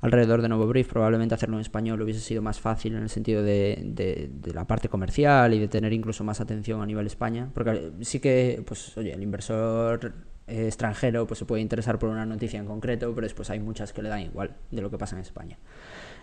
alrededor 0.00 0.40
de 0.40 0.48
Novo 0.48 0.66
Brief, 0.66 0.88
probablemente 0.88 1.34
hacerlo 1.34 1.56
en 1.56 1.60
español 1.62 2.00
hubiese 2.00 2.20
sido 2.20 2.40
más 2.42 2.58
fácil 2.60 2.94
en 2.94 3.02
el 3.02 3.10
sentido 3.10 3.42
de, 3.42 3.82
de- 3.84 4.30
de 4.32 4.54
la 4.54 4.66
parte 4.66 4.88
comercial 4.88 5.52
y 5.52 5.58
de 5.58 5.68
tener 5.68 5.92
incluso 5.92 6.24
más 6.24 6.40
atención 6.40 6.80
a 6.80 6.86
nivel 6.86 7.06
España. 7.06 7.50
Porque 7.52 7.70
eh, 7.72 7.92
sí 8.02 8.20
que, 8.20 8.62
pues, 8.66 8.96
oye, 8.96 9.12
el 9.12 9.22
inversor 9.22 10.14
eh, 10.50 10.66
extranjero 10.66 11.26
pues 11.26 11.38
se 11.38 11.44
puede 11.44 11.62
interesar 11.62 11.98
por 11.98 12.10
una 12.10 12.26
noticia 12.26 12.58
en 12.58 12.66
concreto, 12.66 13.12
pero 13.14 13.24
después 13.24 13.48
hay 13.50 13.60
muchas 13.60 13.92
que 13.92 14.02
le 14.02 14.08
dan 14.08 14.20
igual 14.20 14.56
de 14.70 14.82
lo 14.82 14.90
que 14.90 14.98
pasa 14.98 15.16
en 15.16 15.22
España. 15.22 15.56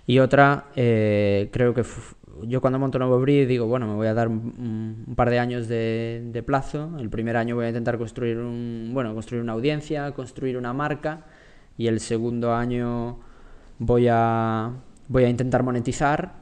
Y 0.06 0.20
otra, 0.20 0.66
eh, 0.76 1.50
creo 1.52 1.74
que 1.74 1.84
yo 2.44 2.62
cuando 2.62 2.80
monto 2.80 3.00
Novo 3.00 3.20
Brief 3.20 3.48
digo, 3.48 3.66
bueno, 3.66 3.88
me 3.88 3.96
voy 3.96 4.08
a 4.08 4.13
dar 4.13 4.28
un, 4.28 5.04
un 5.08 5.16
par 5.16 5.30
de 5.30 5.40
años 5.40 5.68
de, 5.68 6.24
de 6.32 6.44
plazo. 6.44 6.92
El 7.00 7.10
primer 7.10 7.36
año 7.36 7.56
voy 7.56 7.66
a 7.66 7.70
intentar 7.70 7.98
construir 7.98 8.38
un, 8.38 8.92
bueno, 8.94 9.13
construir 9.13 9.42
una 9.44 9.54
audiencia, 9.54 10.12
construir 10.12 10.58
una 10.58 10.72
marca 10.74 11.26
y 11.78 11.88
el 11.88 12.00
segundo 12.00 12.54
año 12.54 13.20
voy 13.80 14.08
a 14.10 14.72
voy 15.08 15.24
a 15.24 15.30
intentar 15.30 15.63
monetizar 15.63 16.34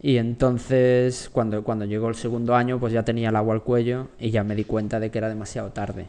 y 0.00 0.18
entonces 0.18 1.30
cuando, 1.32 1.64
cuando 1.64 1.84
llegó 1.84 2.08
el 2.08 2.14
segundo 2.14 2.54
año 2.54 2.78
pues 2.78 2.92
ya 2.92 3.02
tenía 3.04 3.30
el 3.30 3.36
agua 3.36 3.54
al 3.54 3.62
cuello 3.62 4.08
y 4.18 4.30
ya 4.30 4.44
me 4.44 4.54
di 4.54 4.64
cuenta 4.64 5.00
de 5.00 5.10
que 5.10 5.18
era 5.18 5.28
demasiado 5.28 5.70
tarde. 5.70 6.06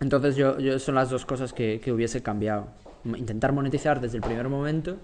Entonces 0.00 0.36
yo, 0.36 0.58
yo 0.58 0.78
son 0.78 0.94
las 0.94 1.10
dos 1.10 1.26
cosas 1.26 1.52
que, 1.52 1.80
que 1.80 1.92
hubiese 1.92 2.22
cambiado. 2.22 2.68
Intentar 3.04 3.52
monetizar 3.52 4.00
desde 4.00 4.16
el 4.16 4.22
primer 4.22 4.48
momento, 4.48 4.96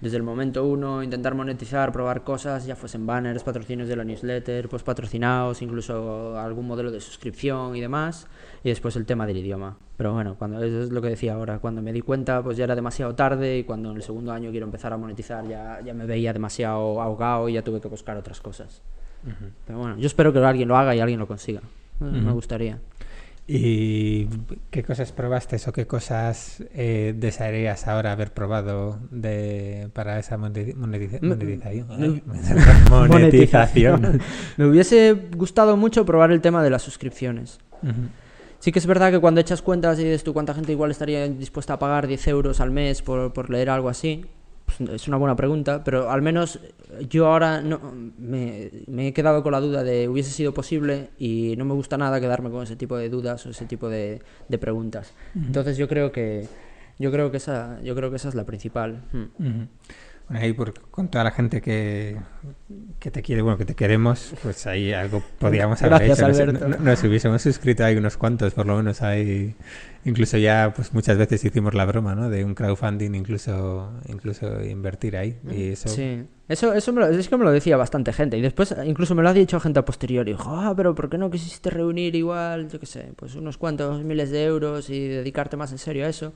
desde 0.00 0.16
el 0.16 0.22
momento 0.22 0.64
uno, 0.64 1.02
intentar 1.02 1.34
monetizar, 1.34 1.92
probar 1.92 2.24
cosas, 2.24 2.64
ya 2.64 2.74
fuesen 2.74 3.06
banners, 3.06 3.42
patrocinios 3.42 3.88
de 3.88 3.96
la 3.96 4.04
newsletter, 4.04 4.68
pues 4.68 4.82
patrocinados, 4.82 5.60
incluso 5.60 6.38
algún 6.38 6.66
modelo 6.66 6.90
de 6.90 7.00
suscripción 7.00 7.76
y 7.76 7.80
demás, 7.80 8.26
y 8.64 8.70
después 8.70 8.96
el 8.96 9.04
tema 9.04 9.26
del 9.26 9.36
idioma. 9.36 9.76
Pero 9.98 10.14
bueno, 10.14 10.36
cuando 10.38 10.62
eso 10.62 10.82
es 10.84 10.90
lo 10.90 11.02
que 11.02 11.08
decía 11.08 11.34
ahora, 11.34 11.58
cuando 11.58 11.82
me 11.82 11.92
di 11.92 12.00
cuenta 12.00 12.42
pues 12.42 12.56
ya 12.56 12.64
era 12.64 12.74
demasiado 12.74 13.14
tarde 13.14 13.58
y 13.58 13.64
cuando 13.64 13.90
en 13.90 13.96
el 13.96 14.02
segundo 14.02 14.32
año 14.32 14.50
quiero 14.50 14.64
empezar 14.64 14.92
a 14.92 14.96
monetizar 14.96 15.46
ya, 15.46 15.80
ya 15.84 15.92
me 15.92 16.06
veía 16.06 16.32
demasiado 16.32 17.02
ahogado 17.02 17.48
y 17.48 17.54
ya 17.54 17.62
tuve 17.62 17.80
que 17.80 17.88
buscar 17.88 18.16
otras 18.16 18.40
cosas. 18.40 18.80
Pero 19.66 19.78
bueno, 19.78 19.98
yo 19.98 20.06
espero 20.06 20.32
que 20.32 20.38
alguien 20.38 20.66
lo 20.66 20.78
haga 20.78 20.94
y 20.94 21.00
alguien 21.00 21.20
lo 21.20 21.26
consiga. 21.26 21.60
Eh, 22.00 22.04
Me 22.04 22.32
gustaría. 22.32 22.78
¿Y 23.52 24.28
qué 24.70 24.84
cosas 24.84 25.10
probaste 25.10 25.56
o 25.66 25.72
qué 25.72 25.86
cosas 25.86 26.62
eh, 26.72 27.14
desearías 27.16 27.88
ahora 27.88 28.12
haber 28.12 28.32
probado 28.32 29.00
de, 29.10 29.88
para 29.92 30.18
esa 30.20 30.38
moneti- 30.38 30.74
monetiza- 30.74 31.20
monetización? 31.20 32.22
monetización. 33.08 34.20
Me 34.56 34.66
hubiese 34.66 35.14
gustado 35.36 35.76
mucho 35.76 36.04
probar 36.06 36.30
el 36.30 36.40
tema 36.40 36.62
de 36.62 36.70
las 36.70 36.82
suscripciones. 36.82 37.58
Ujú. 37.82 37.92
Sí 38.60 38.72
que 38.72 38.78
es 38.78 38.86
verdad 38.86 39.10
que 39.10 39.18
cuando 39.18 39.40
echas 39.40 39.62
cuentas 39.62 39.98
y 39.98 40.04
dices 40.04 40.22
tú 40.22 40.32
cuánta 40.34 40.54
gente 40.54 40.70
igual 40.72 40.90
estaría 40.90 41.26
dispuesta 41.28 41.72
a 41.74 41.78
pagar 41.78 42.06
10 42.06 42.28
euros 42.28 42.60
al 42.60 42.70
mes 42.70 43.00
por, 43.02 43.32
por 43.32 43.48
leer 43.50 43.70
algo 43.70 43.88
así, 43.88 44.26
es 44.92 45.08
una 45.08 45.16
buena 45.16 45.36
pregunta, 45.36 45.82
pero 45.84 46.10
al 46.10 46.22
menos 46.22 46.60
yo 47.08 47.26
ahora 47.26 47.60
no, 47.60 47.80
me, 48.18 48.70
me, 48.86 49.08
he 49.08 49.12
quedado 49.12 49.42
con 49.42 49.52
la 49.52 49.60
duda 49.60 49.82
de 49.82 50.08
hubiese 50.08 50.30
sido 50.30 50.54
posible 50.54 51.10
y 51.18 51.54
no 51.56 51.64
me 51.64 51.74
gusta 51.74 51.96
nada 51.96 52.20
quedarme 52.20 52.50
con 52.50 52.62
ese 52.62 52.76
tipo 52.76 52.96
de 52.96 53.08
dudas 53.08 53.46
o 53.46 53.50
ese 53.50 53.66
tipo 53.66 53.88
de, 53.88 54.20
de 54.48 54.58
preguntas. 54.58 55.12
Uh 55.34 55.38
-huh. 55.38 55.46
Entonces 55.46 55.76
yo 55.76 55.88
creo 55.88 56.12
que 56.12 56.46
yo 56.98 57.10
creo 57.10 57.30
que 57.30 57.38
esa 57.38 57.80
yo 57.82 57.94
creo 57.94 58.10
que 58.10 58.16
esa 58.16 58.28
es 58.28 58.34
la 58.34 58.44
principal. 58.44 59.02
Uh 59.12 59.42
-huh. 59.42 59.68
Bueno, 60.30 60.44
ahí 60.44 60.52
por, 60.52 60.72
con 60.90 61.08
toda 61.08 61.24
la 61.24 61.32
gente 61.32 61.60
que, 61.60 62.16
que 63.00 63.10
te 63.10 63.20
quiere, 63.20 63.42
bueno, 63.42 63.58
que 63.58 63.64
te 63.64 63.74
queremos, 63.74 64.32
pues 64.44 64.64
ahí 64.68 64.92
algo 64.92 65.24
podíamos 65.40 65.82
haber 65.82 66.06
Gracias, 66.06 66.38
hecho. 66.38 66.52
Nos, 66.52 66.78
nos, 66.78 67.02
hubiésemos 67.02 67.42
suscrito 67.42 67.84
ahí 67.84 67.96
unos 67.96 68.16
cuantos, 68.16 68.54
por 68.54 68.64
lo 68.64 68.76
menos 68.76 69.02
ahí. 69.02 69.56
Incluso 70.04 70.38
ya, 70.38 70.72
pues 70.74 70.94
muchas 70.94 71.18
veces 71.18 71.44
hicimos 71.44 71.74
la 71.74 71.84
broma, 71.84 72.14
¿no? 72.14 72.30
De 72.30 72.44
un 72.44 72.54
crowdfunding, 72.54 73.12
incluso, 73.16 73.92
incluso 74.06 74.64
invertir 74.64 75.16
ahí. 75.16 75.36
Y 75.50 75.70
eso... 75.70 75.88
Sí. 75.88 76.24
Eso, 76.48 76.72
eso 76.74 76.92
me 76.92 77.00
lo, 77.00 77.06
es 77.08 77.28
que 77.28 77.36
me 77.36 77.44
lo 77.44 77.50
decía 77.50 77.76
bastante 77.76 78.12
gente. 78.12 78.38
Y 78.38 78.40
después 78.40 78.74
incluso 78.84 79.16
me 79.16 79.22
lo 79.22 79.28
ha 79.28 79.32
dicho 79.32 79.58
gente 79.58 79.80
a 79.80 79.84
posteriori. 79.84 80.32
Dijo, 80.32 80.50
ah, 80.54 80.74
pero 80.76 80.94
¿por 80.94 81.10
qué 81.10 81.18
no 81.18 81.30
quisiste 81.30 81.70
reunir 81.70 82.14
igual, 82.14 82.68
yo 82.68 82.78
qué 82.78 82.86
sé, 82.86 83.12
pues 83.16 83.34
unos 83.34 83.56
cuantos 83.56 84.02
miles 84.04 84.30
de 84.30 84.44
euros 84.44 84.90
y 84.90 85.08
dedicarte 85.08 85.56
más 85.56 85.72
en 85.72 85.78
serio 85.78 86.06
a 86.06 86.08
eso? 86.08 86.32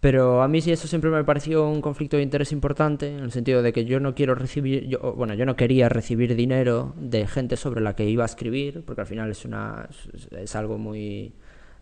Pero 0.00 0.42
a 0.42 0.48
mí 0.48 0.62
sí 0.62 0.72
eso 0.72 0.88
siempre 0.88 1.10
me 1.10 1.22
pareció 1.24 1.68
un 1.68 1.82
conflicto 1.82 2.16
de 2.16 2.22
interés 2.22 2.52
importante, 2.52 3.14
en 3.14 3.20
el 3.22 3.32
sentido 3.32 3.62
de 3.62 3.72
que 3.74 3.84
yo 3.84 4.00
no 4.00 4.14
quiero 4.14 4.34
recibir, 4.34 4.86
yo, 4.88 4.98
bueno, 5.14 5.34
yo 5.34 5.44
no 5.44 5.56
quería 5.56 5.90
recibir 5.90 6.34
dinero 6.34 6.94
de 6.96 7.26
gente 7.26 7.56
sobre 7.56 7.82
la 7.82 7.94
que 7.94 8.08
iba 8.08 8.22
a 8.22 8.26
escribir, 8.26 8.82
porque 8.86 9.02
al 9.02 9.06
final 9.06 9.30
es 9.30 9.44
una 9.44 9.88
es, 10.32 10.56
algo 10.56 10.78
muy 10.78 11.34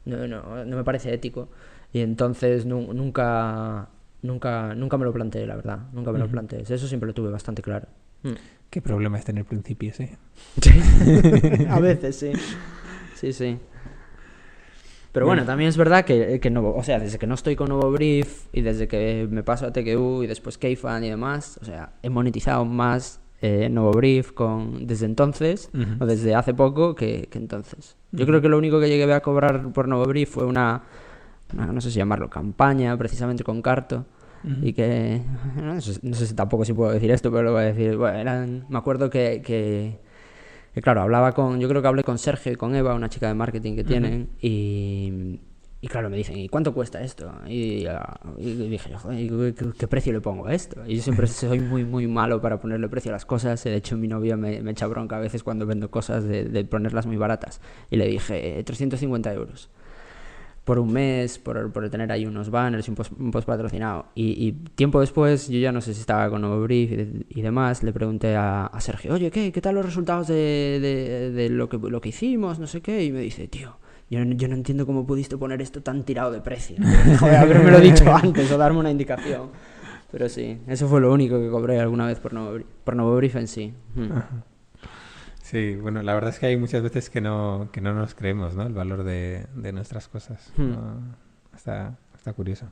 no, 0.04 0.26
no, 0.26 0.64
no, 0.64 0.76
me 0.76 0.83
parece 0.83 1.14
ético 1.14 1.48
y 1.92 2.00
entonces 2.00 2.66
nu 2.66 2.92
nunca 2.92 3.88
nunca 4.22 4.74
nunca 4.74 4.98
me 4.98 5.04
lo 5.04 5.12
planteé, 5.12 5.46
la 5.46 5.54
verdad, 5.54 5.78
nunca 5.92 6.11
me 6.11 6.18
uh 6.18 6.22
-huh. 6.22 6.26
lo 6.26 6.31
planteé. 6.31 6.62
Eso 6.62 6.88
siempre 6.88 7.07
lo 7.07 7.14
tuve 7.14 7.31
bastante 7.31 7.62
claro. 7.62 7.87
Mm. 8.24 8.33
¿Qué 8.68 8.83
problema 8.83 9.16
es 9.18 9.24
tener 9.24 9.44
principios, 9.44 10.00
eh? 10.00 10.18
a 11.70 11.78
veces 11.78 12.16
sí. 12.16 12.33
Sí, 13.14 13.33
sí. 13.33 13.59
Pero 15.18 15.26
bueno, 15.26 15.44
también 15.44 15.68
es 15.68 15.76
verdad 15.76 16.04
que, 16.04 16.38
que 16.38 16.48
no, 16.48 16.70
o 16.70 16.83
sea, 16.85 17.00
desde 17.00 17.18
que 17.18 17.26
no 17.26 17.35
estoy 17.35 17.57
con 17.57 17.70
Nuevo 17.70 17.90
Brief 17.90 18.46
y 18.52 18.61
desde 18.61 18.87
que 18.87 19.26
me 19.28 19.42
paso 19.42 19.66
a 19.66 19.72
TQU 19.72 20.22
y 20.22 20.28
después 20.28 20.59
Kfan 20.59 21.02
y 21.02 21.11
demás, 21.11 21.59
o 21.61 21.64
sea, 21.64 21.94
he 22.04 22.09
monetizado 22.09 22.64
más 22.64 23.20
eh, 23.42 23.68
Nuevo 23.68 23.90
Brief 23.90 24.31
con, 24.31 24.87
desde 24.87 25.07
entonces, 25.07 25.70
uh 25.74 25.78
-huh. 25.78 26.02
o 26.02 26.07
desde 26.07 26.37
hace 26.37 26.54
poco, 26.54 26.94
que, 26.94 27.28
que 27.28 27.38
entonces. 27.38 27.96
Yo 28.12 28.18
uh 28.18 28.22
-huh. 28.22 28.26
creo 28.28 28.40
que 28.42 28.48
lo 28.48 28.59
único 28.59 28.78
que 28.78 28.88
llegué 28.88 29.12
a 29.12 29.20
cobrar 29.20 29.72
por 29.72 29.88
Nuevo 29.88 30.04
Brief 30.04 30.31
fue 30.31 30.44
una, 30.44 30.83
una 31.52 31.66
no 31.66 31.81
sé 31.81 31.90
si 31.90 31.98
llamarlo, 31.98 32.31
campaña, 32.31 32.96
precisamente 32.96 33.42
con 33.42 33.61
Carto. 33.61 34.07
Uh 34.44 34.48
-huh. 34.48 34.68
Y 34.68 34.72
que, 34.72 35.20
no 35.61 35.81
sé, 35.81 35.98
no 36.02 36.14
sé, 36.14 36.26
si 36.28 36.35
tampoco 36.35 36.64
si 36.64 36.74
puedo 36.74 36.92
decir 36.92 37.11
esto, 37.11 37.33
pero 37.33 37.42
lo 37.42 37.52
voy 37.54 37.62
a 37.62 37.64
decir. 37.64 37.96
Bueno, 37.96 38.18
eran, 38.18 38.66
me 38.68 38.78
acuerdo 38.78 39.11
que, 39.11 39.42
que 39.44 39.98
que 40.74 40.83
claro, 40.83 41.02
hablaba 41.02 41.33
con, 41.33 41.61
yo 41.61 41.68
creo 41.68 41.83
que 41.83 41.88
hablé 41.88 42.04
con 42.04 42.18
Sergio 42.18 42.52
y 42.52 42.57
con 42.57 42.74
Eva, 42.74 42.94
una 42.94 43.09
chica 43.09 43.28
de 43.28 43.35
marketing 43.35 43.74
que 43.74 43.85
tienen, 43.85 44.22
uh 44.22 44.24
-huh. 44.24 44.38
y, 44.40 45.40
y, 45.81 45.88
claro, 45.88 46.11
me 46.11 46.16
dicen, 46.16 46.37
¿y 46.37 46.48
cuánto 46.48 46.74
cuesta 46.74 47.02
esto? 47.02 47.33
Y, 47.46 47.87
y 48.38 48.68
dije, 48.68 48.94
Joder, 48.96 49.54
¿qué, 49.54 49.66
¿qué, 49.78 49.88
precio 49.88 50.12
le 50.12 50.20
pongo 50.20 50.46
a 50.46 50.54
esto? 50.54 50.85
Y 50.87 50.96
yo 50.96 51.02
siempre 51.02 51.26
soy 51.28 51.61
muy, 51.61 51.85
muy 51.85 52.07
malo 52.07 52.40
para 52.40 52.59
ponerle 52.59 52.88
precio 52.88 53.11
a 53.11 53.14
las 53.14 53.24
cosas, 53.24 53.62
de 53.64 53.76
hecho 53.76 53.96
mi 53.96 54.09
novia 54.09 54.37
me, 54.37 54.61
me 54.62 54.72
echa 54.72 54.87
bronca 54.87 55.16
a 55.16 55.20
veces 55.20 55.42
cuando 55.42 55.66
vendo 55.66 55.90
cosas 55.90 56.24
de, 56.24 56.44
de, 56.44 56.64
ponerlas 56.64 57.07
muy 57.07 57.16
baratas, 57.16 57.61
y 57.90 57.96
le 57.96 58.07
dije, 58.07 58.62
350 58.64 59.33
euros 59.33 59.70
por 60.68 60.78
un 60.78 60.92
mes, 60.92 61.38
por, 61.38 61.72
por 61.72 61.88
tener 61.88 62.12
ahí 62.12 62.26
unos 62.26 62.50
banners 62.50 62.87
y 62.87 62.90
un 62.90 62.94
post, 62.94 63.12
un 63.18 63.31
post 63.31 63.46
patrocinado. 63.46 64.04
Y, 64.14 64.46
y, 64.46 64.52
tiempo 64.52 65.00
después, 65.00 65.48
yo 65.48 65.59
ya 65.59 65.72
no 65.72 65.81
sé 65.81 65.94
si 65.94 66.00
estaba 66.00 66.28
con 66.28 66.42
Nuevo 66.42 66.61
Brief 66.61 66.92
y, 66.92 67.26
y 67.31 67.40
demás, 67.40 67.83
le 67.83 67.90
pregunté 67.90 68.37
a, 68.37 68.66
a, 68.66 68.81
Sergio, 68.83 69.14
oye, 69.14 69.31
¿qué, 69.31 69.50
¿qué 69.50 69.62
tal 69.62 69.76
los 69.76 69.87
resultados 69.87 70.28
de, 70.28 70.78
de, 70.83 71.31
de, 71.31 71.48
lo, 71.48 71.70
que, 71.70 71.78
lo 71.78 72.02
que 72.02 72.11
hicimos? 72.11 72.59
No 72.59 72.66
sé 72.66 72.83
qué. 72.83 73.02
Y 73.02 73.12
me 73.12 73.20
dice, 73.20 73.48
tío, 73.48 73.78
yo 74.11 74.22
no, 74.22 74.35
yo 74.35 74.46
no 74.46 74.57
entiendo 74.57 74.85
cómo 74.85 75.07
pudiste 75.07 75.38
poner 75.38 75.62
esto 75.62 75.81
tan 75.81 76.02
tirado 76.04 76.31
de 76.33 76.42
precio. 76.42 76.76
Joder, 77.18 77.37
haberme 77.37 77.70
lo 77.70 77.81
dicho 77.81 78.04
antes 78.14 78.52
o 78.52 78.59
darme 78.59 78.81
una 78.81 78.90
indicación. 78.90 79.48
Pero 80.12 80.28
sí, 80.28 80.59
eso 80.66 80.87
fue 80.87 81.00
lo 81.00 81.11
único 81.11 81.40
que 81.40 81.48
cobré 81.48 81.81
alguna 81.81 82.07
vez 82.07 82.18
por 82.18 82.35
Brief, 82.35 82.66
por 82.85 82.94
Nuevo 82.94 83.16
Brief 83.16 83.37
en 83.37 83.48
sí. 83.48 83.72
Hmm. 83.94 84.11
Sí, 85.50 85.76
bueno, 85.76 86.02
la 86.02 86.12
verdad 86.12 86.28
es 86.28 86.38
que 86.38 86.44
hay 86.44 86.58
muchas 86.58 86.82
veces 86.82 87.08
que 87.08 87.22
no, 87.22 87.70
que 87.72 87.80
no 87.80 87.94
nos 87.94 88.14
creemos 88.14 88.54
¿no? 88.54 88.64
el 88.64 88.74
valor 88.74 89.02
de, 89.02 89.46
de 89.54 89.72
nuestras 89.72 90.06
cosas. 90.06 90.52
Hmm. 90.58 90.70
¿no? 90.72 91.16
Está, 91.56 91.96
está 92.14 92.34
curioso. 92.34 92.70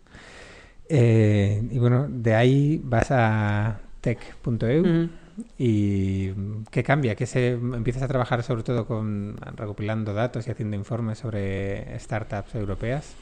Eh, 0.87 1.67
y 1.71 1.79
bueno, 1.79 2.07
de 2.07 2.35
ahí 2.35 2.79
vas 2.85 3.11
a 3.11 3.81
tech.eu 4.03 4.85
hmm. 4.85 5.11
y 5.57 6.33
¿qué 6.71 6.83
cambia? 6.85 7.15
¿Qué 7.15 7.25
se 7.25 7.53
empiezas 7.53 8.03
a 8.03 8.09
trabajar 8.09 8.43
sobre 8.43 8.62
todo 8.62 8.87
con 8.87 9.39
recopilando 9.57 10.12
datos 10.12 10.47
y 10.47 10.51
haciendo 10.51 10.77
informes 10.77 11.17
sobre 11.17 11.99
startups 11.99 12.57
europeas? 12.57 13.17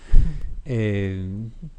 Eh, 0.65 1.29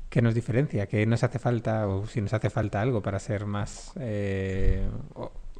¿Qué 0.09 0.21
nos 0.21 0.33
diferencia? 0.33 0.87
¿Qué 0.87 1.05
nos 1.05 1.25
hace 1.25 1.39
falta 1.39 1.89
o 1.89 2.07
si 2.07 2.21
nos 2.21 2.33
hace 2.33 2.49
falta 2.49 2.79
algo 2.79 3.01
para 3.01 3.19
ser 3.19 3.45
más... 3.45 3.91
Eh, 3.99 4.87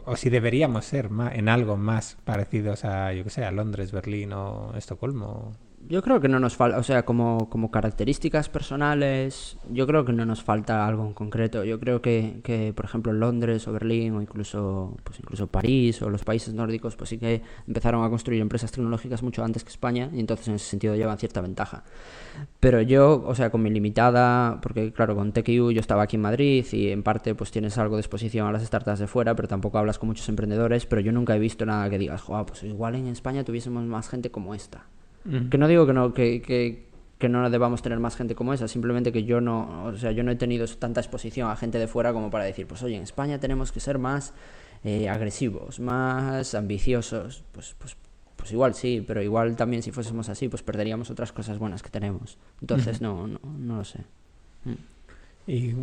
o, 0.06 0.15
si 0.15 0.30
deberíamos 0.30 0.86
ser 0.86 1.10
más, 1.10 1.36
en 1.36 1.50
algo 1.50 1.78
más 1.78 2.18
parecidos 2.24 2.86
a, 2.86 3.13
yo 3.13 3.24
que 3.24 3.30
sé, 3.30 3.46
a 3.46 3.52
Londres, 3.52 3.91
Berlín 3.91 4.34
o 4.34 4.74
Estocolmo. 4.78 5.54
Yo 5.88 6.02
creo 6.02 6.19
que 6.19 6.28
no 6.28 6.39
nos 6.39 6.56
falta, 6.56 6.80
o 6.80 6.84
sea, 6.84 7.06
como, 7.06 7.48
como 7.48 7.69
características 7.69 8.50
personales, 8.50 9.60
yo 9.69 9.86
creo 9.86 10.04
que 10.04 10.13
no 10.13 10.26
nos 10.26 10.41
falta 10.41 10.88
algo 10.88 11.06
en 11.06 11.13
concreto. 11.13 11.63
Yo 11.63 11.80
creo 11.80 12.02
que, 12.02 12.39
que, 12.43 12.74
por 12.74 12.86
ejemplo, 12.86 13.13
Londres 13.13 13.67
o 13.67 13.71
Berlín 13.71 14.15
o 14.15 14.21
incluso, 14.21 14.98
pues 15.04 15.19
incluso 15.19 15.45
París 15.45 16.02
o 16.02 16.10
los 16.10 16.24
países 16.24 16.56
nórdicos, 16.56 16.95
pues 16.95 17.12
sí 17.12 17.19
que 17.19 17.43
empezaron 17.67 18.04
a 18.04 18.10
construir 18.10 18.41
empresas 18.41 18.71
tecnológicas 18.71 19.21
mucho 19.21 19.43
antes 19.43 19.63
que 19.63 19.69
España 19.69 20.10
y 20.12 20.19
entonces 20.19 20.48
en 20.48 20.56
ese 20.56 20.65
sentido 20.65 20.95
llevan 20.95 21.19
cierta 21.19 21.41
ventaja. 21.41 21.84
Pero 22.60 22.82
yo, 22.82 23.24
o 23.24 23.36
sea, 23.36 23.52
con 23.52 23.62
mi 23.62 23.69
limitada, 23.69 24.60
porque 24.62 24.91
claro, 24.91 25.15
con 25.15 25.34
TQU 25.34 25.71
yo 25.71 25.82
estaba 25.82 26.04
aquí 26.04 26.15
en 26.15 26.24
Madrid 26.24 26.65
y 26.71 26.89
en 26.89 27.04
parte 27.04 27.36
pues 27.36 27.52
tienes 27.52 27.78
algo 27.78 27.95
de 27.95 28.02
exposición 28.02 28.48
a 28.48 28.52
las 28.52 28.63
startups 28.63 28.98
de 28.98 29.08
fuera, 29.08 29.36
pero 29.36 29.48
tampoco 29.48 29.78
hablas 29.78 30.00
con 30.00 30.10
muchos 30.10 30.28
emprendedores, 30.30 30.88
pero 30.88 31.02
yo 31.02 31.12
nunca 31.12 31.36
he 31.36 31.39
visto 31.39 31.63
nada 31.63 31.88
que 31.91 32.00
digas, 32.00 32.24
Joder, 32.24 32.45
pues 32.48 32.63
igual 32.63 32.95
en 32.95 33.06
España 33.06 33.43
tuviésemos 33.43 33.84
más 33.84 34.10
gente 34.10 34.32
como 34.32 34.56
esta. 34.56 34.86
Que 35.49 35.57
no 35.57 35.67
digo 35.67 35.88
que 35.88 35.93
no, 35.93 36.13
que, 36.13 36.41
que, 36.41 36.88
que, 37.17 37.29
no 37.29 37.49
debamos 37.49 37.81
tener 37.81 37.99
más 37.99 38.15
gente 38.15 38.35
como 38.35 38.53
esa, 38.53 38.67
simplemente 38.67 39.11
que 39.11 39.23
yo 39.23 39.41
no, 39.41 39.85
o 39.85 39.97
sea, 39.97 40.11
yo 40.11 40.23
no 40.23 40.31
he 40.31 40.35
tenido 40.35 40.67
tanta 40.67 41.01
exposición 41.01 41.49
a 41.49 41.55
gente 41.55 41.79
de 41.79 41.88
fuera 41.88 42.13
como 42.13 42.29
para 42.29 42.43
decir, 42.43 42.67
pues 42.67 42.83
oye, 42.83 42.95
en 42.95 43.01
España 43.01 43.39
tenemos 43.39 43.71
que 43.71 43.79
ser 43.79 43.97
más 43.97 44.33
eh, 44.83 45.09
agresivos, 45.09 45.79
más 45.79 46.53
ambiciosos, 46.53 47.43
pues, 47.53 47.75
pues, 47.79 47.97
pues 48.35 48.51
igual 48.51 48.75
sí, 48.75 49.03
pero 49.05 49.23
igual 49.23 49.55
también 49.55 49.81
si 49.81 49.89
fuésemos 49.89 50.29
así, 50.29 50.47
pues 50.47 50.61
perderíamos 50.61 51.09
otras 51.09 51.31
cosas 51.31 51.57
buenas 51.57 51.81
que 51.81 51.89
tenemos. 51.89 52.38
Entonces, 52.61 53.01
no, 53.01 53.25
no, 53.25 53.39
no 53.57 53.77
lo 53.77 53.83
sé. 53.83 54.01
Mm. 54.65 55.51
Y 55.51 55.73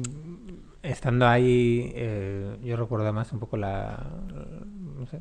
estando 0.82 1.26
ahí, 1.26 1.92
eh, 1.94 2.56
yo 2.62 2.76
recuerdo 2.76 3.04
además 3.04 3.32
un 3.32 3.38
poco 3.38 3.56
la, 3.56 4.04
no 4.98 5.06
sé, 5.06 5.20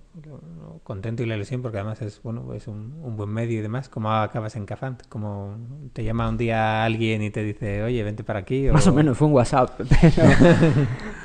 contento 0.84 1.24
y 1.24 1.26
la 1.26 1.36
ilusión 1.36 1.62
porque 1.62 1.78
además 1.78 2.02
es 2.02 2.22
bueno 2.22 2.54
es 2.54 2.68
un, 2.68 2.94
un 3.04 3.18
buen 3.18 3.30
medio 3.30 3.60
y 3.60 3.62
demás. 3.62 3.90
¿Cómo 3.90 4.12
acabas 4.12 4.56
en 4.56 4.66
Cafant? 4.66 5.04
¿Cómo 5.08 5.56
te 5.94 6.04
llama 6.04 6.30
un 6.30 6.38
día 6.38 6.84
alguien 6.84 7.22
y 7.22 7.30
te 7.30 7.44
dice, 7.44 7.84
oye, 7.84 8.04
vente 8.04 8.24
para 8.24 8.40
aquí? 8.40 8.70
O... 8.70 8.74
Más 8.74 8.88
o 8.88 8.94
menos, 8.94 9.18
fue 9.18 9.28
un 9.28 9.34
WhatsApp. 9.34 9.80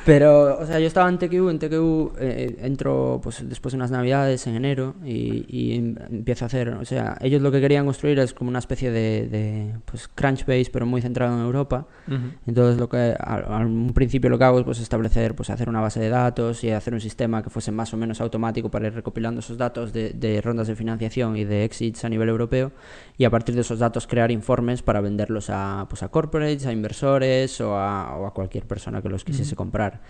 Pero, 0.07 0.55
pero 0.55 0.59
o 0.61 0.66
sea, 0.66 0.79
yo 0.79 0.87
estaba 0.87 1.09
en 1.09 1.18
TQU, 1.18 1.49
en 1.51 1.59
TQU 1.59 2.12
eh, 2.18 2.57
entro 2.61 3.20
pues, 3.22 3.46
después 3.49 3.72
de 3.72 3.77
unas 3.77 3.90
navidades 3.90 4.46
en 4.46 4.55
enero 4.55 4.94
y, 5.05 5.44
y, 5.49 5.75
empiezo 5.75 6.44
a 6.44 6.46
hacer, 6.46 6.68
o 6.68 6.85
sea, 6.85 7.18
ellos 7.20 7.42
lo 7.42 7.51
que 7.51 7.61
querían 7.61 7.85
construir 7.87 8.18
es 8.20 8.33
como 8.33 8.51
una 8.51 8.61
especie 8.61 8.90
de, 8.92 9.27
de 9.29 9.75
pues, 9.85 10.09
Crunchbase, 10.09 10.70
pero 10.72 10.87
muy 10.87 11.03
centrado 11.03 11.35
en 11.37 11.44
Europa. 11.44 11.87
Uh 12.07 12.12
-huh. 12.12 12.33
Entonces, 12.46 12.79
lo 12.79 12.88
que 12.88 13.16
a, 13.18 13.35
a 13.35 13.59
un 13.59 13.92
principio 13.94 14.26
lo 14.29 14.39
que 14.39 14.45
hago 14.45 14.59
es 14.59 14.65
pues, 14.65 14.81
establecer, 14.81 15.35
pues 15.35 15.51
hacer 15.51 15.69
una 15.69 15.81
base 15.81 16.01
de 16.01 16.09
datos 16.09 16.62
y 16.65 16.71
hacer 16.71 16.95
un 16.95 17.01
sistema 17.01 17.43
que 17.43 17.51
fuese 17.51 17.73
más 17.73 17.93
o 17.95 17.97
menos 17.97 18.21
automático 18.21 18.71
para 18.71 18.87
ir 18.87 18.95
recopilando 18.95 19.41
esos 19.41 19.59
datos 19.59 19.93
de, 19.93 20.11
de, 20.11 20.41
rondas 20.41 20.69
de 20.69 20.77
financiación 20.77 21.37
y 21.37 21.45
de 21.45 21.65
exits 21.65 22.05
a 22.05 22.09
nivel 22.09 22.29
europeo 22.29 22.73
y 23.19 23.25
a 23.25 23.31
partir 23.31 23.55
de 23.55 23.62
esos 23.62 23.79
datos 23.79 24.07
crear 24.07 24.31
informes 24.31 24.83
para 24.83 25.01
venderlos 25.01 25.51
a, 25.51 25.87
pues, 25.89 26.03
a 26.03 26.09
corporates, 26.09 26.67
a 26.67 26.73
inversores 26.73 27.61
o 27.61 27.77
a, 27.77 28.17
o 28.17 28.27
a 28.27 28.35
cualquier 28.35 28.65
persona 28.65 29.03
que 29.03 29.09
los 29.09 29.25
quisiese 29.25 29.53
uh 29.53 29.55
-huh. 29.55 29.59
comprar. 29.59 30.01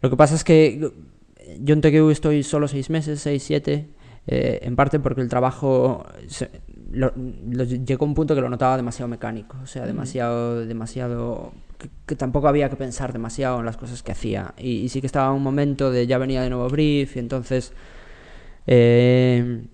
Lo 0.00 0.10
que 0.10 0.16
pasa 0.16 0.34
es 0.34 0.44
que 0.44 0.92
yo 1.60 1.74
en 1.74 1.80
TQU 1.80 2.10
estoy 2.10 2.42
solo 2.42 2.68
seis 2.68 2.90
meses, 2.90 3.20
seis, 3.20 3.42
siete, 3.42 3.88
eh, 4.26 4.60
en 4.62 4.76
parte 4.76 5.00
porque 5.00 5.20
el 5.20 5.28
trabajo 5.28 6.06
se, 6.28 6.50
lo, 6.94 7.12
lo, 7.50 7.64
llegó 7.64 8.06
un 8.06 8.14
punto 8.14 8.34
que 8.34 8.40
lo 8.40 8.48
notaba 8.48 8.76
demasiado 8.76 9.08
mecánico, 9.08 9.56
o 9.62 9.66
sea, 9.66 9.86
demasiado, 9.86 10.64
demasiado 10.64 11.52
que, 11.78 11.90
que, 12.06 12.16
tampoco 12.16 12.48
había 12.48 12.68
que 12.70 12.76
pensar 12.76 13.12
demasiado 13.12 13.60
en 13.60 13.66
las 13.66 13.76
cosas 13.76 14.02
que 14.02 14.12
hacía. 14.12 14.54
Y, 14.56 14.76
y, 14.76 14.88
sí 14.88 15.00
que 15.00 15.06
estaba 15.06 15.32
un 15.32 15.42
momento 15.42 15.90
de 15.90 16.06
ya 16.06 16.18
venía 16.18 16.42
de 16.42 16.50
nuevo 16.50 16.68
brief 16.68 17.16
y 17.16 17.18
entonces 17.18 17.72
eh, 18.66 19.66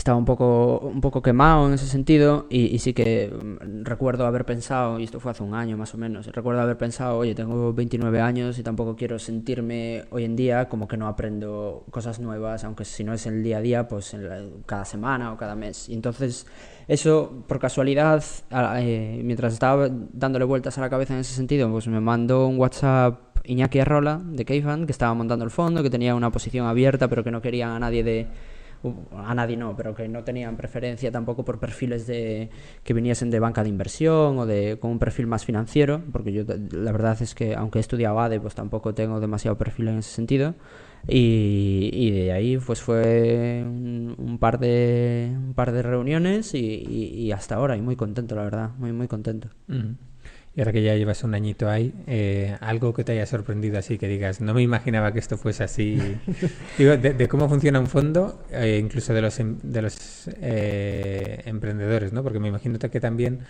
estaba 0.00 0.16
un 0.16 0.24
poco, 0.24 0.78
un 0.78 1.00
poco 1.00 1.20
quemado 1.20 1.66
en 1.66 1.74
ese 1.74 1.86
sentido 1.86 2.46
y, 2.48 2.78
sí 2.78 2.94
que 2.94 3.30
mm, 3.30 3.84
recuerdo 3.84 4.26
haber 4.26 4.46
pensado, 4.46 4.98
y 4.98 5.04
esto 5.04 5.20
fue 5.20 5.30
hace 5.30 5.42
un 5.42 5.54
año 5.54 5.76
más 5.76 5.94
o 5.94 5.98
menos, 5.98 6.26
recuerdo 6.26 6.62
haber 6.62 6.78
pensado, 6.78 7.18
oye, 7.18 7.34
tengo 7.34 7.72
29 7.74 8.20
años 8.20 8.58
y 8.58 8.62
tampoco 8.62 8.96
quiero 8.96 9.18
sentirme 9.18 10.04
hoy 10.10 10.24
en 10.24 10.36
día 10.36 10.68
como 10.68 10.88
que 10.88 10.96
no 10.96 11.06
aprendo 11.06 11.84
cosas 11.90 12.18
nuevas, 12.18 12.64
aunque 12.64 12.84
si 12.86 13.04
no 13.04 13.12
es 13.12 13.26
el 13.26 13.42
día 13.42 13.58
a 13.58 13.60
día, 13.60 13.88
pues 13.88 14.14
en 14.14 14.62
cada 14.64 14.86
semana 14.86 15.32
o 15.32 15.36
cada 15.36 15.54
mes. 15.54 15.88
Y 15.90 15.94
entonces 15.94 16.46
eso, 16.88 17.44
por 17.46 17.58
casualidad, 17.58 18.24
eh, 18.78 19.20
mientras 19.22 19.52
estaba 19.52 19.88
dándole 19.90 20.46
vueltas 20.46 20.78
a 20.78 20.80
la 20.80 20.88
cabeza 20.88 21.12
en 21.14 21.20
ese 21.20 21.34
sentido, 21.34 21.70
pues 21.70 21.86
me 21.88 22.00
mandó 22.00 22.46
un 22.46 22.58
WhatsApp 22.58 23.36
Iñaki 23.44 23.80
Arrola 23.80 24.20
de 24.22 24.44
Keifan, 24.44 24.86
que 24.86 24.92
estaba 24.92 25.12
montando 25.14 25.44
el 25.44 25.50
fondo, 25.50 25.82
que 25.82 25.90
tenía 25.90 26.14
una 26.14 26.30
posición 26.30 26.66
abierta, 26.66 27.08
pero 27.08 27.22
que 27.22 27.30
no 27.30 27.42
querían 27.42 27.70
a 27.70 27.78
nadie 27.78 28.02
de 28.02 28.26
a 29.12 29.34
nadie 29.34 29.56
no, 29.56 29.76
pero 29.76 29.94
que 29.94 30.08
no 30.08 30.24
tenían 30.24 30.56
preferencia 30.56 31.10
tampoco 31.10 31.44
por 31.44 31.58
perfiles 31.58 32.06
de 32.06 32.50
que 32.82 32.94
viniesen 32.94 33.30
de 33.30 33.38
banca 33.38 33.62
de 33.62 33.68
inversión 33.68 34.38
o 34.38 34.46
de 34.46 34.78
con 34.80 34.92
un 34.92 34.98
perfil 34.98 35.26
más 35.26 35.44
financiero, 35.44 36.02
porque 36.12 36.32
yo 36.32 36.44
la 36.72 36.92
verdad 36.92 37.20
es 37.20 37.34
que 37.34 37.54
aunque 37.54 37.78
he 37.78 37.80
estudiado 37.80 38.20
ADE, 38.20 38.40
pues 38.40 38.54
tampoco 38.54 38.94
tengo 38.94 39.20
demasiado 39.20 39.58
perfil 39.58 39.88
en 39.88 39.98
ese 39.98 40.10
sentido. 40.10 40.54
Y, 41.08 42.10
de 42.10 42.32
ahí 42.32 42.58
pues 42.58 42.82
fue 42.82 43.64
un, 43.64 44.36
par 44.38 44.58
de 44.58 45.32
un 45.34 45.54
par 45.54 45.72
de 45.72 45.82
reuniones 45.82 46.54
y, 46.54 47.32
hasta 47.32 47.54
ahora 47.54 47.76
y 47.76 47.80
muy 47.80 47.96
contento 47.96 48.34
la 48.34 48.42
verdad 48.42 48.70
muy 48.78 48.92
muy 48.92 49.08
contento 49.08 49.48
y 50.54 50.60
ahora 50.60 50.72
que 50.72 50.82
ya 50.82 50.96
llevas 50.96 51.22
un 51.22 51.34
añito 51.34 51.70
ahí, 51.70 51.94
eh, 52.08 52.56
algo 52.60 52.92
que 52.92 53.04
te 53.04 53.12
haya 53.12 53.24
sorprendido 53.24 53.78
así, 53.78 53.98
que 53.98 54.08
digas, 54.08 54.40
no 54.40 54.52
me 54.52 54.62
imaginaba 54.62 55.12
que 55.12 55.20
esto 55.20 55.38
fuese 55.38 55.62
así. 55.62 55.96
Digo, 56.78 56.96
de, 56.96 57.28
cómo 57.28 57.48
funciona 57.48 57.78
un 57.78 57.86
fondo, 57.86 58.42
eh, 58.50 58.78
incluso 58.82 59.14
de 59.14 59.22
los, 59.22 59.38
em, 59.38 59.58
de 59.62 59.82
los 59.82 60.28
eh, 60.40 61.42
emprendedores, 61.44 62.12
¿no? 62.12 62.24
Porque 62.24 62.40
me 62.40 62.48
imagino 62.48 62.78
que 62.80 63.00
también 63.00 63.40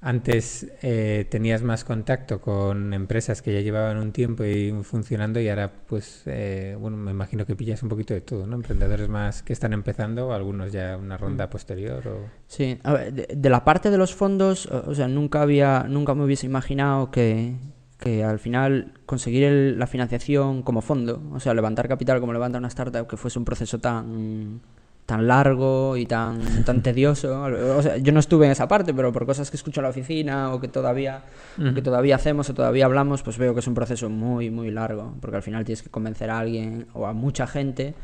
antes 0.00 0.66
eh, 0.82 1.26
tenías 1.30 1.62
más 1.62 1.84
contacto 1.84 2.40
con 2.40 2.92
empresas 2.92 3.40
que 3.40 3.52
ya 3.54 3.60
llevaban 3.60 3.96
un 3.96 4.12
tiempo 4.12 4.44
y 4.44 4.72
funcionando 4.82 5.40
y 5.40 5.48
ahora 5.48 5.72
pues 5.86 6.22
eh, 6.26 6.76
bueno 6.78 6.96
me 6.96 7.10
imagino 7.10 7.46
que 7.46 7.56
pillas 7.56 7.82
un 7.82 7.88
poquito 7.88 8.12
de 8.12 8.20
todo 8.20 8.46
no 8.46 8.56
emprendedores 8.56 9.08
más 9.08 9.42
que 9.42 9.54
están 9.54 9.72
empezando 9.72 10.32
algunos 10.32 10.70
ya 10.70 10.96
una 10.96 11.16
ronda 11.16 11.46
mm. 11.46 11.50
posterior 11.50 12.08
o... 12.08 12.28
sí 12.46 12.78
a 12.82 12.92
ver, 12.92 13.12
de, 13.36 13.50
la 13.50 13.64
parte 13.64 13.90
de 13.90 13.96
los 13.96 14.14
fondos 14.14 14.66
o 14.66 14.94
sea 14.94 15.08
nunca 15.08 15.40
había 15.40 15.86
nunca 15.88 16.14
me 16.14 16.24
hubiese 16.24 16.46
imaginado 16.46 17.10
que, 17.10 17.54
que 17.98 18.22
al 18.22 18.38
final 18.38 18.92
conseguir 19.06 19.50
la 19.78 19.86
financiación 19.86 20.62
como 20.62 20.82
fondo 20.82 21.22
o 21.32 21.40
sea 21.40 21.54
levantar 21.54 21.88
capital 21.88 22.20
como 22.20 22.34
levanta 22.34 22.58
una 22.58 22.68
startup 22.68 23.06
que 23.06 23.16
fuese 23.16 23.38
un 23.38 23.46
proceso 23.46 23.78
tan 23.78 24.60
tan 25.06 25.28
largo 25.28 25.96
y 25.96 26.04
tan, 26.04 26.64
tan 26.64 26.82
tedioso. 26.82 27.42
O 27.42 27.82
sea, 27.82 27.96
yo 27.96 28.12
no 28.12 28.18
estuve 28.18 28.46
en 28.46 28.52
esa 28.52 28.66
parte, 28.66 28.92
pero 28.92 29.12
por 29.12 29.24
cosas 29.24 29.50
que 29.50 29.56
escucho 29.56 29.80
en 29.80 29.84
la 29.84 29.90
oficina 29.90 30.52
o 30.52 30.60
que 30.60 30.66
todavía, 30.66 31.22
que 31.56 31.80
todavía 31.80 32.16
hacemos 32.16 32.50
o 32.50 32.54
todavía 32.54 32.86
hablamos, 32.86 33.22
pues 33.22 33.38
veo 33.38 33.54
que 33.54 33.60
es 33.60 33.66
un 33.68 33.74
proceso 33.74 34.10
muy, 34.10 34.50
muy 34.50 34.70
largo, 34.72 35.14
porque 35.20 35.36
al 35.36 35.42
final 35.42 35.64
tienes 35.64 35.82
que 35.82 35.90
convencer 35.90 36.28
a 36.28 36.40
alguien 36.40 36.88
o 36.92 37.06
a 37.06 37.12
mucha 37.12 37.46
gente. 37.46 37.94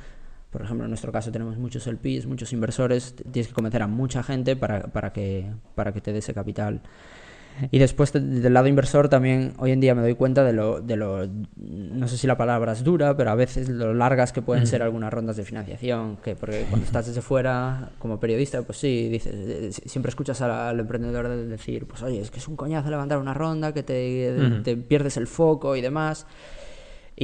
Por 0.51 0.63
ejemplo, 0.63 0.85
en 0.85 0.91
nuestro 0.91 1.11
caso 1.11 1.33
tenemos 1.33 1.57
muchos 1.57 1.87
LPs, 1.89 2.27
muchos 2.27 2.53
inversores, 2.53 3.17
tienes 3.17 3.49
que 3.49 3.55
convencer 3.55 3.83
a 3.83 3.89
mucha 3.89 4.23
gente 4.23 4.55
para, 4.55 4.83
para, 4.83 5.13
que, 5.13 5.51
para 5.75 5.93
que 5.93 6.01
te 6.01 6.13
dé 6.13 6.21
ese 6.21 6.35
capital. 6.35 6.83
Y 7.71 7.79
después 7.79 8.13
del 8.13 8.53
lado 8.53 8.67
inversor 8.67 9.09
también 9.09 9.53
hoy 9.59 9.73
en 9.73 9.81
día 9.81 9.95
me 9.95 10.03
doy 10.03 10.15
cuenta 10.15 10.45
de 10.45 10.53
lo, 10.53 10.81
de 10.81 10.97
lo, 10.97 11.27
no 11.57 12.09
sé 12.09 12.17
si 12.17 12.27
la 12.27 12.37
palabra 12.37 12.73
es 12.73 12.83
dura, 12.85 13.17
pero 13.17 13.31
a 13.31 13.35
veces 13.35 13.69
lo 13.69 13.95
largas 13.95 14.33
que 14.33 14.43
pueden 14.43 14.67
ser 14.67 14.83
algunas 14.83 15.13
rondas 15.13 15.37
de 15.37 15.45
financiación, 15.45 16.17
que 16.17 16.35
porque 16.35 16.67
cuando 16.69 16.87
estás 16.87 17.07
desde 17.07 17.23
fuera 17.23 17.91
como 17.99 18.19
periodista, 18.19 18.63
pues 18.63 18.79
sí, 18.79 19.09
dices, 19.09 19.35
eh, 19.35 19.73
siempre 19.73 20.11
escuchas 20.11 20.41
al, 20.41 20.81
emprendedor 20.81 21.29
decir, 21.29 21.87
pues 21.87 22.03
oye, 22.03 22.21
es 22.21 22.31
que 22.31 22.39
es 22.39 22.49
un 22.49 22.57
coñazo 22.57 22.91
levantar 22.91 23.19
una 23.19 23.35
ronda, 23.35 23.73
que 23.73 23.83
te, 23.83 24.61
te 24.65 24.77
pierdes 24.77 25.17
el 25.17 25.27
foco 25.27 25.77
y 25.77 25.81
demás. 25.81 26.27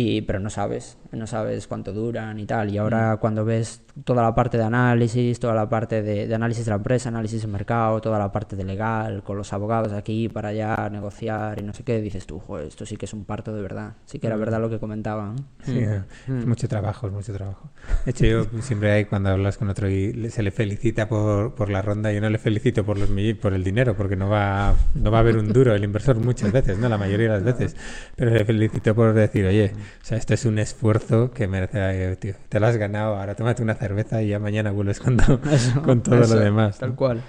Y, 0.01 0.23
pero 0.23 0.39
no 0.39 0.49
sabes, 0.49 0.97
no 1.11 1.27
sabes 1.27 1.67
cuánto 1.67 1.93
duran 1.93 2.39
y 2.39 2.47
tal. 2.47 2.71
Y 2.71 2.79
ahora 2.79 3.17
mm. 3.17 3.19
cuando 3.19 3.45
ves 3.45 3.83
toda 4.05 4.23
la 4.23 4.33
parte 4.33 4.57
de 4.57 4.63
análisis, 4.63 5.41
toda 5.41 5.55
la 5.55 5.69
parte 5.69 6.03
de, 6.03 6.33
análisis 6.33 6.65
de 6.67 6.71
la 6.71 6.77
empresa, 6.77 7.09
análisis 7.09 7.43
de 7.43 7.49
mercado, 7.49 8.01
toda 8.01 8.17
la 8.17 8.31
parte 8.31 8.55
de 8.55 8.63
legal, 8.63 9.25
con 9.25 9.37
los 9.37 9.53
abogados 9.53 9.93
aquí 9.93 10.29
para 10.29 10.51
allá, 10.51 10.89
negociar 10.89 11.59
y 11.59 11.65
no 11.65 11.73
sé 11.73 11.83
qué, 11.83 12.01
dices 12.01 12.27
tú, 12.27 12.39
Joder, 12.39 12.69
esto 12.69 12.87
sí 12.87 12.97
que 12.97 13.07
es 13.07 13.13
un 13.13 13.25
parto 13.25 13.53
de 13.53 13.61
verdad. 13.61 13.95
Sí 14.05 14.21
que 14.21 14.29
era 14.29 14.37
mm. 14.37 14.39
verdad 14.39 14.61
lo 14.61 14.71
que 14.71 14.79
comentaban. 14.79 15.35
Sí, 15.65 15.81
mm. 16.29 16.39
es 16.39 16.47
mucho 16.47 16.69
trabajo, 16.69 17.09
es 17.09 17.13
mucho 17.13 17.33
trabajo. 17.33 17.69
De 18.05 18.11
hecho, 18.13 18.25
yo 18.25 18.45
siempre 18.63 18.93
hay 18.93 19.05
cuando 19.07 19.31
hablas 19.31 19.59
con 19.59 19.69
otro 19.69 19.91
y 19.91 20.31
se 20.31 20.45
le 20.45 20.53
felicita 20.53 21.09
por, 21.09 21.57
por 21.57 21.71
la 21.71 21.83
ronda, 21.83 22.13
yo 22.13 22.21
no 22.21 22.31
le 22.31 22.39
felicito 22.39 22.85
por 22.85 22.99
los 22.99 23.09
por 23.41 23.53
el 23.53 23.65
dinero, 23.65 23.97
porque 23.97 24.15
no 24.15 24.29
va, 24.29 24.77
no 24.95 25.11
va 25.11 25.19
a 25.19 25.21
haber 25.23 25.39
un 25.39 25.53
duro 25.53 25.75
el 25.75 25.83
inversor 25.83 26.19
muchas 26.19 26.53
veces, 26.53 26.79
¿no? 26.79 26.89
La 26.89 26.99
mayoría 26.99 27.33
de 27.33 27.41
las 27.41 27.43
veces. 27.43 27.75
Pero 28.15 28.31
le 28.31 28.45
felicito 28.45 28.95
por 28.95 29.13
decir, 29.13 29.45
oye, 29.45 29.73
o 30.03 30.05
sea, 30.05 30.19
esto 30.19 30.35
es 30.35 30.45
un 30.45 30.59
esfuerzo 30.59 31.31
que 31.31 31.49
merece, 31.49 32.13
eh, 32.13 32.17
tío, 32.17 32.35
te 32.49 32.61
lo 32.61 32.67
has 32.67 32.77
ganado, 32.77 33.17
ahora 33.17 33.35
tómate 33.35 33.63
una 33.63 33.75
cerveza 33.75 34.23
y 34.23 34.29
ya 34.29 34.39
mañana 34.39 34.71
vuelves 34.71 35.01
con, 35.01 35.17
con 35.85 36.03
todo 36.03 36.17
lo 36.17 36.41
demás. 36.41 36.79
Tal 36.79 36.95
cual. 36.95 37.23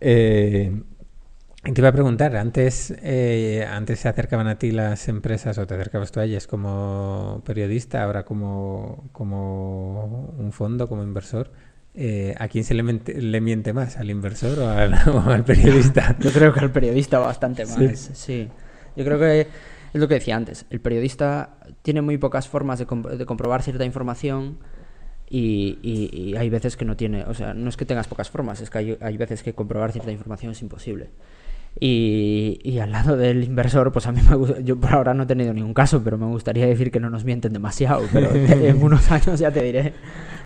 Eh, 0.00 0.72
te 1.62 1.80
iba 1.80 1.88
a 1.88 1.92
preguntar, 1.92 2.36
antes, 2.36 2.94
eh, 3.02 3.66
antes 3.70 4.00
se 4.00 4.08
acercaban 4.08 4.48
a 4.48 4.58
ti 4.58 4.70
las 4.70 5.08
empresas 5.08 5.56
o 5.58 5.66
te 5.66 5.74
acercabas 5.74 6.12
tú 6.12 6.20
a 6.20 6.24
ellas 6.24 6.46
como 6.46 7.42
periodista, 7.44 8.02
ahora 8.02 8.24
como, 8.24 9.08
como 9.12 10.34
un 10.38 10.52
fondo, 10.52 10.88
como 10.88 11.02
inversor. 11.02 11.50
¿A 12.38 12.48
quién 12.48 12.64
se 12.64 12.74
le, 12.74 12.82
le, 12.82 13.40
miente 13.40 13.72
más? 13.72 13.98
¿Al 13.98 14.10
inversor 14.10 14.58
o 14.58 14.68
al, 14.68 15.44
periodista? 15.46 16.16
Yo 16.20 16.32
creo 16.32 16.52
que 16.52 16.60
al 16.60 16.72
periodista 16.72 17.18
bastante 17.18 17.64
más, 17.66 18.10
sí. 18.14 18.48
Yo 18.96 19.04
creo 19.04 19.18
que 19.18 19.46
es 19.94 20.00
lo 20.00 20.08
que 20.08 20.14
decía 20.14 20.34
antes, 20.34 20.66
el 20.70 20.80
periodista 20.80 21.56
tiene 21.82 22.02
muy 22.02 22.18
pocas 22.18 22.48
formas 22.48 22.80
de, 22.80 22.86
comprobar 22.86 23.62
cierta 23.62 23.84
información 23.84 24.58
y, 25.30 26.34
hay 26.36 26.50
veces 26.50 26.76
que 26.76 26.84
no 26.84 26.96
tiene, 26.96 27.22
o 27.24 27.32
sea, 27.32 27.54
no 27.54 27.68
es 27.68 27.76
que 27.76 27.84
tengas 27.84 28.08
pocas 28.08 28.28
formas, 28.28 28.60
es 28.60 28.70
que 28.70 28.98
hay, 29.00 29.16
veces 29.16 29.44
que 29.44 29.54
comprobar 29.54 29.92
cierta 29.92 30.10
información 30.10 30.50
es 30.50 30.60
imposible. 30.62 31.10
Y, 31.80 32.78
al 32.78 32.92
lado 32.92 33.16
del 33.16 33.42
inversor, 33.42 33.90
pues 33.90 34.06
a 34.06 34.12
mí 34.12 34.20
me 34.28 34.36
gusta, 34.36 34.60
yo 34.60 34.78
por 34.78 34.92
ahora 34.92 35.12
no 35.12 35.24
he 35.24 35.26
tenido 35.26 35.52
ningún 35.52 35.74
caso, 35.74 36.02
pero 36.04 36.16
me 36.16 36.26
gustaría 36.26 36.66
decir 36.66 36.90
que 36.90 37.00
no 37.00 37.10
nos 37.10 37.24
mienten 37.24 37.52
demasiado, 37.52 38.04
pero 38.12 38.30
en 38.34 38.82
unos 38.82 39.10
años 39.10 39.40
ya 39.40 39.50
te 39.50 39.62
diré. 39.62 39.92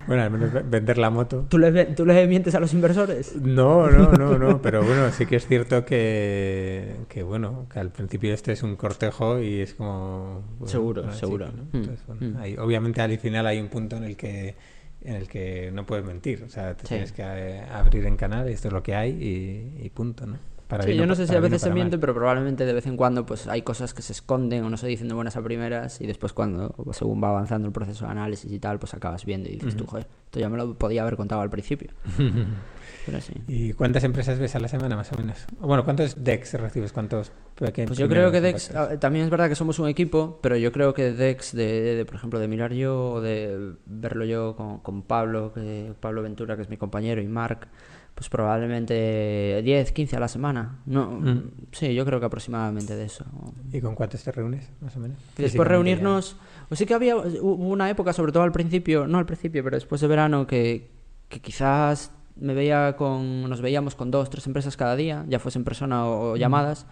Bueno, 0.07 0.23
al 0.23 0.31
menos 0.31 0.49
vender 0.69 0.97
la 0.97 1.11
moto. 1.11 1.45
¿Tú 1.47 1.59
le, 1.59 1.85
¿Tú 1.85 2.03
le 2.03 2.25
mientes 2.25 2.55
a 2.55 2.59
los 2.59 2.73
inversores? 2.73 3.35
No, 3.35 3.91
no, 3.91 4.11
no, 4.13 4.39
no, 4.39 4.59
pero 4.61 4.81
bueno, 4.81 5.11
sí 5.11 5.27
que 5.27 5.35
es 5.35 5.45
cierto 5.45 5.85
que, 5.85 6.95
que 7.07 7.21
bueno, 7.21 7.67
que 7.71 7.79
al 7.79 7.91
principio 7.91 8.33
este 8.33 8.53
es 8.53 8.63
un 8.63 8.75
cortejo 8.75 9.39
y 9.39 9.61
es 9.61 9.75
como... 9.75 10.43
seguro, 10.65 11.11
seguro. 11.11 11.47
Mm, 11.71 12.25
mm. 12.25 12.59
obviamente 12.59 13.01
al 13.01 13.15
final 13.19 13.45
hay 13.45 13.59
un 13.59 13.67
punto 13.67 13.97
en 13.97 14.03
el 14.03 14.17
que 14.17 14.55
en 15.01 15.15
el 15.15 15.29
que 15.29 15.71
no 15.71 15.85
puedes 15.85 16.03
mentir, 16.03 16.43
o 16.43 16.49
sea, 16.49 16.75
te 16.75 16.85
tienes 16.85 17.13
que 17.13 17.21
eh, 17.23 17.61
abrir 17.71 18.05
en 18.05 18.17
canal 18.17 18.49
y 18.49 18.53
esto 18.53 18.67
es 18.67 18.73
lo 18.73 18.83
que 18.83 18.95
hay 18.95 19.11
y, 19.11 19.85
y 19.85 19.89
punto, 19.91 20.25
¿no? 20.25 20.37
Sí, 20.81 20.95
yo 20.95 21.05
no 21.05 21.15
sé 21.15 21.27
si 21.27 21.35
a 21.35 21.39
veces 21.39 21.61
se 21.61 21.71
miente, 21.71 21.97
pero 21.97 22.13
probablemente 22.13 22.65
de 22.65 22.73
vez 22.73 22.85
en 22.85 22.97
cuando 22.97 23.25
pues 23.25 23.47
hay 23.47 23.61
cosas 23.63 23.93
que 23.93 24.01
se 24.01 24.13
esconden 24.13 24.63
o 24.63 24.69
no 24.69 24.77
se 24.77 24.87
dicen 24.87 25.07
de 25.07 25.15
buenas 25.15 25.35
a 25.35 25.41
primeras 25.41 25.99
y 26.01 26.07
después 26.07 26.33
cuando, 26.33 26.69
pues, 26.69 26.97
según 26.97 27.23
va 27.23 27.29
avanzando 27.29 27.67
el 27.67 27.73
proceso 27.73 28.05
de 28.05 28.11
análisis 28.11 28.51
y 28.51 28.59
tal, 28.59 28.79
pues 28.79 28.93
acabas 28.93 29.25
viendo 29.25 29.49
y 29.49 29.53
dices 29.53 29.75
tú, 29.75 29.85
joder, 29.85 30.07
esto 30.25 30.39
ya 30.39 30.49
me 30.49 30.57
lo 30.57 30.75
podía 30.75 31.01
haber 31.01 31.15
contado 31.15 31.41
al 31.41 31.49
principio. 31.49 31.91
pero 33.05 33.21
sí. 33.21 33.33
¿Y 33.47 33.73
cuántas 33.73 34.03
empresas 34.03 34.37
ves 34.37 34.55
a 34.55 34.59
la 34.59 34.67
semana 34.67 34.95
más 34.95 35.11
o 35.11 35.17
menos? 35.17 35.45
Bueno, 35.59 35.83
¿cuántos 35.83 36.23
DEX 36.23 36.53
recibes? 36.53 36.91
¿Cuántos? 36.91 37.31
Pues 37.55 37.97
yo 37.97 38.07
creo 38.07 38.31
que 38.31 38.39
DEX, 38.39 38.71
también 38.99 39.25
es 39.25 39.31
verdad 39.31 39.49
que 39.49 39.55
somos 39.55 39.79
un 39.79 39.89
equipo, 39.89 40.39
pero 40.41 40.55
yo 40.55 40.71
creo 40.71 40.93
que 40.93 41.11
DEX, 41.11 41.53
de, 41.53 42.05
por 42.05 42.15
ejemplo, 42.15 42.39
de 42.39 42.47
mirar 42.47 42.73
yo 42.73 43.13
o 43.13 43.21
de 43.21 43.73
verlo 43.85 44.23
yo 44.25 44.55
con, 44.55 44.79
con 44.79 45.01
Pablo, 45.01 45.51
que, 45.53 45.93
Pablo 45.99 46.21
Ventura, 46.21 46.55
que 46.55 46.61
es 46.61 46.69
mi 46.69 46.77
compañero, 46.77 47.21
y 47.21 47.27
Marc, 47.27 47.67
pues 48.15 48.29
probablemente 48.29 49.61
10, 49.63 49.91
15 49.91 50.17
a 50.17 50.19
la 50.19 50.27
semana. 50.27 50.79
No, 50.85 51.09
mm. 51.09 51.51
Sí, 51.71 51.93
yo 51.93 52.05
creo 52.05 52.19
que 52.19 52.25
aproximadamente 52.25 52.95
de 52.95 53.05
eso. 53.05 53.25
¿Y 53.71 53.79
con 53.79 53.95
cuántos 53.95 54.23
te 54.23 54.31
reúnes, 54.31 54.69
más 54.81 54.95
o 54.97 54.99
menos? 54.99 55.17
después 55.37 55.67
reunirnos... 55.67 56.35
Pues 56.67 56.79
sí 56.79 56.85
que 56.85 56.93
había 56.93 57.15
hubo 57.15 57.69
una 57.69 57.89
época, 57.89 58.13
sobre 58.13 58.31
todo 58.31 58.43
al 58.43 58.51
principio, 58.51 59.07
no 59.07 59.17
al 59.17 59.25
principio, 59.25 59.63
pero 59.63 59.77
después 59.77 60.01
de 60.01 60.07
verano, 60.07 60.45
que, 60.45 60.91
que 61.29 61.39
quizás 61.39 62.11
me 62.35 62.53
veía 62.53 62.95
con, 62.95 63.49
nos 63.49 63.61
veíamos 63.61 63.95
con 63.95 64.11
dos, 64.11 64.29
tres 64.29 64.45
empresas 64.47 64.77
cada 64.77 64.95
día, 64.95 65.25
ya 65.27 65.39
fuese 65.39 65.59
en 65.59 65.63
persona 65.63 66.05
o, 66.05 66.35
mm. 66.35 66.37
llamadas. 66.37 66.87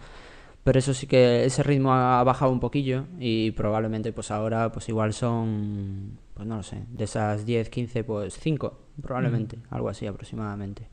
Pero 0.64 0.78
eso 0.78 0.92
sí 0.92 1.06
que 1.06 1.44
ese 1.44 1.62
ritmo 1.62 1.94
ha 1.94 2.22
bajado 2.24 2.52
un 2.52 2.60
poquillo 2.60 3.04
y 3.18 3.52
probablemente 3.52 4.12
pues 4.12 4.30
ahora 4.30 4.70
pues 4.70 4.88
igual 4.88 5.14
son, 5.14 6.18
pues 6.34 6.46
no 6.46 6.56
lo 6.56 6.62
sé, 6.62 6.84
de 6.90 7.04
esas 7.04 7.46
10, 7.46 7.70
15, 7.70 8.04
pues 8.04 8.38
5 8.38 8.78
probablemente, 9.00 9.56
mm. 9.56 9.62
algo 9.70 9.88
así 9.88 10.06
aproximadamente. 10.06 10.88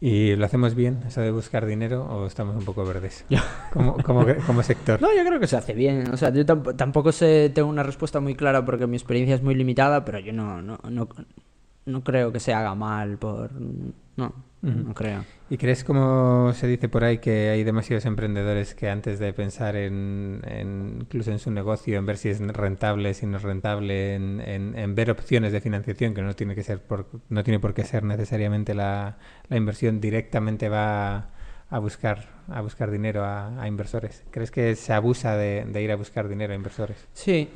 ¿Y 0.00 0.36
lo 0.36 0.44
hacemos 0.44 0.74
bien, 0.74 1.00
eso 1.06 1.20
de 1.22 1.30
buscar 1.30 1.64
dinero, 1.64 2.04
o 2.04 2.26
estamos 2.26 2.56
un 2.56 2.64
poco 2.64 2.84
verdes? 2.84 3.24
como, 3.72 3.96
como, 4.02 4.62
sector. 4.62 5.00
No, 5.00 5.08
yo 5.16 5.24
creo 5.24 5.40
que 5.40 5.46
se 5.46 5.56
hace 5.56 5.72
bien. 5.72 6.10
O 6.12 6.16
sea, 6.16 6.30
yo 6.32 6.44
tampoco 6.44 7.12
sé, 7.12 7.50
tengo 7.54 7.68
una 7.68 7.82
respuesta 7.82 8.20
muy 8.20 8.34
clara 8.34 8.64
porque 8.64 8.86
mi 8.86 8.96
experiencia 8.96 9.34
es 9.34 9.42
muy 9.42 9.54
limitada, 9.54 10.04
pero 10.04 10.18
yo 10.18 10.32
no, 10.32 10.60
no, 10.60 10.78
no 11.86 12.04
creo 12.04 12.32
que 12.32 12.40
se 12.40 12.52
haga 12.52 12.74
mal 12.74 13.16
por... 13.16 13.52
No, 14.16 14.32
no 14.66 14.94
creo. 14.94 15.24
¿Y 15.48 15.58
crees, 15.58 15.84
como 15.84 16.52
se 16.54 16.66
dice 16.66 16.88
por 16.88 17.04
ahí, 17.04 17.18
que 17.18 17.50
hay 17.50 17.62
demasiados 17.62 18.04
emprendedores 18.04 18.74
que 18.74 18.90
antes 18.90 19.18
de 19.20 19.32
pensar 19.32 19.76
en, 19.76 20.42
incluso 21.00 21.30
en 21.30 21.38
su 21.38 21.50
negocio, 21.52 21.98
en 21.98 22.06
ver 22.06 22.16
si 22.16 22.30
es 22.30 22.40
rentable, 22.40 23.14
si 23.14 23.26
no 23.26 23.36
es 23.36 23.42
rentable, 23.42 24.14
en, 24.14 24.40
en, 24.40 24.94
ver 24.94 25.10
opciones 25.10 25.52
de 25.52 25.60
financiación, 25.60 26.14
que 26.14 26.22
no 26.22 26.34
tiene 26.34 26.56
que 26.56 26.64
ser 26.64 26.80
por, 26.80 27.08
no 27.28 27.44
tiene 27.44 27.60
por 27.60 27.74
qué 27.74 27.84
ser 27.84 28.02
necesariamente 28.02 28.74
la, 28.74 29.18
la 29.48 29.56
inversión, 29.56 30.00
directamente 30.00 30.68
va 30.68 31.30
a 31.68 31.78
buscar 31.78 32.36
a 32.48 32.60
buscar 32.60 32.90
dinero 32.90 33.24
a, 33.24 33.66
inversores. 33.66 34.22
¿Crees 34.30 34.50
que 34.50 34.76
se 34.76 34.92
abusa 34.92 35.36
de, 35.36 35.82
ir 35.82 35.90
a 35.90 35.96
buscar 35.96 36.28
dinero 36.28 36.52
a 36.52 36.56
inversores? 36.56 36.96
Sí, 37.12 37.48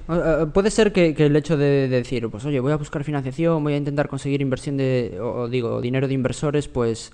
puede 0.52 0.70
ser 0.70 0.92
que, 0.92 1.14
el 1.16 1.36
hecho 1.36 1.56
de, 1.56 1.88
decir, 1.88 2.28
pues 2.28 2.44
oye, 2.44 2.58
voy 2.60 2.72
a 2.72 2.76
buscar 2.76 3.04
financiación, 3.04 3.62
voy 3.62 3.74
a 3.74 3.76
intentar 3.76 4.08
conseguir 4.08 4.40
inversión 4.40 4.76
de, 4.76 5.18
o, 5.20 5.48
digo, 5.48 5.80
dinero 5.80 6.08
de 6.08 6.14
inversores, 6.14 6.68
pues 6.68 7.12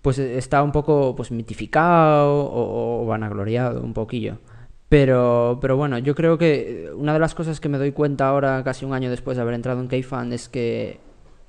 pues 0.00 0.18
está 0.20 0.62
un 0.62 0.70
poco 0.70 1.16
pues 1.16 1.32
mitificado 1.32 2.44
o, 2.44 3.02
o 3.02 3.06
vanagloriado 3.06 3.82
un 3.82 3.92
poquillo. 3.92 4.38
Pero, 4.88 5.58
pero 5.60 5.76
bueno, 5.76 5.98
yo 5.98 6.14
creo 6.14 6.38
que 6.38 6.90
una 6.94 7.12
de 7.12 7.18
las 7.18 7.34
cosas 7.34 7.58
que 7.58 7.68
me 7.68 7.76
doy 7.76 7.90
cuenta 7.90 8.28
ahora, 8.28 8.62
casi 8.62 8.84
un 8.84 8.94
año 8.94 9.10
después 9.10 9.36
de 9.36 9.42
haber 9.42 9.54
entrado 9.54 9.80
en 9.80 9.88
K-Fund, 9.88 10.32
es 10.32 10.48
que 10.48 11.00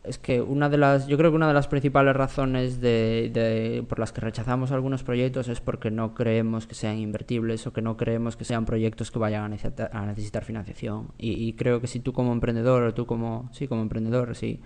es 0.07 0.17
que 0.17 0.41
una 0.41 0.69
de 0.69 0.77
las, 0.77 1.07
yo 1.07 1.17
creo 1.17 1.31
que 1.31 1.35
una 1.35 1.47
de 1.47 1.53
las 1.53 1.67
principales 1.67 2.15
razones 2.15 2.79
de, 2.81 3.83
por 3.87 3.99
las 3.99 4.11
que 4.11 4.21
rechazamos 4.21 4.71
algunos 4.71 5.03
proyectos 5.03 5.47
es 5.47 5.61
porque 5.61 5.91
no 5.91 6.13
creemos 6.13 6.67
que 6.67 6.75
sean 6.75 6.97
invertibles 6.97 7.67
o 7.67 7.73
que 7.73 7.81
no 7.81 7.97
creemos 7.97 8.37
que 8.37 8.45
sean 8.45 8.65
proyectos 8.65 9.11
que 9.11 9.19
vayan 9.19 9.43
a 9.43 9.49
necesitar, 9.49 9.89
a 9.93 10.05
necesitar 10.05 10.43
financiación. 10.43 11.09
Y, 11.17 11.53
creo 11.53 11.81
que 11.81 11.87
si 11.87 11.99
tú 11.99 12.13
como 12.13 12.33
emprendedor 12.33 12.83
o 12.83 12.93
tú 12.93 13.05
como, 13.05 13.49
sí, 13.51 13.67
como 13.67 13.81
emprendedor, 13.81 14.35
si, 14.35 14.61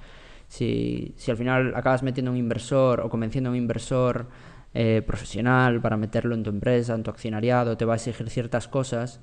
si, 0.48 1.14
si 1.18 1.32
al 1.32 1.38
final 1.38 1.74
acabas 1.76 2.04
metiendo 2.04 2.32
un 2.32 2.38
inversor 2.38 3.02
o 3.02 3.10
convenciendo 3.10 3.50
a 3.50 3.52
un 3.52 3.58
inversor 3.58 4.28
eh, 4.74 5.02
profesional 5.06 5.82
para 5.82 5.98
meterlo 5.98 6.36
en 6.36 6.44
tu 6.44 6.50
empresa, 6.50 6.94
en 6.96 7.04
tu 7.04 7.10
accionariado, 7.10 7.78
te 7.78 7.86
va 7.86 7.94
a 7.94 7.96
exigir 7.98 8.30
ciertas 8.30 8.68
cosas 8.68 9.20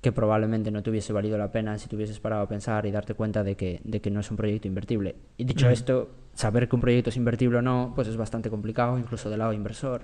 que 0.00 0.12
probablemente 0.12 0.70
no 0.70 0.82
te 0.82 0.90
hubiese 0.90 1.12
valido 1.12 1.36
la 1.38 1.50
pena 1.50 1.76
si 1.78 1.88
te 1.88 1.96
hubieses 1.96 2.20
parado 2.20 2.42
a 2.42 2.48
pensar 2.48 2.86
y 2.86 2.90
darte 2.90 3.14
cuenta 3.14 3.42
de 3.42 3.56
que, 3.56 3.80
de 3.84 4.00
que 4.00 4.10
no 4.10 4.20
es 4.20 4.30
un 4.30 4.36
proyecto 4.36 4.68
invertible. 4.68 5.16
Y 5.36 5.44
dicho 5.44 5.68
esto, 5.68 6.10
saber 6.34 6.68
que 6.68 6.76
un 6.76 6.80
proyecto 6.80 7.10
es 7.10 7.16
invertible 7.16 7.58
o 7.58 7.62
no, 7.62 7.92
pues 7.94 8.06
es 8.06 8.16
bastante 8.16 8.48
complicado, 8.48 8.98
incluso 8.98 9.28
del 9.28 9.40
lado 9.40 9.52
inversor. 9.52 10.02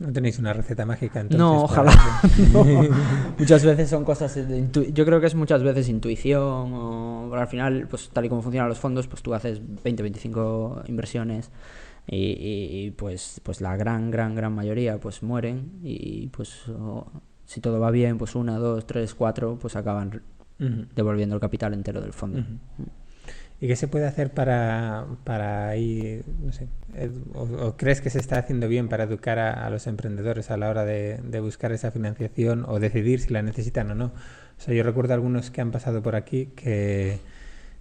No 0.00 0.12
tenéis 0.12 0.38
una 0.38 0.52
receta 0.52 0.86
mágica 0.86 1.20
entonces. 1.20 1.38
No, 1.38 1.64
ojalá. 1.64 1.92
muchas 3.36 3.64
veces 3.64 3.90
son 3.90 4.04
cosas 4.04 4.32
de 4.34 4.92
Yo 4.92 5.04
creo 5.04 5.20
que 5.20 5.26
es 5.26 5.34
muchas 5.34 5.64
veces 5.64 5.88
intuición 5.88 6.72
o 6.72 7.34
al 7.34 7.48
final, 7.48 7.88
pues 7.88 8.10
tal 8.10 8.26
y 8.26 8.28
como 8.28 8.42
funcionan 8.42 8.68
los 8.68 8.78
fondos, 8.78 9.08
pues 9.08 9.22
tú 9.22 9.34
haces 9.34 9.60
20, 9.82 10.02
25 10.04 10.84
inversiones 10.86 11.50
y, 12.10 12.90
pues, 12.92 13.40
pues 13.42 13.60
la 13.60 13.76
gran, 13.76 14.10
gran, 14.10 14.34
gran 14.34 14.54
mayoría 14.54 14.98
pues 14.98 15.22
mueren 15.22 15.80
y 15.82 16.28
pues 16.28 16.62
si 17.48 17.62
todo 17.62 17.80
va 17.80 17.90
bien, 17.90 18.18
pues 18.18 18.34
una, 18.34 18.58
dos, 18.58 18.86
tres, 18.86 19.14
cuatro, 19.14 19.58
pues 19.58 19.74
acaban 19.74 20.20
devolviendo 20.58 21.34
el 21.34 21.40
capital 21.40 21.72
entero 21.72 22.02
del 22.02 22.12
fondo. 22.12 22.44
¿Y 23.58 23.66
qué 23.66 23.74
se 23.74 23.88
puede 23.88 24.06
hacer 24.06 24.34
para, 24.34 25.06
para 25.24 25.74
ir, 25.76 26.26
no 26.42 26.52
sé, 26.52 26.68
o, 27.32 27.74
crees 27.78 28.02
que 28.02 28.10
se 28.10 28.18
está 28.18 28.38
haciendo 28.38 28.68
bien 28.68 28.90
para 28.90 29.04
educar 29.04 29.38
a, 29.38 29.68
los 29.70 29.86
emprendedores 29.86 30.50
a 30.50 30.58
la 30.58 30.68
hora 30.68 30.84
de, 30.84 31.20
de, 31.24 31.40
buscar 31.40 31.72
esa 31.72 31.90
financiación 31.90 32.66
o 32.68 32.78
decidir 32.80 33.20
si 33.20 33.32
la 33.32 33.40
necesitan 33.40 33.90
o 33.92 33.94
no? 33.94 34.04
O 34.06 34.60
sea, 34.60 34.74
yo 34.74 34.82
recuerdo 34.82 35.14
algunos 35.14 35.50
que 35.50 35.62
han 35.62 35.70
pasado 35.70 36.02
por 36.02 36.16
aquí 36.16 36.50
que 36.54 37.18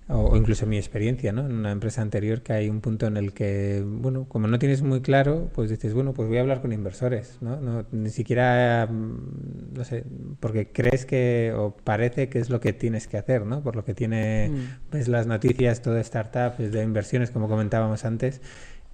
o, 0.09 0.37
incluso 0.37 0.65
mi 0.65 0.77
experiencia 0.77 1.33
¿no? 1.33 1.45
en 1.45 1.53
una 1.53 1.71
empresa 1.71 2.01
anterior 2.01 2.41
que 2.41 2.53
hay 2.53 2.69
un 2.69 2.79
punto 2.79 3.07
en 3.07 3.17
el 3.17 3.33
que, 3.33 3.83
bueno, 3.85 4.25
como 4.29 4.47
no 4.47 4.57
tienes 4.57 4.81
muy 4.81 5.01
claro, 5.01 5.49
pues 5.53 5.69
dices, 5.69 5.93
bueno, 5.93 6.13
pues 6.13 6.29
voy 6.29 6.37
a 6.37 6.41
hablar 6.41 6.61
con 6.61 6.71
inversores, 6.71 7.37
¿no? 7.41 7.59
no 7.59 7.85
ni 7.91 8.09
siquiera, 8.09 8.87
mm, 8.89 9.73
no 9.73 9.83
sé, 9.83 10.05
porque 10.39 10.71
crees 10.71 11.05
que, 11.05 11.53
o 11.55 11.75
parece 11.75 12.29
que 12.29 12.39
es 12.39 12.49
lo 12.49 12.61
que 12.61 12.71
tienes 12.71 13.07
que 13.07 13.17
hacer, 13.17 13.45
¿no? 13.45 13.61
Por 13.61 13.75
lo 13.75 13.83
que 13.83 13.93
tiene, 13.93 14.49
mm. 14.49 14.91
ves 14.91 15.07
las 15.09 15.27
noticias, 15.27 15.81
todo 15.81 15.97
startup, 15.97 16.57
de 16.57 16.83
inversiones, 16.83 17.31
como 17.31 17.49
comentábamos 17.49 18.05
antes, 18.05 18.41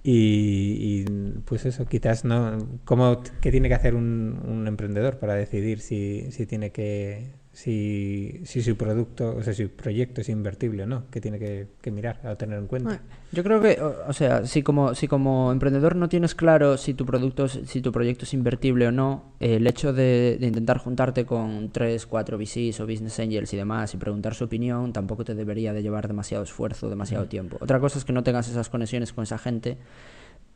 y, 0.02 1.04
pues 1.46 1.64
eso, 1.64 1.86
quizás 1.86 2.24
no, 2.24 2.58
¿cómo, 2.84 3.22
¿qué 3.40 3.50
tiene 3.50 3.68
que 3.68 3.74
hacer 3.74 3.94
un, 3.94 4.40
un 4.46 4.66
emprendedor 4.66 5.18
para 5.18 5.34
decidir 5.34 5.80
si, 5.80 6.30
si 6.30 6.44
tiene 6.44 6.72
que 6.72 7.43
si, 7.54 8.40
si 8.44 8.62
su 8.62 8.76
producto, 8.76 9.36
o 9.36 9.42
sea, 9.42 9.54
si 9.54 9.62
su 9.62 9.70
proyecto 9.70 10.20
es 10.20 10.28
invertible 10.28 10.82
o 10.82 10.86
no, 10.86 11.08
que 11.10 11.20
tiene 11.20 11.38
que, 11.38 11.90
mirar 11.92 12.20
a 12.26 12.34
tener 12.34 12.58
en 12.58 12.66
cuenta. 12.66 13.00
Yo 13.30 13.44
creo 13.44 13.62
que, 13.62 13.80
o, 13.80 14.12
sea, 14.12 14.44
si 14.44 14.64
como, 14.64 14.96
si 14.96 15.06
como 15.06 15.52
emprendedor 15.52 15.94
no 15.94 16.08
tienes 16.08 16.34
claro 16.34 16.76
si 16.76 16.94
tu 16.94 17.06
producto, 17.06 17.46
si 17.46 17.80
tu 17.80 17.92
proyecto 17.92 18.24
es 18.24 18.34
invertible 18.34 18.88
o 18.88 18.92
no, 18.92 19.34
el 19.38 19.68
hecho 19.68 19.92
de, 19.92 20.36
intentar 20.40 20.78
juntarte 20.78 21.24
con 21.24 21.70
tres, 21.70 22.06
cuatro 22.06 22.38
VCs 22.38 22.80
o 22.80 22.86
business 22.86 23.20
angels 23.20 23.54
y 23.54 23.56
demás 23.56 23.94
y 23.94 23.98
preguntar 23.98 24.34
su 24.34 24.44
opinión 24.44 24.92
tampoco 24.92 25.24
te 25.24 25.36
debería 25.36 25.72
de 25.72 25.82
llevar 25.82 26.08
demasiado 26.08 26.42
esfuerzo, 26.42 26.90
demasiado 26.90 27.26
tiempo. 27.26 27.56
Otra 27.60 27.78
cosa 27.78 27.98
es 27.98 28.04
que 28.04 28.12
no 28.12 28.24
tengas 28.24 28.48
esas 28.48 28.68
conexiones 28.68 29.12
con 29.12 29.22
esa 29.22 29.38
gente 29.38 29.78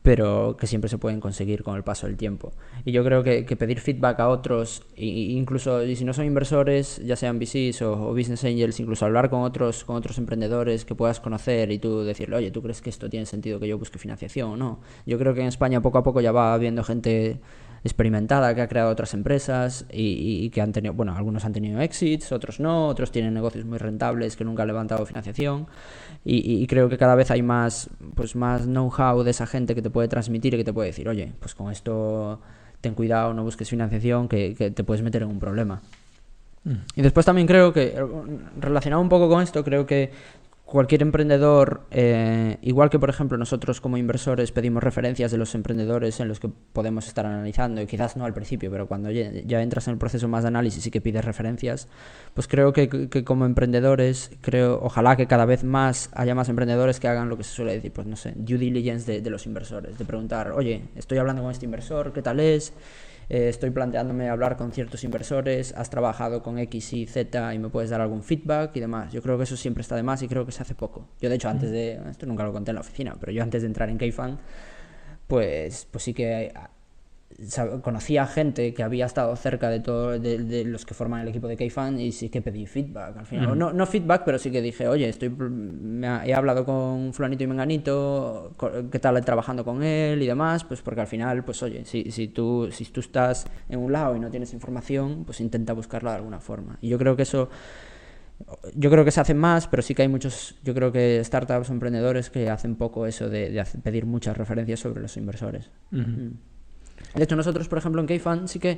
pero 0.01 0.55
que 0.57 0.65
siempre 0.65 0.89
se 0.89 0.97
pueden 0.97 1.19
conseguir 1.19 1.63
con 1.63 1.75
el 1.75 1.83
paso 1.83 2.07
del 2.07 2.15
tiempo. 2.15 2.51
Y 2.85 2.91
yo 2.91 3.03
creo 3.03 3.23
que, 3.23 3.43
pedir 3.57 3.79
feedback 3.79 4.19
a 4.21 4.29
otros, 4.29 4.83
incluso 4.95 5.83
y 5.83 5.95
si 5.95 6.05
no 6.05 6.13
son 6.13 6.25
inversores, 6.25 7.01
ya 7.05 7.15
sean 7.15 7.37
VCs 7.39 7.81
o, 7.81 8.13
business 8.13 8.45
angels, 8.45 8.79
incluso 8.79 9.05
hablar 9.05 9.29
con 9.29 9.41
otros, 9.41 9.83
con 9.83 9.97
otros 9.97 10.17
emprendedores 10.17 10.85
que 10.85 10.95
puedas 10.95 11.19
conocer 11.19 11.71
y 11.71 11.79
tú 11.79 12.03
decirle, 12.03 12.37
oye, 12.37 12.51
¿tú 12.51 12.61
crees 12.61 12.81
que 12.81 12.89
esto 12.89 13.09
tiene 13.09 13.25
sentido 13.25 13.59
que 13.59 13.67
yo 13.67 13.77
busque 13.77 13.99
financiación 13.99 14.51
o 14.51 14.57
no? 14.57 14.79
Yo 15.05 15.19
creo 15.19 15.33
que 15.33 15.41
en 15.41 15.47
España 15.47 15.81
poco 15.81 15.97
a 15.97 16.03
poco 16.03 16.21
ya 16.21 16.31
va 16.31 16.53
habiendo 16.53 16.83
gente 16.83 17.39
experimentada 17.83 18.53
que 18.53 18.61
ha 18.61 18.67
creado 18.67 18.89
otras 18.89 19.13
empresas 19.13 19.85
y, 19.91 20.49
que 20.49 20.61
han 20.61 20.71
tenido, 20.71 20.93
bueno, 20.93 21.15
algunos 21.15 21.45
han 21.45 21.53
tenido 21.53 21.81
exits, 21.81 22.31
otros 22.31 22.59
no, 22.59 22.87
otros 22.87 23.11
tienen 23.11 23.33
negocios 23.33 23.65
muy 23.65 23.77
rentables 23.77 24.35
que 24.35 24.43
nunca 24.43 24.63
han 24.63 24.67
levantado 24.67 25.05
financiación 25.05 25.67
y, 26.25 26.65
creo 26.67 26.89
que 26.89 26.97
cada 26.97 27.15
vez 27.15 27.31
hay 27.31 27.41
más, 27.41 27.89
pues 28.15 28.35
más 28.35 28.63
know-how 28.63 29.23
de 29.23 29.31
esa 29.31 29.47
gente 29.47 29.75
que 29.75 29.81
te 29.81 29.89
puede 29.89 30.07
transmitir 30.07 30.53
y 30.53 30.57
que 30.57 30.63
te 30.63 30.73
puede 30.73 30.87
decir, 30.87 31.07
oye, 31.09 31.33
pues 31.39 31.55
con 31.55 31.71
esto 31.71 32.41
ten 32.81 32.93
cuidado, 32.93 33.33
no 33.33 33.43
busques 33.43 33.69
financiación, 33.69 34.27
que, 34.27 34.55
que 34.55 34.71
te 34.71 34.83
puedes 34.83 35.01
meter 35.01 35.23
en 35.23 35.29
un 35.29 35.39
problema. 35.39 35.81
Mm. 36.63 36.75
Y 36.95 37.01
después 37.01 37.25
también 37.25 37.47
creo 37.47 37.73
que, 37.73 37.95
relacionado 38.59 39.01
un 39.01 39.09
poco 39.09 39.29
con 39.29 39.41
esto, 39.41 39.63
creo 39.63 39.85
que 39.85 40.11
cualquier 40.69 41.01
emprendedor, 41.01 41.81
eh, 41.89 42.57
igual 42.61 42.89
que 42.89 42.99
por 42.99 43.09
ejemplo 43.09 43.37
nosotros 43.37 43.81
como 43.81 43.97
inversores 43.97 44.51
pedimos 44.51 44.83
referencias 44.83 45.31
de 45.31 45.37
los 45.37 45.55
emprendedores 45.55 46.19
en 46.19 46.27
los 46.27 46.39
que 46.39 46.47
podemos 46.47 47.07
estar 47.07 47.25
analizando, 47.25 47.81
y 47.81 47.87
quizás 47.87 48.15
no 48.15 48.25
al 48.25 48.33
principio, 48.33 48.69
pero 48.69 48.87
cuando 48.87 49.09
ya, 49.09 49.61
entras 49.61 49.87
en 49.87 49.93
el 49.93 49.97
proceso 49.97 50.27
más 50.27 50.43
de 50.43 50.49
análisis 50.49 50.85
y 50.85 50.91
que 50.91 51.01
pides 51.01 51.25
referencias, 51.25 51.87
pues 52.33 52.47
creo 52.47 52.71
que, 52.71 52.87
como 53.23 53.45
emprendedores, 53.45 54.31
creo, 54.41 54.79
ojalá 54.81 55.15
que 55.15 55.25
cada 55.25 55.45
vez 55.45 55.63
más 55.63 56.09
haya 56.13 56.35
más 56.35 56.49
emprendedores 56.49 56.99
que 56.99 57.07
hagan 57.07 57.29
lo 57.29 57.37
que 57.37 57.43
se 57.43 57.51
suele 57.51 57.73
decir, 57.73 57.91
pues 57.91 58.05
no 58.05 58.15
sé, 58.15 58.33
due 58.35 58.57
diligence 58.57 59.11
de, 59.11 59.21
de 59.21 59.29
los 59.29 59.45
inversores, 59.47 59.97
de 59.97 60.05
preguntar, 60.05 60.51
oye, 60.51 60.83
estoy 60.95 61.17
hablando 61.17 61.41
con 61.41 61.51
este 61.51 61.65
inversor, 61.65 62.13
¿qué 62.13 62.21
tal 62.21 62.39
es? 62.39 62.73
Eh, 63.29 63.47
estoy 63.47 63.69
planteándome 63.69 64.27
hablar 64.27 64.57
con 64.57 64.71
ciertos 64.71 65.03
inversores, 65.03 65.73
has 65.75 65.91
trabajado 65.91 66.41
con 66.41 66.57
X 66.57 66.93
y 66.93 67.05
Z 67.05 67.53
y 67.53 67.59
me 67.59 67.69
puedes 67.69 67.91
dar 67.91 68.01
algún 68.01 68.23
feedback 68.23 68.75
y 68.75 68.79
demás. 68.79 69.13
Yo 69.13 69.21
creo 69.21 69.37
que 69.37 69.43
eso 69.43 69.55
siempre 69.55 69.81
está 69.81 69.95
de 69.95 70.03
más 70.03 70.21
y 70.23 70.27
creo 70.27 70.45
que 70.45 70.51
se 70.51 70.63
hace 70.63 70.73
poco. 70.73 71.07
Yo 71.21 71.29
de 71.29 71.35
hecho 71.35 71.47
antes 71.47 71.69
de, 71.69 71.99
esto 72.09 72.25
nunca 72.25 72.43
lo 72.43 72.51
conté 72.51 72.71
en 72.71 72.75
la 72.75 72.81
oficina, 72.81 73.15
pero 73.19 73.31
yo 73.31 73.43
antes 73.43 73.61
de 73.61 73.67
entrar 73.67 73.89
en 73.89 73.99
Kfund, 73.99 74.39
pues, 75.27 75.87
pues 75.91 76.03
sí 76.03 76.13
que 76.13 76.51
conocía 77.81 78.25
gente 78.25 78.73
que 78.73 78.83
había 78.83 79.05
estado 79.05 79.35
cerca 79.35 79.69
de 79.69 79.79
todos 79.79 80.21
de, 80.21 80.63
los 80.65 80.85
que 80.85 80.93
forman 80.93 81.21
el 81.21 81.27
equipo 81.29 81.47
de 81.47 81.55
K-Fan 81.55 81.99
y 81.99 82.11
sí 82.11 82.29
que 82.29 82.41
pedí 82.41 82.65
feedback 82.65 83.17
al 83.17 83.25
final. 83.25 83.57
no, 83.57 83.71
no, 83.71 83.85
feedback, 83.85 84.23
pero 84.25 84.37
sí 84.37 84.51
que 84.51 84.61
dije, 84.61 84.87
oye, 84.87 85.07
estoy 85.07 85.33
he 86.25 86.33
hablado 86.33 86.65
con 86.65 87.13
fulanito 87.13 87.43
y 87.43 87.47
menganito, 87.47 88.55
qué 88.91 88.99
tal 88.99 89.23
trabajando 89.23 89.63
con 89.63 89.83
él 89.83 90.21
y 90.21 90.27
demás, 90.27 90.63
pues 90.63 90.81
porque 90.81 91.01
al 91.01 91.07
final, 91.07 91.43
pues 91.43 91.61
oye, 91.63 91.85
si, 91.85 92.11
si, 92.11 92.27
tú, 92.27 92.69
si 92.71 92.85
tú 92.85 92.99
estás 92.99 93.45
en 93.69 93.79
un 93.79 93.91
lado 93.91 94.15
y 94.15 94.19
no 94.19 94.29
tienes 94.29 94.53
información, 94.53 95.23
pues 95.25 95.39
intenta 95.39 95.73
buscarla 95.73 96.11
de 96.11 96.17
alguna 96.17 96.39
forma. 96.39 96.77
Y 96.81 96.89
yo 96.89 96.97
creo 96.97 97.15
que 97.15 97.23
eso 97.23 97.49
yo 98.73 98.89
creo 98.89 99.03
que 99.05 99.11
se 99.11 99.19
hace 99.19 99.33
más, 99.33 99.67
pero 99.67 99.83
sí 99.83 99.93
que 99.93 100.03
hay 100.03 100.07
muchos, 100.07 100.55
yo 100.63 100.73
creo 100.73 100.91
que 100.91 101.21
startups 101.23 101.69
o 101.69 101.73
emprendedores 101.73 102.29
que 102.29 102.49
hacen 102.49 102.75
poco 102.75 103.05
eso 103.05 103.29
de, 103.29 103.63
pedir 103.83 104.05
muchas 104.05 104.37
referencias 104.37 104.79
sobre 104.79 105.01
los 105.01 105.17
inversores. 105.17 105.69
De 107.15 107.23
hecho, 107.23 107.35
nosotros, 107.35 107.67
por 107.67 107.77
ejemplo, 107.77 108.01
en 108.01 108.07
K-Fan 108.07 108.47
sí 108.47 108.59
que 108.59 108.71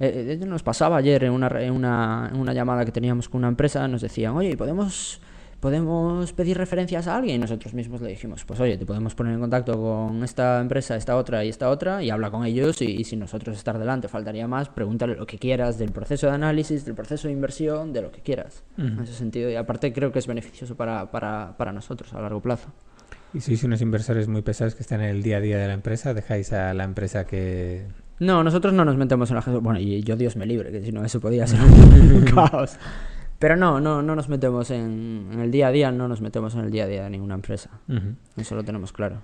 eh, 0.00 0.38
eh, 0.40 0.46
nos 0.46 0.62
pasaba 0.62 0.98
ayer 0.98 1.24
en 1.24 1.32
una, 1.32 1.48
en, 1.60 1.72
una, 1.72 2.30
en 2.32 2.38
una 2.38 2.52
llamada 2.52 2.84
que 2.84 2.92
teníamos 2.92 3.28
con 3.28 3.38
una 3.40 3.48
empresa, 3.48 3.86
nos 3.88 4.02
decían, 4.02 4.34
oye, 4.34 4.56
¿podemos 4.56 5.20
podemos 5.62 6.32
pedir 6.32 6.58
referencias 6.58 7.06
a 7.06 7.14
alguien 7.14 7.36
y 7.36 7.38
nosotros 7.38 7.72
mismos 7.72 8.00
le 8.00 8.08
dijimos, 8.08 8.44
pues 8.44 8.58
oye, 8.58 8.76
te 8.76 8.84
podemos 8.84 9.14
poner 9.14 9.34
en 9.34 9.38
contacto 9.38 9.80
con 9.80 10.24
esta 10.24 10.60
empresa, 10.60 10.96
esta 10.96 11.16
otra 11.16 11.44
y 11.44 11.50
esta 11.50 11.70
otra 11.70 12.02
y 12.02 12.10
habla 12.10 12.32
con 12.32 12.44
ellos 12.44 12.82
y, 12.82 12.86
y 12.86 13.04
si 13.04 13.14
nosotros 13.14 13.56
estar 13.56 13.78
delante 13.78 14.08
faltaría 14.08 14.48
más, 14.48 14.68
pregúntale 14.68 15.14
lo 15.14 15.24
que 15.24 15.38
quieras 15.38 15.78
del 15.78 15.92
proceso 15.92 16.26
de 16.26 16.32
análisis, 16.32 16.84
del 16.84 16.96
proceso 16.96 17.28
de 17.28 17.34
inversión, 17.34 17.92
de 17.92 18.02
lo 18.02 18.10
que 18.10 18.22
quieras. 18.22 18.64
En 18.76 18.98
ese 18.98 19.14
sentido, 19.14 19.48
y 19.50 19.54
aparte 19.54 19.92
creo 19.92 20.10
que 20.10 20.18
es 20.18 20.26
beneficioso 20.26 20.74
para, 20.74 21.12
para, 21.12 21.56
para 21.56 21.72
nosotros 21.72 22.12
a 22.12 22.20
largo 22.20 22.40
plazo. 22.40 22.68
¿Y 23.34 23.40
sois 23.40 23.64
unos 23.64 23.80
inversores 23.80 24.28
muy 24.28 24.42
pesados 24.42 24.74
que 24.74 24.82
están 24.82 25.00
en 25.00 25.08
el 25.08 25.22
día 25.22 25.38
a 25.38 25.40
día 25.40 25.58
de 25.58 25.66
la 25.66 25.74
empresa? 25.74 26.12
¿Dejáis 26.14 26.52
a 26.52 26.74
la 26.74 26.84
empresa 26.84 27.26
que 27.26 27.86
No, 28.18 28.44
nosotros 28.44 28.74
no 28.74 28.84
nos 28.84 28.96
metemos 28.96 29.30
en 29.30 29.36
la 29.36 29.42
gestión. 29.42 29.64
Bueno, 29.64 29.80
y 29.80 30.02
yo 30.02 30.16
Dios 30.16 30.36
me 30.36 30.46
libre, 30.46 30.70
que 30.70 30.82
si 30.82 30.92
no 30.92 31.04
eso 31.04 31.20
podía 31.20 31.46
ser 31.46 31.60
un 31.62 32.24
caos. 32.24 32.76
Pero 33.38 33.56
no, 33.56 33.80
no, 33.80 34.02
no 34.02 34.14
nos 34.14 34.28
metemos 34.28 34.70
en, 34.70 35.28
en 35.32 35.40
el 35.40 35.50
día 35.50 35.68
a 35.68 35.72
día, 35.72 35.90
no 35.90 36.06
nos 36.06 36.20
metemos 36.20 36.54
en 36.54 36.60
el 36.60 36.70
día 36.70 36.84
a 36.84 36.86
día 36.86 37.04
de 37.04 37.10
ninguna 37.10 37.34
empresa. 37.34 37.70
Eso 38.36 38.54
lo 38.54 38.62
tenemos 38.62 38.92
claro. 38.92 39.22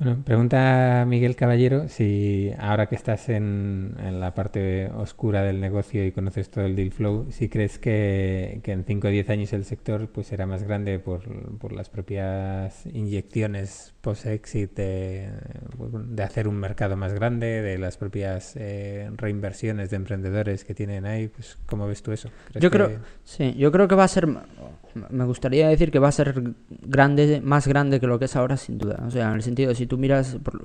Bueno, 0.00 0.22
pregunta 0.24 1.04
Miguel 1.06 1.36
Caballero 1.36 1.86
si 1.88 2.52
ahora 2.58 2.86
que 2.86 2.94
estás 2.94 3.28
en, 3.28 3.96
en 4.02 4.18
la 4.18 4.32
parte 4.32 4.90
oscura 4.92 5.42
del 5.42 5.60
negocio 5.60 6.06
y 6.06 6.10
conoces 6.10 6.50
todo 6.50 6.64
el 6.64 6.74
deal 6.74 6.90
flow, 6.90 7.26
si 7.30 7.50
crees 7.50 7.78
que, 7.78 8.62
que 8.64 8.72
en 8.72 8.84
5 8.86 9.08
o 9.08 9.10
10 9.10 9.28
años 9.28 9.52
el 9.52 9.66
sector 9.66 10.08
pues 10.08 10.28
será 10.28 10.46
más 10.46 10.62
grande 10.62 10.98
por, 11.00 11.58
por 11.58 11.72
las 11.72 11.90
propias 11.90 12.86
inyecciones 12.86 13.92
post-exit 14.00 14.74
de, 14.76 15.28
pues, 15.76 15.90
bueno, 15.90 16.06
de 16.10 16.22
hacer 16.22 16.48
un 16.48 16.56
mercado 16.56 16.96
más 16.96 17.12
grande, 17.12 17.60
de 17.62 17.76
las 17.78 17.96
propias 17.96 18.54
eh, 18.56 19.10
reinversiones 19.16 19.90
de 19.90 19.96
emprendedores 19.96 20.64
que 20.64 20.74
tienen 20.74 21.04
ahí, 21.06 21.28
pues 21.28 21.58
¿cómo 21.66 21.86
ves 21.86 22.02
tú 22.02 22.12
eso? 22.12 22.30
¿Crees 22.48 22.62
Yo 22.62 22.70
creo, 22.70 22.88
que- 22.88 22.98
sí, 23.24 23.54
yo 23.58 23.70
creo 23.70 23.88
que 23.88 23.94
va 23.94 24.04
a 24.04 24.08
ser, 24.08 24.26
me 24.26 25.24
gustaría 25.24 25.68
decir 25.68 25.90
que 25.90 25.98
va 25.98 26.08
a 26.08 26.12
ser 26.12 26.42
grande, 26.82 27.40
más 27.44 27.66
grande 27.68 28.00
que 28.00 28.06
lo 28.06 28.18
que 28.18 28.24
es 28.24 28.36
ahora, 28.36 28.56
sin 28.56 28.78
duda. 28.78 29.02
O 29.06 29.10
sea, 29.10 29.28
en 29.28 29.34
el 29.34 29.42
sentido, 29.42 29.68
de 29.68 29.74
si 29.74 29.86
tú 29.86 29.98
miras 29.98 30.36
por- 30.42 30.64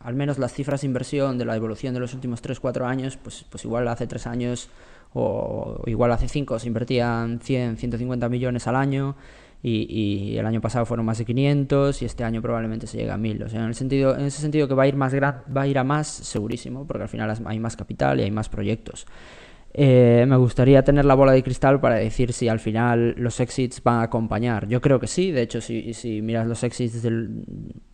al 0.00 0.14
menos 0.16 0.38
las 0.38 0.52
cifras 0.52 0.80
de 0.80 0.88
inversión 0.88 1.38
de 1.38 1.44
la 1.44 1.54
evolución 1.54 1.94
de 1.94 2.00
los 2.00 2.12
últimos 2.12 2.42
3-4 2.42 2.86
años, 2.86 3.16
pues, 3.22 3.44
pues 3.48 3.64
igual 3.64 3.86
hace 3.86 4.08
3 4.08 4.26
años 4.26 4.68
o 5.14 5.80
igual 5.86 6.10
hace 6.10 6.26
5 6.28 6.58
se 6.58 6.66
invertían 6.66 7.38
100, 7.40 7.76
150 7.76 8.28
millones 8.28 8.66
al 8.66 8.74
año 8.76 9.14
y, 9.62 10.32
y 10.32 10.38
el 10.38 10.46
año 10.46 10.60
pasado 10.60 10.84
fueron 10.86 11.06
más 11.06 11.18
de 11.18 11.24
500 11.24 12.02
y 12.02 12.04
este 12.04 12.24
año 12.24 12.42
probablemente 12.42 12.86
se 12.86 12.98
llega 12.98 13.14
a 13.14 13.18
1000. 13.18 13.42
O 13.44 13.48
sea, 13.48 13.60
en, 13.60 13.66
el 13.68 13.74
sentido, 13.74 14.16
en 14.16 14.24
ese 14.24 14.40
sentido 14.40 14.66
que 14.68 14.74
va 14.74 14.82
a 14.84 14.88
ir 14.88 14.96
más 14.96 15.14
gran, 15.14 15.42
va 15.56 15.62
a 15.62 15.66
ir 15.68 15.78
a 15.78 15.84
más, 15.84 16.08
segurísimo, 16.08 16.86
porque 16.86 17.04
al 17.04 17.08
final 17.08 17.32
hay 17.44 17.58
más 17.60 17.76
capital 17.76 18.18
y 18.20 18.24
hay 18.24 18.30
más 18.30 18.48
proyectos. 18.48 19.06
Eh, 19.74 20.26
me 20.28 20.36
gustaría 20.36 20.84
tener 20.84 21.06
la 21.06 21.14
bola 21.14 21.32
de 21.32 21.42
cristal 21.42 21.80
para 21.80 21.94
decir 21.94 22.34
si 22.34 22.46
al 22.46 22.60
final 22.60 23.14
los 23.16 23.40
exits 23.40 23.82
van 23.82 24.00
a 24.00 24.02
acompañar. 24.02 24.68
Yo 24.68 24.82
creo 24.82 25.00
que 25.00 25.06
sí, 25.06 25.30
de 25.30 25.40
hecho, 25.40 25.62
si, 25.62 25.94
si 25.94 26.20
miras 26.20 26.46
los 26.46 26.62
exits 26.62 27.02
del, 27.02 27.44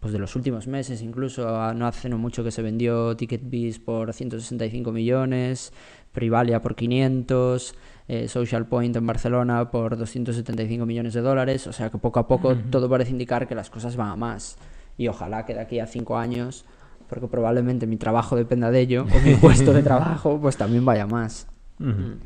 pues 0.00 0.12
de 0.12 0.18
los 0.18 0.34
últimos 0.34 0.66
meses, 0.66 1.02
incluso 1.02 1.48
a- 1.56 1.74
no 1.74 1.86
hace 1.86 2.08
no 2.08 2.18
mucho 2.18 2.42
que 2.42 2.50
se 2.50 2.62
vendió 2.62 3.16
TicketBiz 3.16 3.78
por 3.78 4.12
165 4.12 4.90
millones, 4.90 5.72
Privalia 6.10 6.60
por 6.60 6.74
500, 6.74 7.74
eh, 8.08 8.26
Social 8.26 8.66
Point 8.66 8.96
en 8.96 9.06
Barcelona 9.06 9.70
por 9.70 9.96
275 9.96 10.86
millones 10.86 11.12
de 11.12 11.20
dólares, 11.20 11.66
o 11.66 11.72
sea 11.72 11.90
que 11.90 11.98
poco 11.98 12.18
a 12.18 12.26
poco 12.26 12.56
todo 12.70 12.88
parece 12.88 13.10
indicar 13.10 13.46
que 13.46 13.54
las 13.54 13.68
cosas 13.68 13.96
van 13.96 14.08
a 14.08 14.16
más. 14.16 14.56
Y 14.96 15.08
ojalá 15.08 15.44
que 15.44 15.54
de 15.54 15.60
aquí 15.60 15.78
a 15.78 15.86
cinco 15.86 16.16
años, 16.16 16.64
porque 17.08 17.28
probablemente 17.28 17.86
mi 17.86 17.96
trabajo 17.96 18.34
dependa 18.34 18.70
de 18.70 18.80
ello, 18.80 19.06
o 19.14 19.20
mi 19.20 19.34
puesto 19.40 19.72
de 19.72 19.82
trabajo, 19.82 20.40
pues 20.40 20.56
también 20.56 20.84
vaya 20.84 21.06
más. 21.06 21.46
Ujú. 21.78 22.16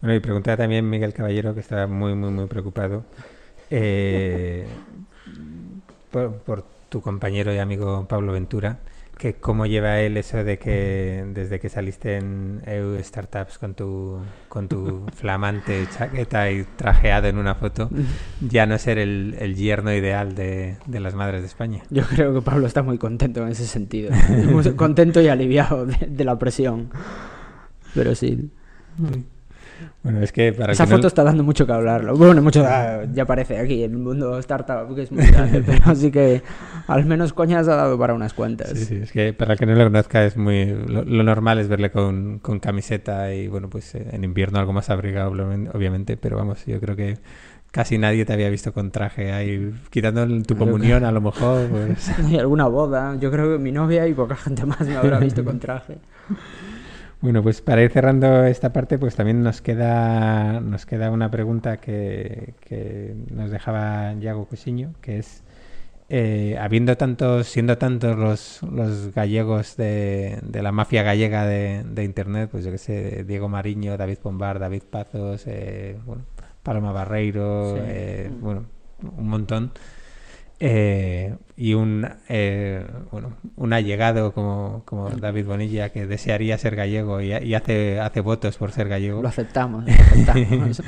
Bueno, 0.00 0.14
y 0.14 0.20
preguntaba 0.20 0.58
también 0.58 0.88
Miguel 0.88 1.12
Caballero, 1.12 1.54
que 1.54 1.60
estaba 1.60 1.86
muy, 1.86 2.14
muy, 2.14 2.30
muy 2.30 2.46
preocupado 2.46 3.04
eh, 3.70 4.66
por, 6.10 6.34
por 6.38 6.64
tu 6.88 7.00
compañero 7.00 7.54
y 7.54 7.58
amigo 7.58 8.06
Pablo 8.06 8.32
Ventura, 8.32 8.78
que 9.20 9.34
cómo 9.34 9.66
lleva 9.66 10.00
él 10.00 10.16
eso 10.16 10.42
de 10.42 10.58
que 10.58 11.26
desde 11.34 11.60
que 11.60 11.68
saliste 11.68 12.16
en 12.16 12.62
EU 12.64 12.98
Startups 13.02 13.58
con 13.58 13.74
tu, 13.74 14.18
con 14.48 14.66
tu 14.66 15.04
flamante 15.14 15.86
chaqueta 15.94 16.50
y 16.50 16.64
trajeado 16.64 17.28
en 17.28 17.36
una 17.36 17.54
foto, 17.54 17.90
ya 18.40 18.64
no 18.64 18.78
ser 18.78 18.96
el, 18.96 19.36
el 19.38 19.56
yerno 19.56 19.92
ideal 19.92 20.34
de, 20.34 20.78
de 20.86 21.00
las 21.00 21.14
madres 21.14 21.42
de 21.42 21.48
España. 21.48 21.82
Yo 21.90 22.02
creo 22.04 22.32
que 22.32 22.40
Pablo 22.40 22.66
está 22.66 22.82
muy 22.82 22.96
contento 22.96 23.42
en 23.42 23.48
ese 23.48 23.66
sentido. 23.66 24.10
Muy 24.30 24.64
contento 24.72 25.20
y 25.20 25.28
aliviado 25.28 25.84
de, 25.84 26.06
de 26.08 26.24
la 26.24 26.38
presión. 26.38 26.90
Pero 27.94 28.14
sí. 28.14 28.50
Bueno, 30.02 30.20
es 30.22 30.32
que 30.32 30.52
para 30.52 30.72
Esa 30.72 30.84
que 30.84 30.90
no- 30.90 30.96
foto 30.96 31.08
está 31.08 31.24
dando 31.24 31.42
mucho 31.42 31.66
que 31.66 31.72
hablarlo. 31.72 32.16
Bueno, 32.16 32.40
mucho 32.42 32.64
ah, 32.66 33.02
ya 33.12 33.26
parece 33.26 33.58
aquí 33.58 33.82
en 33.84 33.92
el 33.92 33.98
mundo 33.98 34.38
startup 34.38 34.94
que 34.94 35.02
es 35.02 35.12
muy 35.12 35.24
grande, 35.26 35.62
pero 35.66 35.94
sí 35.94 36.10
que 36.10 36.42
al 36.86 37.04
menos 37.04 37.32
coñas 37.32 37.68
ha 37.68 37.76
dado 37.76 37.98
para 37.98 38.14
unas 38.14 38.32
cuantas. 38.34 38.70
Sí, 38.70 38.84
sí, 38.84 38.96
es 38.96 39.12
que 39.12 39.32
para 39.32 39.52
el 39.54 39.58
que 39.58 39.66
no 39.66 39.74
lo 39.74 39.84
conozca 39.84 40.24
es 40.24 40.36
muy 40.36 40.66
lo, 40.66 41.04
lo 41.04 41.22
normal 41.22 41.58
es 41.58 41.68
verle 41.68 41.90
con, 41.90 42.38
con 42.40 42.60
camiseta 42.60 43.32
y 43.34 43.48
bueno 43.48 43.68
pues 43.68 43.94
eh, 43.94 44.06
en 44.12 44.24
invierno 44.24 44.58
algo 44.58 44.72
más 44.72 44.88
abrigado 44.90 45.30
obviamente- 45.30 46.16
pero 46.16 46.36
vamos 46.36 46.64
yo 46.66 46.80
creo 46.80 46.96
que 46.96 47.18
casi 47.70 47.98
nadie 47.98 48.24
te 48.24 48.32
había 48.32 48.48
visto 48.50 48.72
con 48.72 48.90
traje 48.90 49.32
ahí 49.32 49.72
quitando 49.90 50.26
tu 50.42 50.56
comunión 50.56 51.04
a 51.04 51.12
lo 51.12 51.20
mejor 51.20 51.68
pues 51.68 52.08
Hay 52.18 52.36
alguna 52.38 52.66
boda. 52.66 53.16
Yo 53.20 53.30
creo 53.30 53.52
que 53.52 53.58
mi 53.62 53.70
novia 53.70 54.08
y 54.08 54.14
poca 54.14 54.34
gente 54.34 54.64
más 54.66 54.80
me 54.80 54.96
habrá 54.96 55.18
visto 55.20 55.44
con 55.44 55.58
traje. 55.60 55.98
Bueno 57.20 57.42
pues 57.42 57.60
para 57.60 57.82
ir 57.82 57.90
cerrando 57.90 58.44
esta 58.44 58.72
parte 58.72 58.98
pues 58.98 59.14
también 59.16 59.42
nos 59.42 59.60
queda 59.60 60.60
nos 60.60 60.86
queda 60.86 61.10
una 61.10 61.30
pregunta 61.30 61.76
que, 61.78 62.54
que 62.60 63.14
nos 63.30 63.50
dejaba 63.50 64.14
Yago 64.14 64.46
Cosiño 64.46 64.94
que 65.00 65.18
es 65.18 65.42
eh, 66.12 66.58
habiendo 66.60 66.96
tantos, 66.96 67.46
siendo 67.46 67.78
tantos 67.78 68.16
los, 68.18 68.62
los 68.64 69.14
gallegos 69.14 69.76
de, 69.76 70.40
de 70.42 70.62
la 70.62 70.72
mafia 70.72 71.04
gallega 71.04 71.46
de, 71.46 71.84
de 71.84 72.02
internet, 72.02 72.48
pues 72.50 72.64
yo 72.64 72.72
que 72.72 72.78
sé, 72.78 73.22
Diego 73.24 73.48
Mariño, 73.48 73.96
David 73.96 74.18
Pombar, 74.18 74.58
David 74.58 74.82
Pazos, 74.90 75.44
eh, 75.46 75.96
bueno, 76.04 76.24
Paloma 76.64 76.90
Barreiro, 76.90 77.76
Sí. 77.76 77.82
eh, 77.84 78.30
bueno, 78.40 78.64
un 79.16 79.28
montón. 79.28 79.70
Eh, 80.62 81.34
y 81.56 81.72
un 81.72 82.06
eh, 82.28 82.86
bueno 83.10 83.32
un 83.56 83.72
allegado 83.72 84.34
como, 84.34 84.82
como 84.84 85.08
David 85.08 85.46
Bonilla 85.46 85.88
que 85.88 86.06
desearía 86.06 86.58
ser 86.58 86.76
gallego 86.76 87.22
y, 87.22 87.32
y 87.32 87.54
hace 87.54 87.98
hace 87.98 88.20
votos 88.20 88.58
por 88.58 88.70
ser 88.70 88.88
gallego 88.88 89.22
Lo 89.22 89.28
aceptamos. 89.28 89.86
Lo 89.86 89.92
aceptamos. 89.92 90.82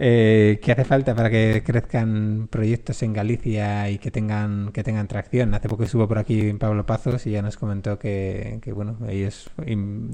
Eh, 0.00 0.60
¿Qué 0.62 0.70
hace 0.70 0.84
falta 0.84 1.14
para 1.16 1.28
que 1.28 1.62
crezcan 1.66 2.46
proyectos 2.50 3.02
en 3.02 3.12
Galicia 3.12 3.90
y 3.90 3.98
que 3.98 4.12
tengan 4.12 4.70
que 4.70 4.84
tengan 4.84 5.08
tracción? 5.08 5.52
Hace 5.54 5.68
poco 5.68 5.82
estuvo 5.82 6.06
por 6.06 6.18
aquí 6.18 6.52
Pablo 6.52 6.86
Pazos 6.86 7.26
y 7.26 7.32
ya 7.32 7.42
nos 7.42 7.56
comentó 7.56 7.98
que, 7.98 8.60
que, 8.62 8.72
bueno, 8.72 8.96
ellos 9.08 9.50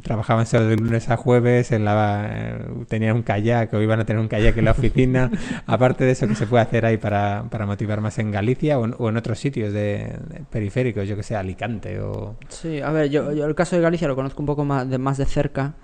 trabajaban 0.03 0.47
solo 0.47 0.66
de 0.68 0.76
lunes 0.76 1.11
a 1.11 1.18
jueves, 1.18 1.70
en 1.70 1.85
la, 1.85 2.30
eh, 2.32 2.66
tenían 2.89 3.16
un 3.16 3.22
kayak 3.22 3.74
o 3.74 3.82
iban 3.82 4.01
a 4.01 4.07
tener 4.07 4.20
un 4.20 4.28
kayak 4.28 4.57
en 4.57 4.64
la 4.64 4.70
oficina. 4.70 5.30
Aparte 5.66 6.05
de 6.05 6.12
eso, 6.12 6.26
¿qué 6.26 6.35
se 6.35 6.47
puede 6.47 6.62
hacer 6.62 6.87
ahí 6.87 6.97
para, 6.97 7.45
para 7.51 7.66
motivar 7.66 8.01
más 8.01 8.18
en 8.18 8.30
Galicia 8.30 8.78
o 8.78 8.87
en, 8.87 8.95
o 8.99 9.11
en 9.11 9.18
otros 9.18 9.39
sitios 9.39 9.74
de, 9.74 10.16
de 10.28 10.45
periféricos? 10.51 11.07
Yo 11.07 11.14
que 11.14 11.22
sé, 11.22 11.37
Alicante 11.37 12.01
o... 12.01 12.37
Sí, 12.49 12.80
a 12.80 12.91
ver, 12.91 13.11
yo, 13.11 13.32
yo 13.32 13.45
el 13.45 13.55
caso 13.55 13.76
de 13.76 13.82
Galicia 13.82 14.09
lo 14.09 14.16
conozco 14.16 14.41
un 14.41 14.47
poco 14.47 14.64
más 14.64 14.89
de, 14.89 14.97
más 14.97 15.18
de 15.18 15.26
cerca. 15.26 15.74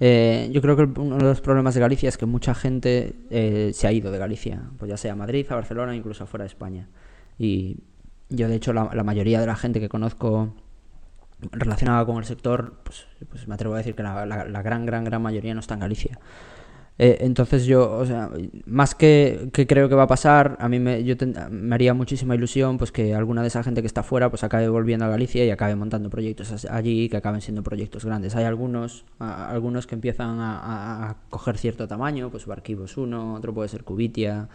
Eh, 0.00 0.48
yo 0.52 0.62
creo 0.62 0.76
que 0.76 0.84
uno 1.00 1.16
de 1.18 1.24
los 1.24 1.40
problemas 1.42 1.74
de 1.74 1.80
Galicia 1.80 2.08
es 2.08 2.16
que 2.16 2.26
mucha 2.26 2.54
gente 2.54 3.14
eh, 3.30 3.70
se 3.74 3.86
ha 3.86 3.92
ido 3.92 4.10
de 4.10 4.18
Galicia, 4.18 4.62
pues 4.78 4.88
ya 4.88 4.96
sea 4.96 5.12
a 5.12 5.16
Madrid, 5.16 5.46
a 5.50 5.54
Barcelona, 5.56 5.94
incluso 5.94 6.24
afuera 6.24 6.44
de 6.44 6.48
España. 6.48 6.88
Y 7.38 7.78
yo, 8.30 8.48
de 8.48 8.54
hecho, 8.56 8.72
la, 8.72 8.90
la 8.94 9.04
mayoría 9.04 9.40
de 9.40 9.46
la 9.46 9.56
gente 9.56 9.78
que 9.80 9.88
conozco 9.90 10.54
relacionada 11.52 12.04
con 12.04 12.18
el 12.18 12.24
sector, 12.24 12.80
pues, 12.84 13.06
pues 13.28 13.48
me 13.48 13.54
atrevo 13.54 13.74
a 13.74 13.78
decir 13.78 13.94
que 13.94 14.02
la, 14.02 14.26
la- 14.26 14.44
la 14.44 14.62
gran, 14.62 14.84
gran, 14.86 15.04
gran 15.04 15.22
mayoría 15.22 15.54
no 15.54 15.60
está 15.60 15.74
en 15.74 15.80
Galicia. 15.80 16.18
Eh, 17.02 17.16
entonces 17.24 17.64
yo, 17.64 17.90
o 17.92 18.04
sea, 18.04 18.28
más 18.66 18.94
que, 18.94 19.48
que 19.54 19.66
creo 19.66 19.88
que 19.88 19.94
va 19.94 20.02
a 20.02 20.06
pasar, 20.06 20.58
a 20.60 20.68
mí 20.68 20.78
me, 20.78 21.02
yo 21.02 21.16
ten- 21.16 21.34
me 21.50 21.74
haría 21.74 21.94
muchísima 21.94 22.34
ilusión 22.34 22.76
pues 22.76 22.92
que 22.92 23.14
alguna 23.14 23.40
de 23.40 23.48
esa 23.48 23.62
gente 23.62 23.80
que 23.80 23.86
está 23.86 24.02
fuera 24.02 24.28
pues 24.28 24.44
acabe 24.44 24.68
volviendo 24.68 25.06
a 25.06 25.08
Galicia 25.08 25.42
y 25.46 25.50
acabe 25.50 25.74
montando 25.76 26.10
proyectos 26.10 26.66
allí 26.66 27.08
que 27.08 27.16
acaben 27.16 27.40
siendo 27.40 27.62
proyectos 27.62 28.04
grandes. 28.04 28.36
Hay 28.36 28.44
algunos, 28.44 29.06
algunos 29.18 29.86
que 29.86 29.94
empiezan 29.94 30.36
a, 30.40 31.16
coger 31.30 31.56
cierto 31.56 31.88
tamaño, 31.88 32.28
pues 32.30 32.44
Barquivos 32.44 32.98
1, 32.98 33.34
otro 33.34 33.54
puede 33.54 33.70
ser 33.70 33.82
Cubitia 33.82 34.48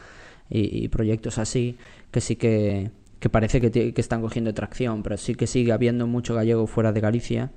y, 0.50 0.84
y 0.86 0.88
proyectos 0.90 1.40
así 1.40 1.78
que 2.12 2.22
sí 2.22 2.36
que, 2.36 2.92
que 3.20 3.30
parece 3.30 3.60
que, 3.60 3.72
que 3.94 4.02
están 4.02 4.22
cogiendo 4.22 4.54
tracción, 4.54 5.02
pero 5.02 5.18
sí 5.18 5.34
que 5.34 5.48
sigue 5.48 5.72
habiendo 5.72 6.06
mucho 6.06 6.36
gallego 6.36 6.68
fuera 6.68 6.92
de 6.92 7.02
Galicia. 7.02 7.52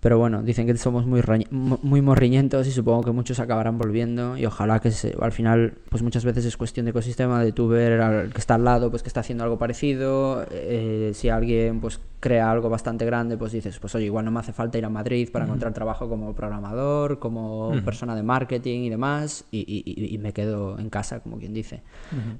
Pero 0.00 0.18
bueno, 0.18 0.42
dicen 0.42 0.66
que 0.66 0.76
somos 0.76 1.06
muy, 1.06 1.22
muy 1.50 2.02
morriñentos 2.02 2.66
y 2.66 2.70
supongo 2.70 3.02
que 3.02 3.12
muchos 3.12 3.40
acabarán 3.40 3.78
volviendo 3.78 4.36
y 4.36 4.44
ojalá 4.44 4.78
que 4.78 4.92
al 5.20 5.32
final, 5.32 5.78
pues 5.88 6.02
muchas 6.02 6.24
veces 6.24 6.44
es 6.44 6.56
cuestión 6.56 6.84
de 6.84 6.90
ecosistema, 6.90 7.42
de 7.42 7.52
tú 7.52 7.66
ver 7.66 8.00
al 8.00 8.32
que 8.32 8.38
está 8.38 8.56
al 8.56 8.64
lado, 8.64 8.90
pues 8.90 9.02
que 9.02 9.08
está 9.08 9.20
haciendo 9.20 9.44
algo 9.44 9.58
parecido, 9.58 10.46
eh, 10.50 11.12
si 11.14 11.30
alguien 11.30 11.80
pues 11.80 11.98
crea 12.20 12.50
algo 12.50 12.68
bastante 12.68 13.06
grande, 13.06 13.38
pues 13.38 13.52
dices, 13.52 13.78
pues 13.78 13.94
oye, 13.94 14.04
igual 14.06 14.26
no 14.26 14.30
me 14.30 14.40
hace 14.40 14.52
falta 14.52 14.76
ir 14.76 14.84
a 14.84 14.90
Madrid 14.90 15.30
para 15.32 15.46
encontrar 15.46 15.72
trabajo 15.72 16.08
como 16.08 16.34
programador, 16.34 17.18
como 17.18 17.72
persona 17.84 18.14
de 18.14 18.22
marketing 18.22 18.80
y 18.80 18.90
demás, 18.90 19.44
y, 19.50 20.18
me 20.20 20.32
quedo 20.32 20.78
en 20.78 20.90
casa, 20.90 21.20
como 21.20 21.38
quien 21.38 21.54
dice. 21.54 21.82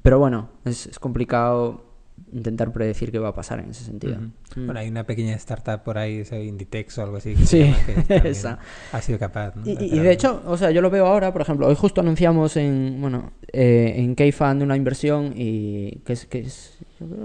Pero 0.02 0.18
bueno, 0.18 0.50
es, 0.64 0.86
es 0.86 0.98
complicado 0.98 1.95
intentar 2.32 2.72
predecir 2.72 3.12
qué 3.12 3.18
va 3.18 3.28
a 3.28 3.34
pasar 3.34 3.60
en 3.60 3.70
ese 3.70 3.84
sentido. 3.84 4.18
Mm. 4.18 4.66
Bueno, 4.66 4.80
hay 4.80 4.88
una 4.88 5.04
pequeña 5.04 5.34
startup 5.34 5.82
por 5.82 5.98
ahí, 5.98 6.22
Inditex 6.30 6.98
o 6.98 7.02
algo 7.02 7.16
así. 7.16 7.36
sí, 7.36 7.74
esa. 8.08 8.58
Ha 8.92 9.00
sido 9.02 9.18
capaz. 9.18 9.54
Y, 9.64 9.98
de 9.98 10.12
hecho, 10.12 10.42
o 10.46 10.56
sea, 10.56 10.70
yo 10.70 10.82
lo 10.82 10.90
veo 10.90 11.06
ahora, 11.06 11.32
por 11.32 11.42
ejemplo, 11.42 11.66
hoy 11.66 11.74
justo 11.74 12.00
anunciamos 12.00 12.56
en, 12.56 12.98
bueno, 13.00 13.32
eh, 13.52 13.94
en 13.96 14.14
K-Fund 14.14 14.62
una 14.62 14.76
inversión 14.76 15.32
y 15.36 16.00
que 16.04 16.14
es, 16.14 16.26
que 16.26 16.40
es, 16.40 16.78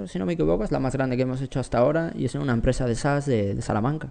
si 0.07 0.19
no 0.19 0.25
me 0.25 0.33
equivoco, 0.33 0.63
es 0.63 0.71
la 0.71 0.79
más 0.79 0.93
grande 0.93 1.15
que 1.15 1.23
hemos 1.23 1.41
hecho 1.41 1.59
hasta 1.59 1.77
ahora 1.77 2.11
y 2.15 2.25
es 2.25 2.35
en 2.35 2.41
una 2.41 2.53
empresa 2.53 2.85
de 2.85 2.95
SaaS 2.95 3.25
de, 3.25 3.61
Salamanca, 3.61 4.09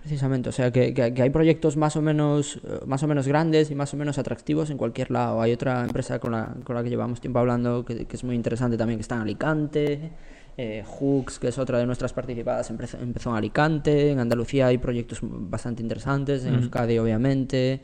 precisamente. 0.00 0.48
O 0.48 0.52
sea, 0.52 0.70
que, 0.70 0.94
que, 0.94 1.22
hay 1.22 1.30
proyectos 1.30 1.76
más 1.76 1.96
o 1.96 2.02
menos 2.02 2.60
eh, 2.64 2.80
más 2.86 3.02
o 3.02 3.06
menos 3.06 3.28
grandes 3.28 3.70
y 3.70 3.74
más 3.74 3.92
o 3.92 3.96
menos 3.96 4.18
atractivos 4.18 4.70
en 4.70 4.78
cualquier 4.78 5.10
lado. 5.10 5.42
Hay 5.42 5.52
otra 5.52 5.82
empresa 5.82 6.18
con 6.18 6.32
la, 6.32 6.54
con 6.64 6.76
la 6.76 6.82
que 6.82 6.88
llevamos 6.88 7.20
tiempo 7.20 7.38
hablando 7.38 7.84
que, 7.84 8.06
que 8.06 8.16
es 8.16 8.24
muy 8.24 8.34
interesante 8.34 8.76
también, 8.76 8.98
que 8.98 9.02
está 9.02 9.16
en 9.16 9.22
Alicante. 9.22 10.12
Eh, 10.58 10.82
Hooks, 10.86 11.38
que 11.38 11.48
es 11.48 11.58
otra 11.58 11.78
de 11.78 11.84
nuestras 11.84 12.14
participadas, 12.14 12.70
empezó, 12.70 12.98
en 13.30 13.36
Alicante. 13.36 14.10
En 14.10 14.20
Andalucía 14.20 14.68
hay 14.68 14.78
proyectos 14.78 15.18
bastante 15.22 15.82
interesantes, 15.82 16.46
en 16.46 16.54
Euskadi, 16.54 16.98
obviamente. 16.98 17.82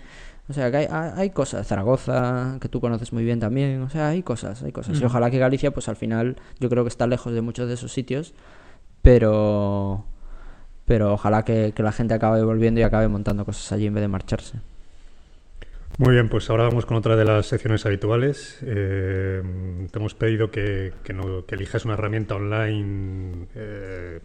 O 0.52 0.54
sea, 0.54 0.70
que 0.70 0.76
hay, 0.76 0.86
hay, 0.90 1.30
cosas. 1.30 1.66
Zaragoza, 1.66 2.58
que 2.60 2.68
tú 2.68 2.78
conoces 2.78 3.10
muy 3.14 3.24
bien 3.24 3.40
también. 3.40 3.80
O 3.80 3.88
sea, 3.88 4.08
hay 4.08 4.22
cosas, 4.22 4.62
hay 4.62 4.70
cosas. 4.70 5.00
Y 5.00 5.04
ojalá 5.04 5.30
que 5.30 5.38
Galicia, 5.38 5.70
pues 5.70 5.88
al 5.88 5.96
final, 5.96 6.36
yo 6.60 6.68
creo 6.68 6.84
que 6.84 6.88
está 6.88 7.06
lejos 7.06 7.32
de 7.32 7.40
muchos 7.40 7.68
de 7.68 7.74
esos 7.74 7.90
sitios. 7.90 8.34
Pero. 9.00 10.04
Pero 10.84 11.14
ojalá 11.14 11.42
que, 11.42 11.72
que 11.74 11.82
la 11.82 11.92
gente 11.92 12.12
acabe 12.12 12.42
volviendo 12.44 12.80
y 12.80 12.82
acabe 12.82 13.08
montando 13.08 13.46
cosas 13.46 13.72
allí 13.72 13.86
en 13.86 13.94
vez 13.94 14.02
de 14.02 14.08
marcharse. 14.08 14.58
Muy 15.96 16.12
bien, 16.12 16.28
pues 16.28 16.50
ahora 16.50 16.64
vamos 16.64 16.84
con 16.84 16.98
otra 16.98 17.16
de 17.16 17.24
las 17.24 17.46
secciones 17.46 17.86
habituales. 17.86 18.58
Eh, 18.62 19.42
te 19.90 19.98
hemos 19.98 20.14
pedido 20.14 20.50
que, 20.50 20.92
no, 21.14 21.46
que, 21.46 21.54
elijas 21.54 21.86
una 21.86 21.94
herramienta 21.94 22.34
online, 22.34 23.46
eh, 23.54 24.20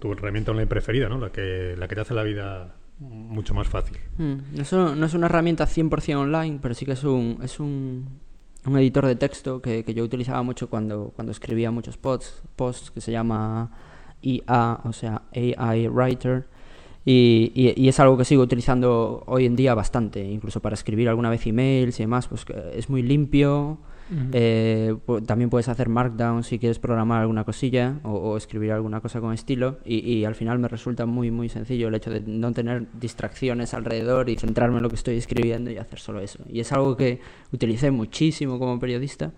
tu 0.00 0.12
herramienta 0.12 0.50
online 0.50 0.66
preferida, 0.66 1.08
¿no? 1.08 1.18
La 1.18 1.30
que, 1.30 1.76
la 1.78 1.86
que 1.86 1.94
te 1.94 2.00
hace 2.00 2.14
la 2.14 2.24
vida 2.24 2.74
mucho 2.98 3.54
más 3.54 3.68
fácil. 3.68 3.96
Mm, 4.18 4.56
no 4.56 5.06
es 5.06 5.14
una 5.14 5.26
herramienta 5.26 5.66
100% 5.66 6.16
online, 6.16 6.58
pero 6.60 6.74
sí 6.74 6.84
que 6.84 6.92
es 6.92 7.04
un, 7.04 7.38
es 7.42 7.60
un, 7.60 8.08
un 8.64 8.78
editor 8.78 9.06
de 9.06 9.16
texto 9.16 9.62
que, 9.62 9.84
que, 9.84 9.94
yo 9.94 10.04
utilizaba 10.04 10.42
mucho 10.42 10.68
cuando, 10.68 11.12
cuando 11.14 11.32
escribía 11.32 11.70
muchos 11.70 11.96
posts, 11.96 12.42
posts 12.56 12.90
que 12.90 13.00
se 13.00 13.12
llama 13.12 13.70
IA, 14.22 14.80
o 14.84 14.92
sea, 14.92 15.22
AI 15.32 15.88
Writer 15.88 16.46
y, 17.10 17.88
es 17.88 18.00
algo 18.00 18.18
que 18.18 18.26
sigo 18.26 18.42
utilizando 18.42 19.22
hoy 19.26 19.46
en 19.46 19.56
día 19.56 19.74
bastante, 19.74 20.22
incluso 20.22 20.60
para 20.60 20.74
escribir 20.74 21.08
alguna 21.08 21.30
vez 21.30 21.46
emails 21.46 21.98
y 21.98 22.02
demás, 22.02 22.28
pues 22.28 22.44
es 22.74 22.90
muy 22.90 23.02
limpio. 23.02 23.78
Eh, 24.32 24.96
también 25.26 25.50
puedes 25.50 25.68
hacer 25.68 25.88
Markdown 25.88 26.42
si 26.42 26.58
quieres 26.58 26.78
programar 26.78 27.20
alguna 27.20 27.44
cosilla 27.44 27.96
o, 28.04 28.36
escribir 28.36 28.72
alguna 28.72 29.00
cosa 29.00 29.20
con 29.20 29.34
estilo 29.34 29.78
y, 29.84 30.24
al 30.24 30.34
final 30.34 30.58
me 30.58 30.68
resulta 30.68 31.04
muy 31.06 31.30
muy 31.30 31.48
sencillo 31.48 31.88
el 31.88 31.94
hecho 31.94 32.10
de 32.10 32.20
no 32.20 32.52
tener 32.52 32.86
distracciones 32.98 33.74
alrededor 33.74 34.30
y 34.30 34.36
centrarme 34.36 34.78
en 34.78 34.82
lo 34.82 34.88
que 34.88 34.96
estoy 34.96 35.16
escribiendo 35.16 35.70
y 35.70 35.78
hacer 35.78 35.98
solo 35.98 36.20
eso. 36.20 36.42
Y 36.48 36.60
es 36.60 36.72
algo 36.72 36.96
que 36.96 37.20
utilicé 37.52 37.90
muchísimo 37.90 38.58
como 38.58 38.78
periodista 38.78 39.32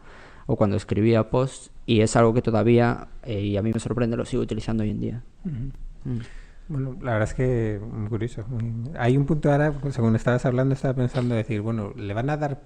o 0.46 0.56
cuando 0.56 0.76
escribía 0.76 1.30
posts 1.30 1.70
y 1.86 2.00
es 2.00 2.16
algo 2.16 2.34
que 2.34 2.42
todavía, 2.42 3.08
eh, 3.22 3.40
y 3.40 3.56
a 3.56 3.62
mí 3.62 3.72
me 3.72 3.80
sorprende, 3.80 4.16
lo 4.16 4.24
sigo 4.24 4.42
utilizando 4.42 4.82
hoy 4.82 4.90
en 4.90 5.00
día. 5.00 5.22
Bueno, 6.68 6.96
la 7.02 7.14
verdad 7.14 7.28
es 7.28 7.34
que 7.34 7.80
muy 7.80 8.08
curioso. 8.08 8.44
Hay 8.96 9.16
un 9.16 9.26
punto 9.26 9.50
ahora, 9.50 9.74
según 9.90 10.14
estabas 10.14 10.46
hablando, 10.46 10.74
estaba 10.74 10.94
pensando 10.94 11.34
decir, 11.34 11.60
bueno, 11.60 11.92
le 11.96 12.14
van 12.14 12.30
a 12.30 12.36
dar, 12.36 12.62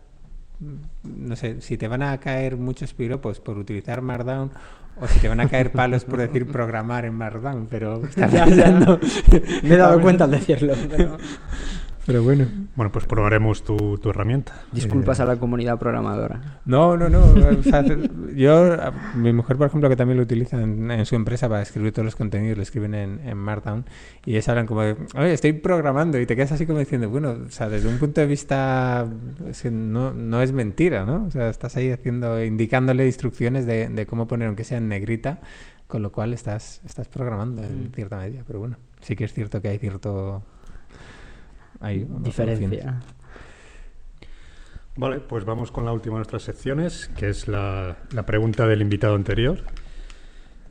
no 1.02 1.36
sé, 1.36 1.60
si 1.60 1.76
te 1.76 1.88
van 1.88 2.02
a 2.02 2.18
caer 2.18 2.56
muchos 2.56 2.94
piropos 2.94 3.40
por 3.40 3.58
utilizar 3.58 4.00
Markdown 4.02 4.50
o 5.00 5.08
si 5.08 5.18
te 5.18 5.28
van 5.28 5.40
a 5.40 5.48
caer 5.48 5.72
palos 5.72 6.04
por 6.04 6.18
decir 6.18 6.46
programar 6.46 7.04
en 7.04 7.14
Markdown, 7.14 7.66
pero 7.68 8.00
me 9.62 9.74
he 9.74 9.76
dado 9.76 10.00
cuenta 10.00 10.24
al 10.24 10.30
decirlo. 10.30 10.74
Pero 10.88 11.16
bueno. 12.06 12.46
Bueno, 12.76 12.92
pues 12.92 13.06
probaremos 13.06 13.64
tu, 13.64 13.98
tu 13.98 14.10
herramienta. 14.10 14.52
Disculpas 14.72 15.20
a 15.20 15.24
la 15.24 15.36
comunidad 15.36 15.78
programadora. 15.78 16.60
No, 16.64 16.96
no, 16.96 17.08
no. 17.08 17.34
yo, 18.34 18.76
mi 19.14 19.32
mujer, 19.32 19.56
por 19.56 19.68
ejemplo, 19.68 19.88
que 19.88 19.96
también 19.96 20.18
lo 20.18 20.24
utiliza 20.24 20.60
en, 20.60 21.06
su 21.06 21.14
empresa 21.16 21.48
para 21.48 21.62
escribir 21.62 21.92
todos 21.92 22.04
los 22.04 22.16
contenidos, 22.16 22.56
lo 22.56 22.62
escriben 22.62 22.94
en, 22.94 23.20
en 23.26 23.38
Markdown, 23.38 23.84
y 24.24 24.36
es 24.36 24.48
hablan 24.48 24.66
como 24.66 24.82
de, 24.82 24.96
oye, 25.16 25.32
estoy 25.32 25.54
programando, 25.54 26.18
y 26.20 26.26
te 26.26 26.36
quedas 26.36 26.52
así 26.52 26.66
como 26.66 26.78
diciendo, 26.78 27.08
bueno, 27.08 27.36
o 27.46 27.50
sea, 27.50 27.68
desde 27.68 27.88
un 27.88 27.98
punto 27.98 28.20
de 28.20 28.26
vista, 28.26 29.06
no, 29.70 30.12
no 30.12 30.42
es 30.42 30.52
mentira, 30.52 31.04
¿no? 31.04 31.24
O 31.26 31.30
sea, 31.30 31.48
estás 31.48 31.76
ahí 31.76 31.90
haciendo, 31.90 32.42
indicándole 32.44 33.06
instrucciones 33.06 33.66
de, 33.66 33.88
de 33.88 34.06
cómo 34.06 34.26
poner, 34.26 34.48
aunque 34.48 34.64
sea 34.64 34.78
en 34.78 34.88
negrita, 34.88 35.40
con 35.86 36.02
lo 36.02 36.12
cual 36.12 36.32
estás, 36.32 36.80
estás 36.84 37.08
programando 37.08 37.62
en 37.62 37.88
mm. 37.88 37.92
cierta 37.94 38.18
medida, 38.18 38.42
pero 38.46 38.58
bueno, 38.58 38.76
sí 39.00 39.16
que 39.16 39.24
es 39.24 39.32
cierto 39.32 39.62
que 39.62 39.68
hay 39.68 39.78
cierto 39.78 40.42
hay 41.80 42.06
diferencia. 42.20 43.00
Vale, 44.96 45.18
pues 45.20 45.44
vamos 45.44 45.72
con 45.72 45.84
la 45.84 45.92
última 45.92 46.14
de 46.14 46.18
nuestras 46.18 46.42
secciones, 46.42 47.10
que 47.16 47.28
es 47.28 47.48
la, 47.48 47.96
pregunta 48.26 48.66
del 48.66 48.80
invitado 48.80 49.16
anterior. 49.16 49.58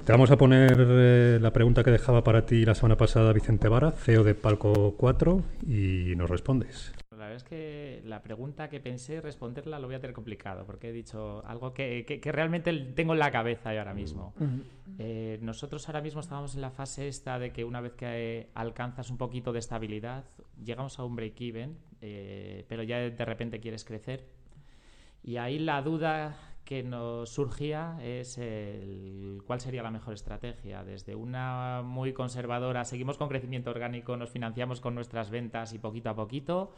Te 0.06 0.12
vamos 0.12 0.32
a 0.32 0.38
poner 0.38 0.78
eh, 0.80 1.40
la 1.42 1.52
pregunta 1.52 1.84
que 1.84 1.92
dejaba 1.92 2.24
para 2.24 2.46
ti 2.46 2.66
la 2.66 2.76
semana 2.76 2.96
pasada 2.96 3.34
Vicente 3.34 3.68
Vara, 3.68 3.92
CEO 3.92 4.24
de 4.24 4.36
Palco 4.36 4.96
4, 4.98 5.42
y 5.68 6.14
nos 6.16 6.30
respondes. 6.30 6.94
La 7.24 7.30
verdad 7.30 7.46
es 7.46 7.50
que 7.50 8.02
la 8.06 8.22
pregunta 8.22 8.68
que 8.68 8.82
pensé 8.82 9.22
responderla 9.22 9.80
lo 9.80 9.88
voy 9.88 9.96
a 9.96 10.02
tener 10.02 10.14
complicado, 10.14 10.66
porque 10.66 10.90
he 10.90 10.92
dicho 10.92 11.42
algo 11.46 11.74
que, 11.74 12.06
que, 12.06 12.32
realmente 12.34 12.74
tengo 12.74 13.14
en 13.14 13.20
la 13.20 13.32
cabeza 13.32 13.70
ahora 13.70 13.94
mismo. 13.94 14.34
Eh, 15.00 15.40
nosotros 15.42 15.88
ahora 15.88 16.02
mismo 16.02 16.20
estábamos 16.20 16.54
en 16.56 16.60
la 16.60 16.70
fase 16.70 17.08
esta 17.08 17.40
de 17.40 17.54
que 17.54 17.64
una 17.64 17.80
vez 17.80 17.94
que 17.94 18.50
alcanzas 18.56 19.10
un 19.10 19.18
poquito 19.18 19.54
de 19.54 19.60
estabilidad, 19.60 20.26
llegamos 20.62 21.00
a 21.00 21.06
un 21.06 21.16
break-even, 21.16 21.78
eh, 22.02 22.66
pero 22.68 22.84
ya 22.84 22.98
de 22.98 23.26
repente 23.26 23.62
quieres 23.62 23.86
crecer. 23.86 24.28
Y 25.24 25.38
ahí 25.38 25.60
la 25.60 25.82
duda 25.82 26.54
que 26.66 26.82
nos 26.82 27.30
surgía 27.30 27.98
es 28.02 28.38
el, 28.38 29.42
cuál 29.46 29.60
sería 29.60 29.84
la 29.84 29.92
mejor 29.92 30.14
estrategia. 30.14 30.84
Desde 30.84 31.16
una 31.16 31.82
muy 31.84 32.14
conservadora, 32.14 32.86
seguimos 32.86 33.18
con 33.18 33.30
crecimiento 33.30 33.70
orgánico, 33.70 34.16
nos 34.18 34.30
financiamos 34.30 34.80
con 34.80 34.96
nuestras 34.96 35.30
ventas 35.30 35.74
y 35.74 35.80
poquito 35.80 36.10
a 36.10 36.16
poquito, 36.16 36.74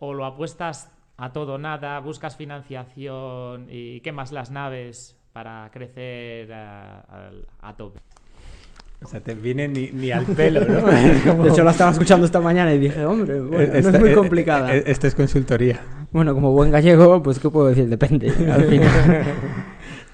o 0.00 0.12
lo 0.12 0.24
apuestas 0.24 0.90
a 1.16 1.32
todo 1.32 1.58
nada, 1.58 2.00
buscas 2.00 2.36
financiación 2.36 3.66
y 3.70 4.00
quemas 4.00 4.32
las 4.32 4.50
naves 4.50 5.16
para 5.32 5.70
crecer 5.70 6.52
a, 6.52 7.74
tope. 7.76 8.00
O 9.02 9.06
sea, 9.06 9.20
te 9.20 9.34
viene 9.34 9.68
ni, 9.68 10.10
al 10.10 10.24
pelo, 10.36 10.64
¿no? 10.64 10.86
De 10.86 11.50
hecho, 11.50 11.62
la 11.62 11.70
estaba 11.70 11.92
escuchando 11.92 12.26
esta 12.26 12.40
mañana 12.40 12.74
y 12.74 12.78
dije, 12.78 13.04
hombre, 13.04 13.40
bueno, 13.40 13.72
no 13.72 13.78
es 13.78 14.00
muy 14.00 14.14
complicada. 14.14 14.74
Esto 14.74 15.06
es 15.06 15.14
consultoría. 15.14 15.80
Bueno, 16.10 16.34
como 16.34 16.52
buen 16.52 16.70
gallego, 16.70 17.22
pues, 17.22 17.38
¿qué 17.38 17.48
puedo 17.50 17.68
decir? 17.68 17.88
Depende, 17.88 18.30
al 18.52 18.64
final. 18.64 19.24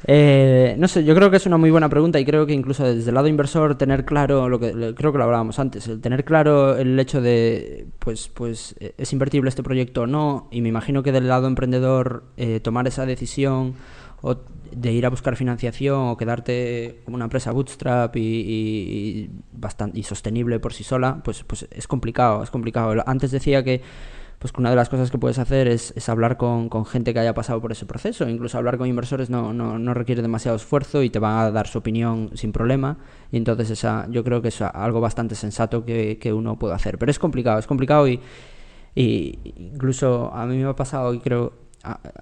Eh, 0.04 0.76
no 0.78 0.88
sé, 0.88 1.04
yo 1.04 1.14
creo 1.14 1.30
que 1.30 1.38
es 1.38 1.46
una 1.46 1.56
muy 1.56 1.70
buena 1.70 1.88
pregunta 1.88 2.20
y 2.20 2.24
creo 2.24 2.46
que 2.46 2.52
incluso 2.52 2.84
desde 2.84 3.08
el 3.08 3.14
lado 3.14 3.28
inversor 3.28 3.76
tener 3.76 4.04
claro 4.04 4.48
lo 4.48 4.60
que 4.60 4.72
creo 4.94 5.10
que 5.10 5.18
lo 5.18 5.24
hablábamos 5.24 5.58
antes, 5.58 5.88
el 5.88 6.00
tener 6.00 6.24
claro 6.24 6.76
el 6.76 6.98
hecho 7.00 7.20
de 7.20 7.86
pues 7.98 8.28
pues 8.28 8.76
eh, 8.78 8.94
es 8.98 9.12
invertible 9.12 9.48
este 9.48 9.62
proyecto 9.62 10.02
o 10.02 10.06
no 10.06 10.48
y 10.50 10.60
me 10.60 10.68
imagino 10.68 11.02
que 11.02 11.12
del 11.12 11.28
lado 11.28 11.46
emprendedor 11.46 12.24
eh, 12.36 12.60
tomar 12.60 12.86
esa 12.86 13.06
decisión 13.06 13.74
o 14.20 14.36
de 14.70 14.92
ir 14.92 15.06
a 15.06 15.10
buscar 15.10 15.34
financiación 15.34 16.08
o 16.08 16.16
quedarte 16.16 17.00
como 17.04 17.16
una 17.16 17.24
empresa 17.24 17.50
bootstrap 17.52 18.14
y, 18.16 19.30
bastante 19.52 19.98
y 19.98 20.02
sostenible 20.02 20.60
por 20.60 20.72
sí 20.72 20.84
sola, 20.84 21.20
pues 21.24 21.42
pues 21.44 21.66
es 21.70 21.88
complicado, 21.88 22.42
es 22.42 22.50
complicado. 22.50 23.02
Antes 23.06 23.30
decía 23.30 23.64
que 23.64 23.80
pues 24.46 24.52
que 24.52 24.60
una 24.60 24.70
de 24.70 24.76
las 24.76 24.88
cosas 24.88 25.10
que 25.10 25.18
puedes 25.18 25.40
hacer 25.40 25.66
es, 25.66 26.08
hablar 26.08 26.36
con, 26.36 26.70
gente 26.86 27.12
que 27.12 27.18
haya 27.18 27.34
pasado 27.34 27.60
por 27.60 27.72
ese 27.72 27.84
proceso. 27.84 28.28
Incluso 28.28 28.56
hablar 28.56 28.78
con 28.78 28.86
inversores 28.86 29.28
no, 29.28 29.92
requiere 29.92 30.22
demasiado 30.22 30.56
esfuerzo 30.56 31.02
y 31.02 31.10
te 31.10 31.18
van 31.18 31.38
a 31.38 31.50
dar 31.50 31.66
su 31.66 31.78
opinión 31.78 32.30
sin 32.34 32.52
problema. 32.52 32.96
Y 33.32 33.38
entonces 33.38 33.70
esa, 33.70 34.06
yo 34.08 34.22
creo 34.22 34.42
que 34.42 34.48
es 34.48 34.62
algo 34.62 35.00
bastante 35.00 35.34
sensato 35.34 35.84
que, 35.84 36.18
que 36.20 36.32
uno 36.32 36.56
puede 36.60 36.74
hacer. 36.74 36.96
Pero 36.96 37.10
es 37.10 37.18
complicado, 37.18 37.58
es 37.58 37.66
complicado 37.66 38.06
y, 38.06 38.20
y 38.94 39.36
incluso 39.56 40.32
a 40.32 40.46
mí 40.46 40.58
me 40.58 40.68
ha 40.68 40.76
pasado 40.76 41.12
y 41.12 41.18
creo 41.18 41.65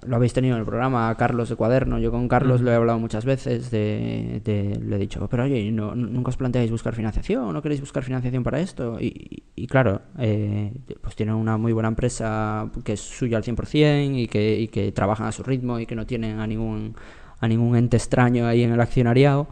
lo 0.05 0.15
habéis 0.15 0.33
tenido 0.33 0.55
en 0.55 0.59
el 0.59 0.65
programa, 0.65 1.09
a 1.09 1.15
Carlos 1.15 1.49
de 1.49 1.55
Cuaderno. 1.55 1.99
Yo 1.99 2.11
con 2.11 2.27
Carlos 2.27 2.61
lo 2.61 2.71
he 2.71 2.75
hablado 2.75 2.99
muchas 2.99 3.25
veces. 3.25 3.71
De, 3.71 4.41
le 4.45 4.95
he 4.95 4.99
dicho, 4.99 5.27
pero 5.29 5.43
oye, 5.43 5.71
no, 5.71 5.95
¿nunca 5.95 6.29
os 6.29 6.37
planteáis 6.37 6.71
buscar 6.71 6.95
financiación? 6.95 7.53
¿No 7.53 7.61
queréis 7.61 7.81
buscar 7.81 8.03
financiación 8.03 8.43
para 8.43 8.59
esto? 8.59 8.97
Y, 8.99 9.67
claro, 9.67 10.01
eh, 10.19 10.73
pues 11.01 11.15
tienen 11.15 11.35
una 11.35 11.57
muy 11.57 11.73
buena 11.73 11.89
empresa 11.89 12.69
que 12.83 12.93
es 12.93 13.01
suya 13.01 13.37
al 13.37 13.43
100% 13.43 14.15
y 14.15 14.27
que, 14.27 14.59
y 14.59 14.67
que 14.67 14.91
trabajan 14.91 15.27
a 15.27 15.31
su 15.31 15.43
ritmo 15.43 15.79
y 15.79 15.85
que 15.85 15.95
no 15.95 16.05
tienen 16.05 16.39
a 16.39 16.47
ningún, 16.47 16.95
a 17.39 17.47
ningún 17.47 17.75
ente 17.75 17.97
extraño 17.97 18.47
ahí 18.47 18.63
en 18.63 18.71
el 18.71 18.81
accionariado. 18.81 19.47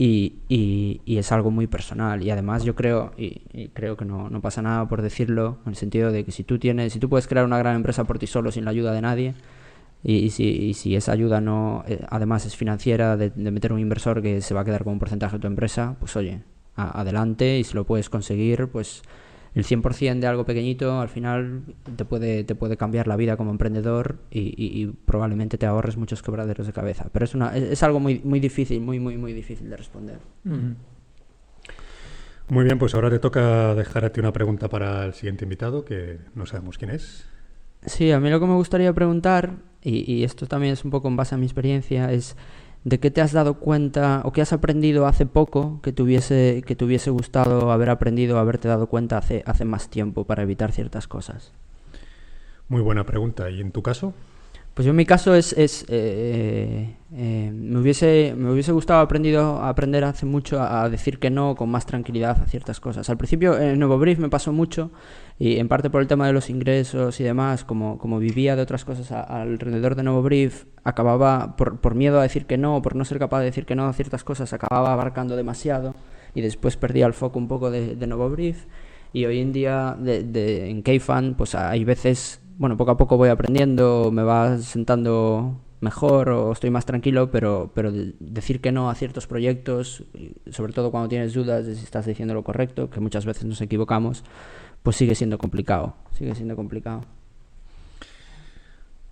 Y, 0.00 0.36
y, 0.48 1.18
es 1.18 1.32
algo 1.32 1.50
muy 1.50 1.66
personal. 1.66 2.22
Y 2.22 2.30
además 2.30 2.62
yo 2.62 2.76
creo 2.76 3.10
y, 3.16 3.68
creo 3.74 3.96
que 3.96 4.04
no, 4.04 4.30
no, 4.30 4.40
pasa 4.40 4.62
nada 4.62 4.86
por 4.88 5.02
decirlo 5.02 5.58
en 5.64 5.70
el 5.70 5.76
sentido 5.76 6.12
de 6.12 6.24
que 6.24 6.30
si 6.30 6.44
tú 6.44 6.60
tienes 6.60 6.92
si 6.92 7.00
tú 7.00 7.08
puedes 7.08 7.26
crear 7.26 7.44
una 7.44 7.58
gran 7.58 7.74
empresa 7.74 8.04
por 8.04 8.20
ti 8.20 8.28
solo 8.28 8.52
sin 8.52 8.64
la 8.64 8.70
ayuda 8.70 8.92
de 8.92 9.02
nadie 9.02 9.34
y, 10.04 10.30
si, 10.30 10.72
si, 10.74 10.94
esa 10.94 11.10
ayuda 11.10 11.40
no 11.40 11.82
eh, 11.88 11.98
además 12.08 12.46
es 12.46 12.56
financiera 12.56 13.16
de, 13.16 13.32
meter 13.50 13.72
un 13.72 13.80
inversor 13.80 14.22
que 14.22 14.40
se 14.40 14.54
va 14.54 14.60
a 14.60 14.64
quedar 14.64 14.84
con 14.84 14.92
un 14.92 14.98
porcentaje 15.00 15.36
de 15.36 15.40
tu 15.40 15.48
empresa 15.48 15.96
pues 15.98 16.14
oye 16.14 16.42
adelante 16.76 17.58
y 17.58 17.64
si 17.64 17.74
lo 17.74 17.84
puedes 17.84 18.08
conseguir 18.08 18.68
pues 18.68 19.02
el 19.58 19.64
100% 19.64 20.20
de 20.20 20.26
algo 20.28 20.44
pequeñito 20.44 21.00
al 21.00 21.08
final 21.08 21.62
te 21.96 22.04
puede, 22.04 22.44
te 22.44 22.54
puede 22.54 22.76
cambiar 22.76 23.08
la 23.08 23.16
vida 23.16 23.36
como 23.36 23.50
emprendedor 23.50 24.18
y, 24.30 24.86
probablemente 25.04 25.58
te 25.58 25.66
ahorres 25.66 25.96
muchos 25.96 26.22
quebraderos 26.22 26.68
de 26.68 26.72
cabeza. 26.72 27.08
Pero 27.12 27.24
es, 27.24 27.34
una, 27.34 27.56
es, 27.56 27.82
algo 27.82 27.98
muy, 27.98 28.20
muy 28.22 28.38
difícil, 28.38 28.80
muy, 28.80 29.00
muy, 29.00 29.16
muy 29.16 29.32
difícil 29.32 29.68
de 29.68 29.76
responder. 29.76 30.18
Muy 32.48 32.64
bien, 32.64 32.78
pues 32.78 32.94
ahora 32.94 33.10
te 33.10 33.18
toca 33.18 33.74
dejar 33.74 34.04
a 34.04 34.12
ti 34.12 34.20
una 34.20 34.32
pregunta 34.32 34.68
para 34.68 35.04
el 35.04 35.14
siguiente 35.14 35.44
invitado, 35.44 35.84
que 35.84 36.20
no 36.36 36.46
sabemos 36.46 36.78
quién 36.78 36.92
es. 36.92 37.26
Sí, 37.84 38.12
a 38.12 38.20
mí 38.20 38.30
lo 38.30 38.38
que 38.38 38.46
me 38.46 38.54
gustaría 38.54 38.92
preguntar, 38.92 39.56
y, 39.82 40.12
y 40.12 40.22
esto 40.22 40.46
también 40.46 40.74
es 40.74 40.84
un 40.84 40.92
poco 40.92 41.08
en 41.08 41.16
base 41.16 41.34
a 41.34 41.38
mi 41.38 41.46
experiencia, 41.46 42.12
es 42.12 42.36
de 42.88 42.98
qué 42.98 43.10
te 43.10 43.20
has 43.20 43.32
dado 43.32 43.54
cuenta 43.54 44.22
o 44.24 44.32
qué 44.32 44.40
has 44.40 44.52
aprendido 44.52 45.06
hace 45.06 45.26
poco 45.26 45.80
que 45.82 45.92
te 45.92 46.02
hubiese, 46.02 46.62
que 46.66 46.74
te 46.74 46.84
hubiese 46.84 47.10
gustado 47.10 47.70
haber 47.70 47.90
aprendido, 47.90 48.38
haberte 48.38 48.68
dado 48.68 48.86
cuenta 48.86 49.18
hace, 49.18 49.42
hace 49.46 49.64
más 49.64 49.88
tiempo 49.88 50.24
para 50.24 50.42
evitar 50.42 50.72
ciertas 50.72 51.06
cosas? 51.06 51.52
Muy 52.68 52.82
buena 52.82 53.04
pregunta. 53.04 53.50
¿Y 53.50 53.60
en 53.60 53.72
tu 53.72 53.82
caso? 53.82 54.14
Pues 54.74 54.86
yo 54.86 54.90
en 54.90 54.96
mi 54.96 55.06
caso 55.06 55.34
es, 55.34 55.52
es 55.54 55.84
eh, 55.88 56.94
eh, 57.12 57.50
me, 57.52 57.80
hubiese, 57.80 58.32
me 58.36 58.52
hubiese 58.52 58.70
gustado 58.70 59.00
aprendido, 59.00 59.60
aprender 59.60 60.04
hace 60.04 60.24
mucho 60.24 60.62
a, 60.62 60.88
decir 60.88 61.18
que 61.18 61.30
no 61.30 61.56
con 61.56 61.68
más 61.68 61.84
tranquilidad 61.84 62.40
a 62.40 62.46
ciertas 62.46 62.78
cosas. 62.78 63.10
Al 63.10 63.16
principio 63.16 63.58
en 63.58 63.78
Nuevo 63.80 63.98
Brief 63.98 64.20
me 64.20 64.28
pasó 64.28 64.52
mucho 64.52 64.92
y 65.38 65.58
en 65.58 65.68
parte 65.68 65.90
por 65.90 66.00
el 66.00 66.08
tema 66.08 66.26
de 66.26 66.32
los 66.32 66.50
ingresos 66.50 67.20
y 67.20 67.24
demás, 67.24 67.64
como, 67.64 67.98
como 67.98 68.18
vivía 68.18 68.56
de 68.56 68.62
otras 68.62 68.84
cosas 68.84 69.12
alrededor 69.12 69.94
de 69.94 70.02
Nuevo 70.02 70.22
Brief, 70.22 70.64
acababa 70.84 71.56
por, 71.56 71.80
por 71.80 71.94
miedo 71.94 72.18
a 72.18 72.22
decir 72.22 72.46
que 72.46 72.58
no, 72.58 72.82
por 72.82 72.96
no 72.96 73.04
ser 73.04 73.18
capaz 73.18 73.40
de 73.40 73.46
decir 73.46 73.64
que 73.64 73.76
no 73.76 73.86
a 73.86 73.92
ciertas 73.92 74.24
cosas, 74.24 74.52
acababa 74.52 74.92
abarcando 74.92 75.36
demasiado 75.36 75.94
y 76.34 76.40
después 76.40 76.76
perdía 76.76 77.06
el 77.06 77.14
foco 77.14 77.38
un 77.38 77.48
poco 77.48 77.70
de, 77.70 77.94
de 77.94 78.06
Nuevo 78.06 78.28
Brief. 78.30 78.66
Y 79.12 79.24
hoy 79.24 79.40
en 79.40 79.52
día 79.52 79.96
de, 79.98 80.22
de, 80.22 80.68
en 80.68 80.82
K-Fan 80.82 81.34
pues 81.36 81.54
hay 81.54 81.84
veces 81.84 82.40
bueno, 82.58 82.76
poco 82.76 82.90
a 82.90 82.96
poco 82.96 83.16
voy 83.16 83.28
aprendiendo, 83.28 84.10
me 84.12 84.24
va 84.24 84.58
sentando 84.58 85.60
mejor 85.80 86.28
o 86.30 86.50
estoy 86.50 86.70
más 86.70 86.84
tranquilo, 86.84 87.30
pero, 87.30 87.70
pero 87.72 87.92
decir 87.92 88.60
que 88.60 88.72
no 88.72 88.90
a 88.90 88.96
ciertos 88.96 89.28
proyectos, 89.28 90.04
sobre 90.50 90.72
todo 90.72 90.90
cuando 90.90 91.08
tienes 91.08 91.34
dudas 91.34 91.66
de 91.66 91.76
si 91.76 91.84
estás 91.84 92.04
diciendo 92.04 92.34
lo 92.34 92.42
correcto, 92.42 92.90
que 92.90 92.98
muchas 92.98 93.24
veces 93.24 93.44
nos 93.44 93.60
equivocamos, 93.60 94.24
pues 94.82 94.96
sigue 94.96 95.14
siendo 95.14 95.38
complicado, 95.38 95.96
sigue 96.12 96.34
siendo 96.34 96.56
complicado. 96.56 97.02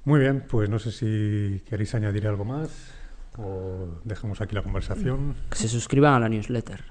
Muy 0.05 0.21
bien, 0.21 0.45
pues 0.49 0.71
no 0.71 0.79
sé 0.79 0.93
si 0.93 1.63
queréis 1.69 1.95
añadir 1.95 2.29
algo 2.29 2.45
más 2.45 2.97
o 3.39 4.01
dejamos 4.05 4.41
aquí 4.41 4.55
la 4.55 4.63
conversación. 4.63 5.35
Que 5.51 5.59
se 5.59 5.69
suscriban 5.69 6.15
a 6.15 6.21
la 6.21 6.29
newsletter. 6.29 6.85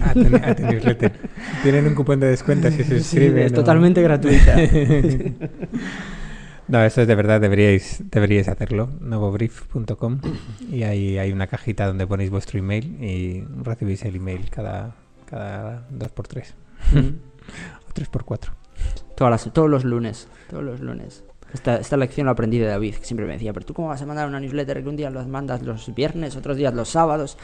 A, 0.00 0.14
newsletter. 0.14 1.12
Tienen 1.62 1.86
un 1.86 1.94
cupón 1.94 2.20
de 2.20 2.28
descuento 2.28 2.70
si 2.70 2.84
se 2.84 3.00
suscriben. 3.00 3.44
es 3.44 3.52
totalmente 3.52 4.02
gratuita. 4.02 4.56
no, 6.68 6.84
eso 6.84 7.02
es 7.02 7.08
de 7.08 7.14
verdad, 7.14 7.40
deberíais, 7.40 8.02
deberíais 8.10 8.48
hacerlo. 8.48 8.88
Novobrief.com 9.00 10.20
y 10.70 10.84
ahí 10.84 11.18
hay 11.18 11.32
una 11.32 11.46
cajita 11.46 11.86
donde 11.86 12.06
ponéis 12.06 12.30
vuestro 12.30 12.58
email 12.58 13.02
y 13.02 13.44
recibís 13.62 14.04
el 14.04 14.16
email 14.16 14.48
cada, 14.48 14.94
cada 15.26 15.86
2x3 15.90 16.54
o 17.83 17.83
3x4. 17.94 18.50
Todas 19.16 19.52
todos 19.52 19.70
los 19.70 19.84
lunes, 19.84 20.28
todos 20.50 20.64
los 20.64 20.80
lunes. 20.80 21.24
Esta, 21.52 21.76
esta 21.76 21.96
lección 21.96 22.26
la 22.26 22.32
aprendí 22.32 22.58
de 22.58 22.66
David, 22.66 22.96
que 22.96 23.04
siempre 23.04 23.26
me 23.26 23.34
decía, 23.34 23.52
pero 23.52 23.64
tú 23.64 23.74
cómo 23.74 23.88
vas 23.88 24.02
a 24.02 24.06
mandar 24.06 24.26
una 24.26 24.40
newsletter 24.40 24.82
que 24.82 24.88
un 24.88 24.96
día 24.96 25.08
los 25.10 25.28
mandas 25.28 25.62
los 25.62 25.94
viernes, 25.94 26.36
otros 26.36 26.56
días 26.56 26.74
los 26.74 26.88
sábados. 26.88 27.38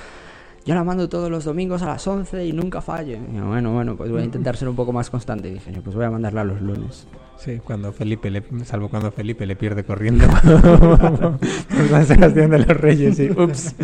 Yo 0.66 0.74
la 0.74 0.84
mando 0.84 1.09
todos 1.09 1.30
los 1.30 1.44
domingos 1.44 1.82
a 1.82 1.86
las 1.86 2.07
11 2.07 2.44
y 2.44 2.53
nunca 2.53 2.82
fallo. 2.82 3.18
bueno, 3.46 3.72
bueno, 3.72 3.96
pues 3.96 4.11
voy 4.11 4.20
a 4.20 4.24
intentar 4.24 4.57
ser 4.57 4.68
un 4.68 4.76
poco 4.76 4.92
más 4.92 5.09
constante. 5.09 5.48
Y 5.48 5.55
dije, 5.55 5.80
pues 5.82 5.96
voy 5.96 6.05
a 6.05 6.11
mandarla 6.11 6.44
los 6.44 6.61
lunes. 6.61 7.07
Sí, 7.38 7.61
cuando 7.64 7.92
Felipe, 7.92 8.30
le, 8.30 8.42
salvo 8.64 8.90
cuando 8.90 9.11
Felipe 9.11 9.46
le 9.46 9.57
pierde 9.57 9.84
corriendo 9.84 10.26
San 11.88 12.05
Sebastián 12.05 12.51
de 12.51 12.59
los 12.59 12.76
Reyes, 12.76 13.18
y 13.18 13.30
ups. 13.30 13.74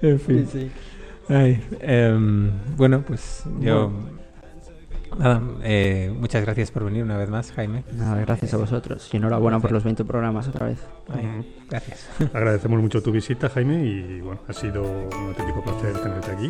En 0.00 0.18
fin. 0.18 0.48
Sí, 0.50 0.70
em, 1.80 2.50
bueno, 2.76 3.02
pues 3.06 3.44
yo 3.60 3.92
Nada, 5.18 5.42
eh, 5.62 6.12
muchas 6.18 6.42
gracias 6.42 6.70
por 6.70 6.84
venir 6.84 7.02
una 7.02 7.16
vez 7.16 7.28
más, 7.30 7.52
Jaime. 7.52 7.84
Nada, 7.92 8.20
gracias 8.20 8.54
a 8.54 8.56
vosotros. 8.56 9.08
Y 9.12 9.16
enhorabuena 9.16 9.60
por 9.60 9.72
los 9.72 9.84
20 9.84 10.04
programas 10.04 10.48
otra 10.48 10.66
vez. 10.66 10.78
gracias. 11.68 12.08
Agradecemos 12.32 12.80
mucho 12.80 13.02
tu 13.02 13.12
visita, 13.12 13.48
Jaime, 13.48 13.84
y 13.84 14.20
bueno, 14.20 14.40
ha 14.48 14.52
sido 14.52 14.82
un 14.82 15.28
auténtico 15.28 15.62
placer 15.62 15.98
tenerte 16.00 16.30
aquí. 16.30 16.48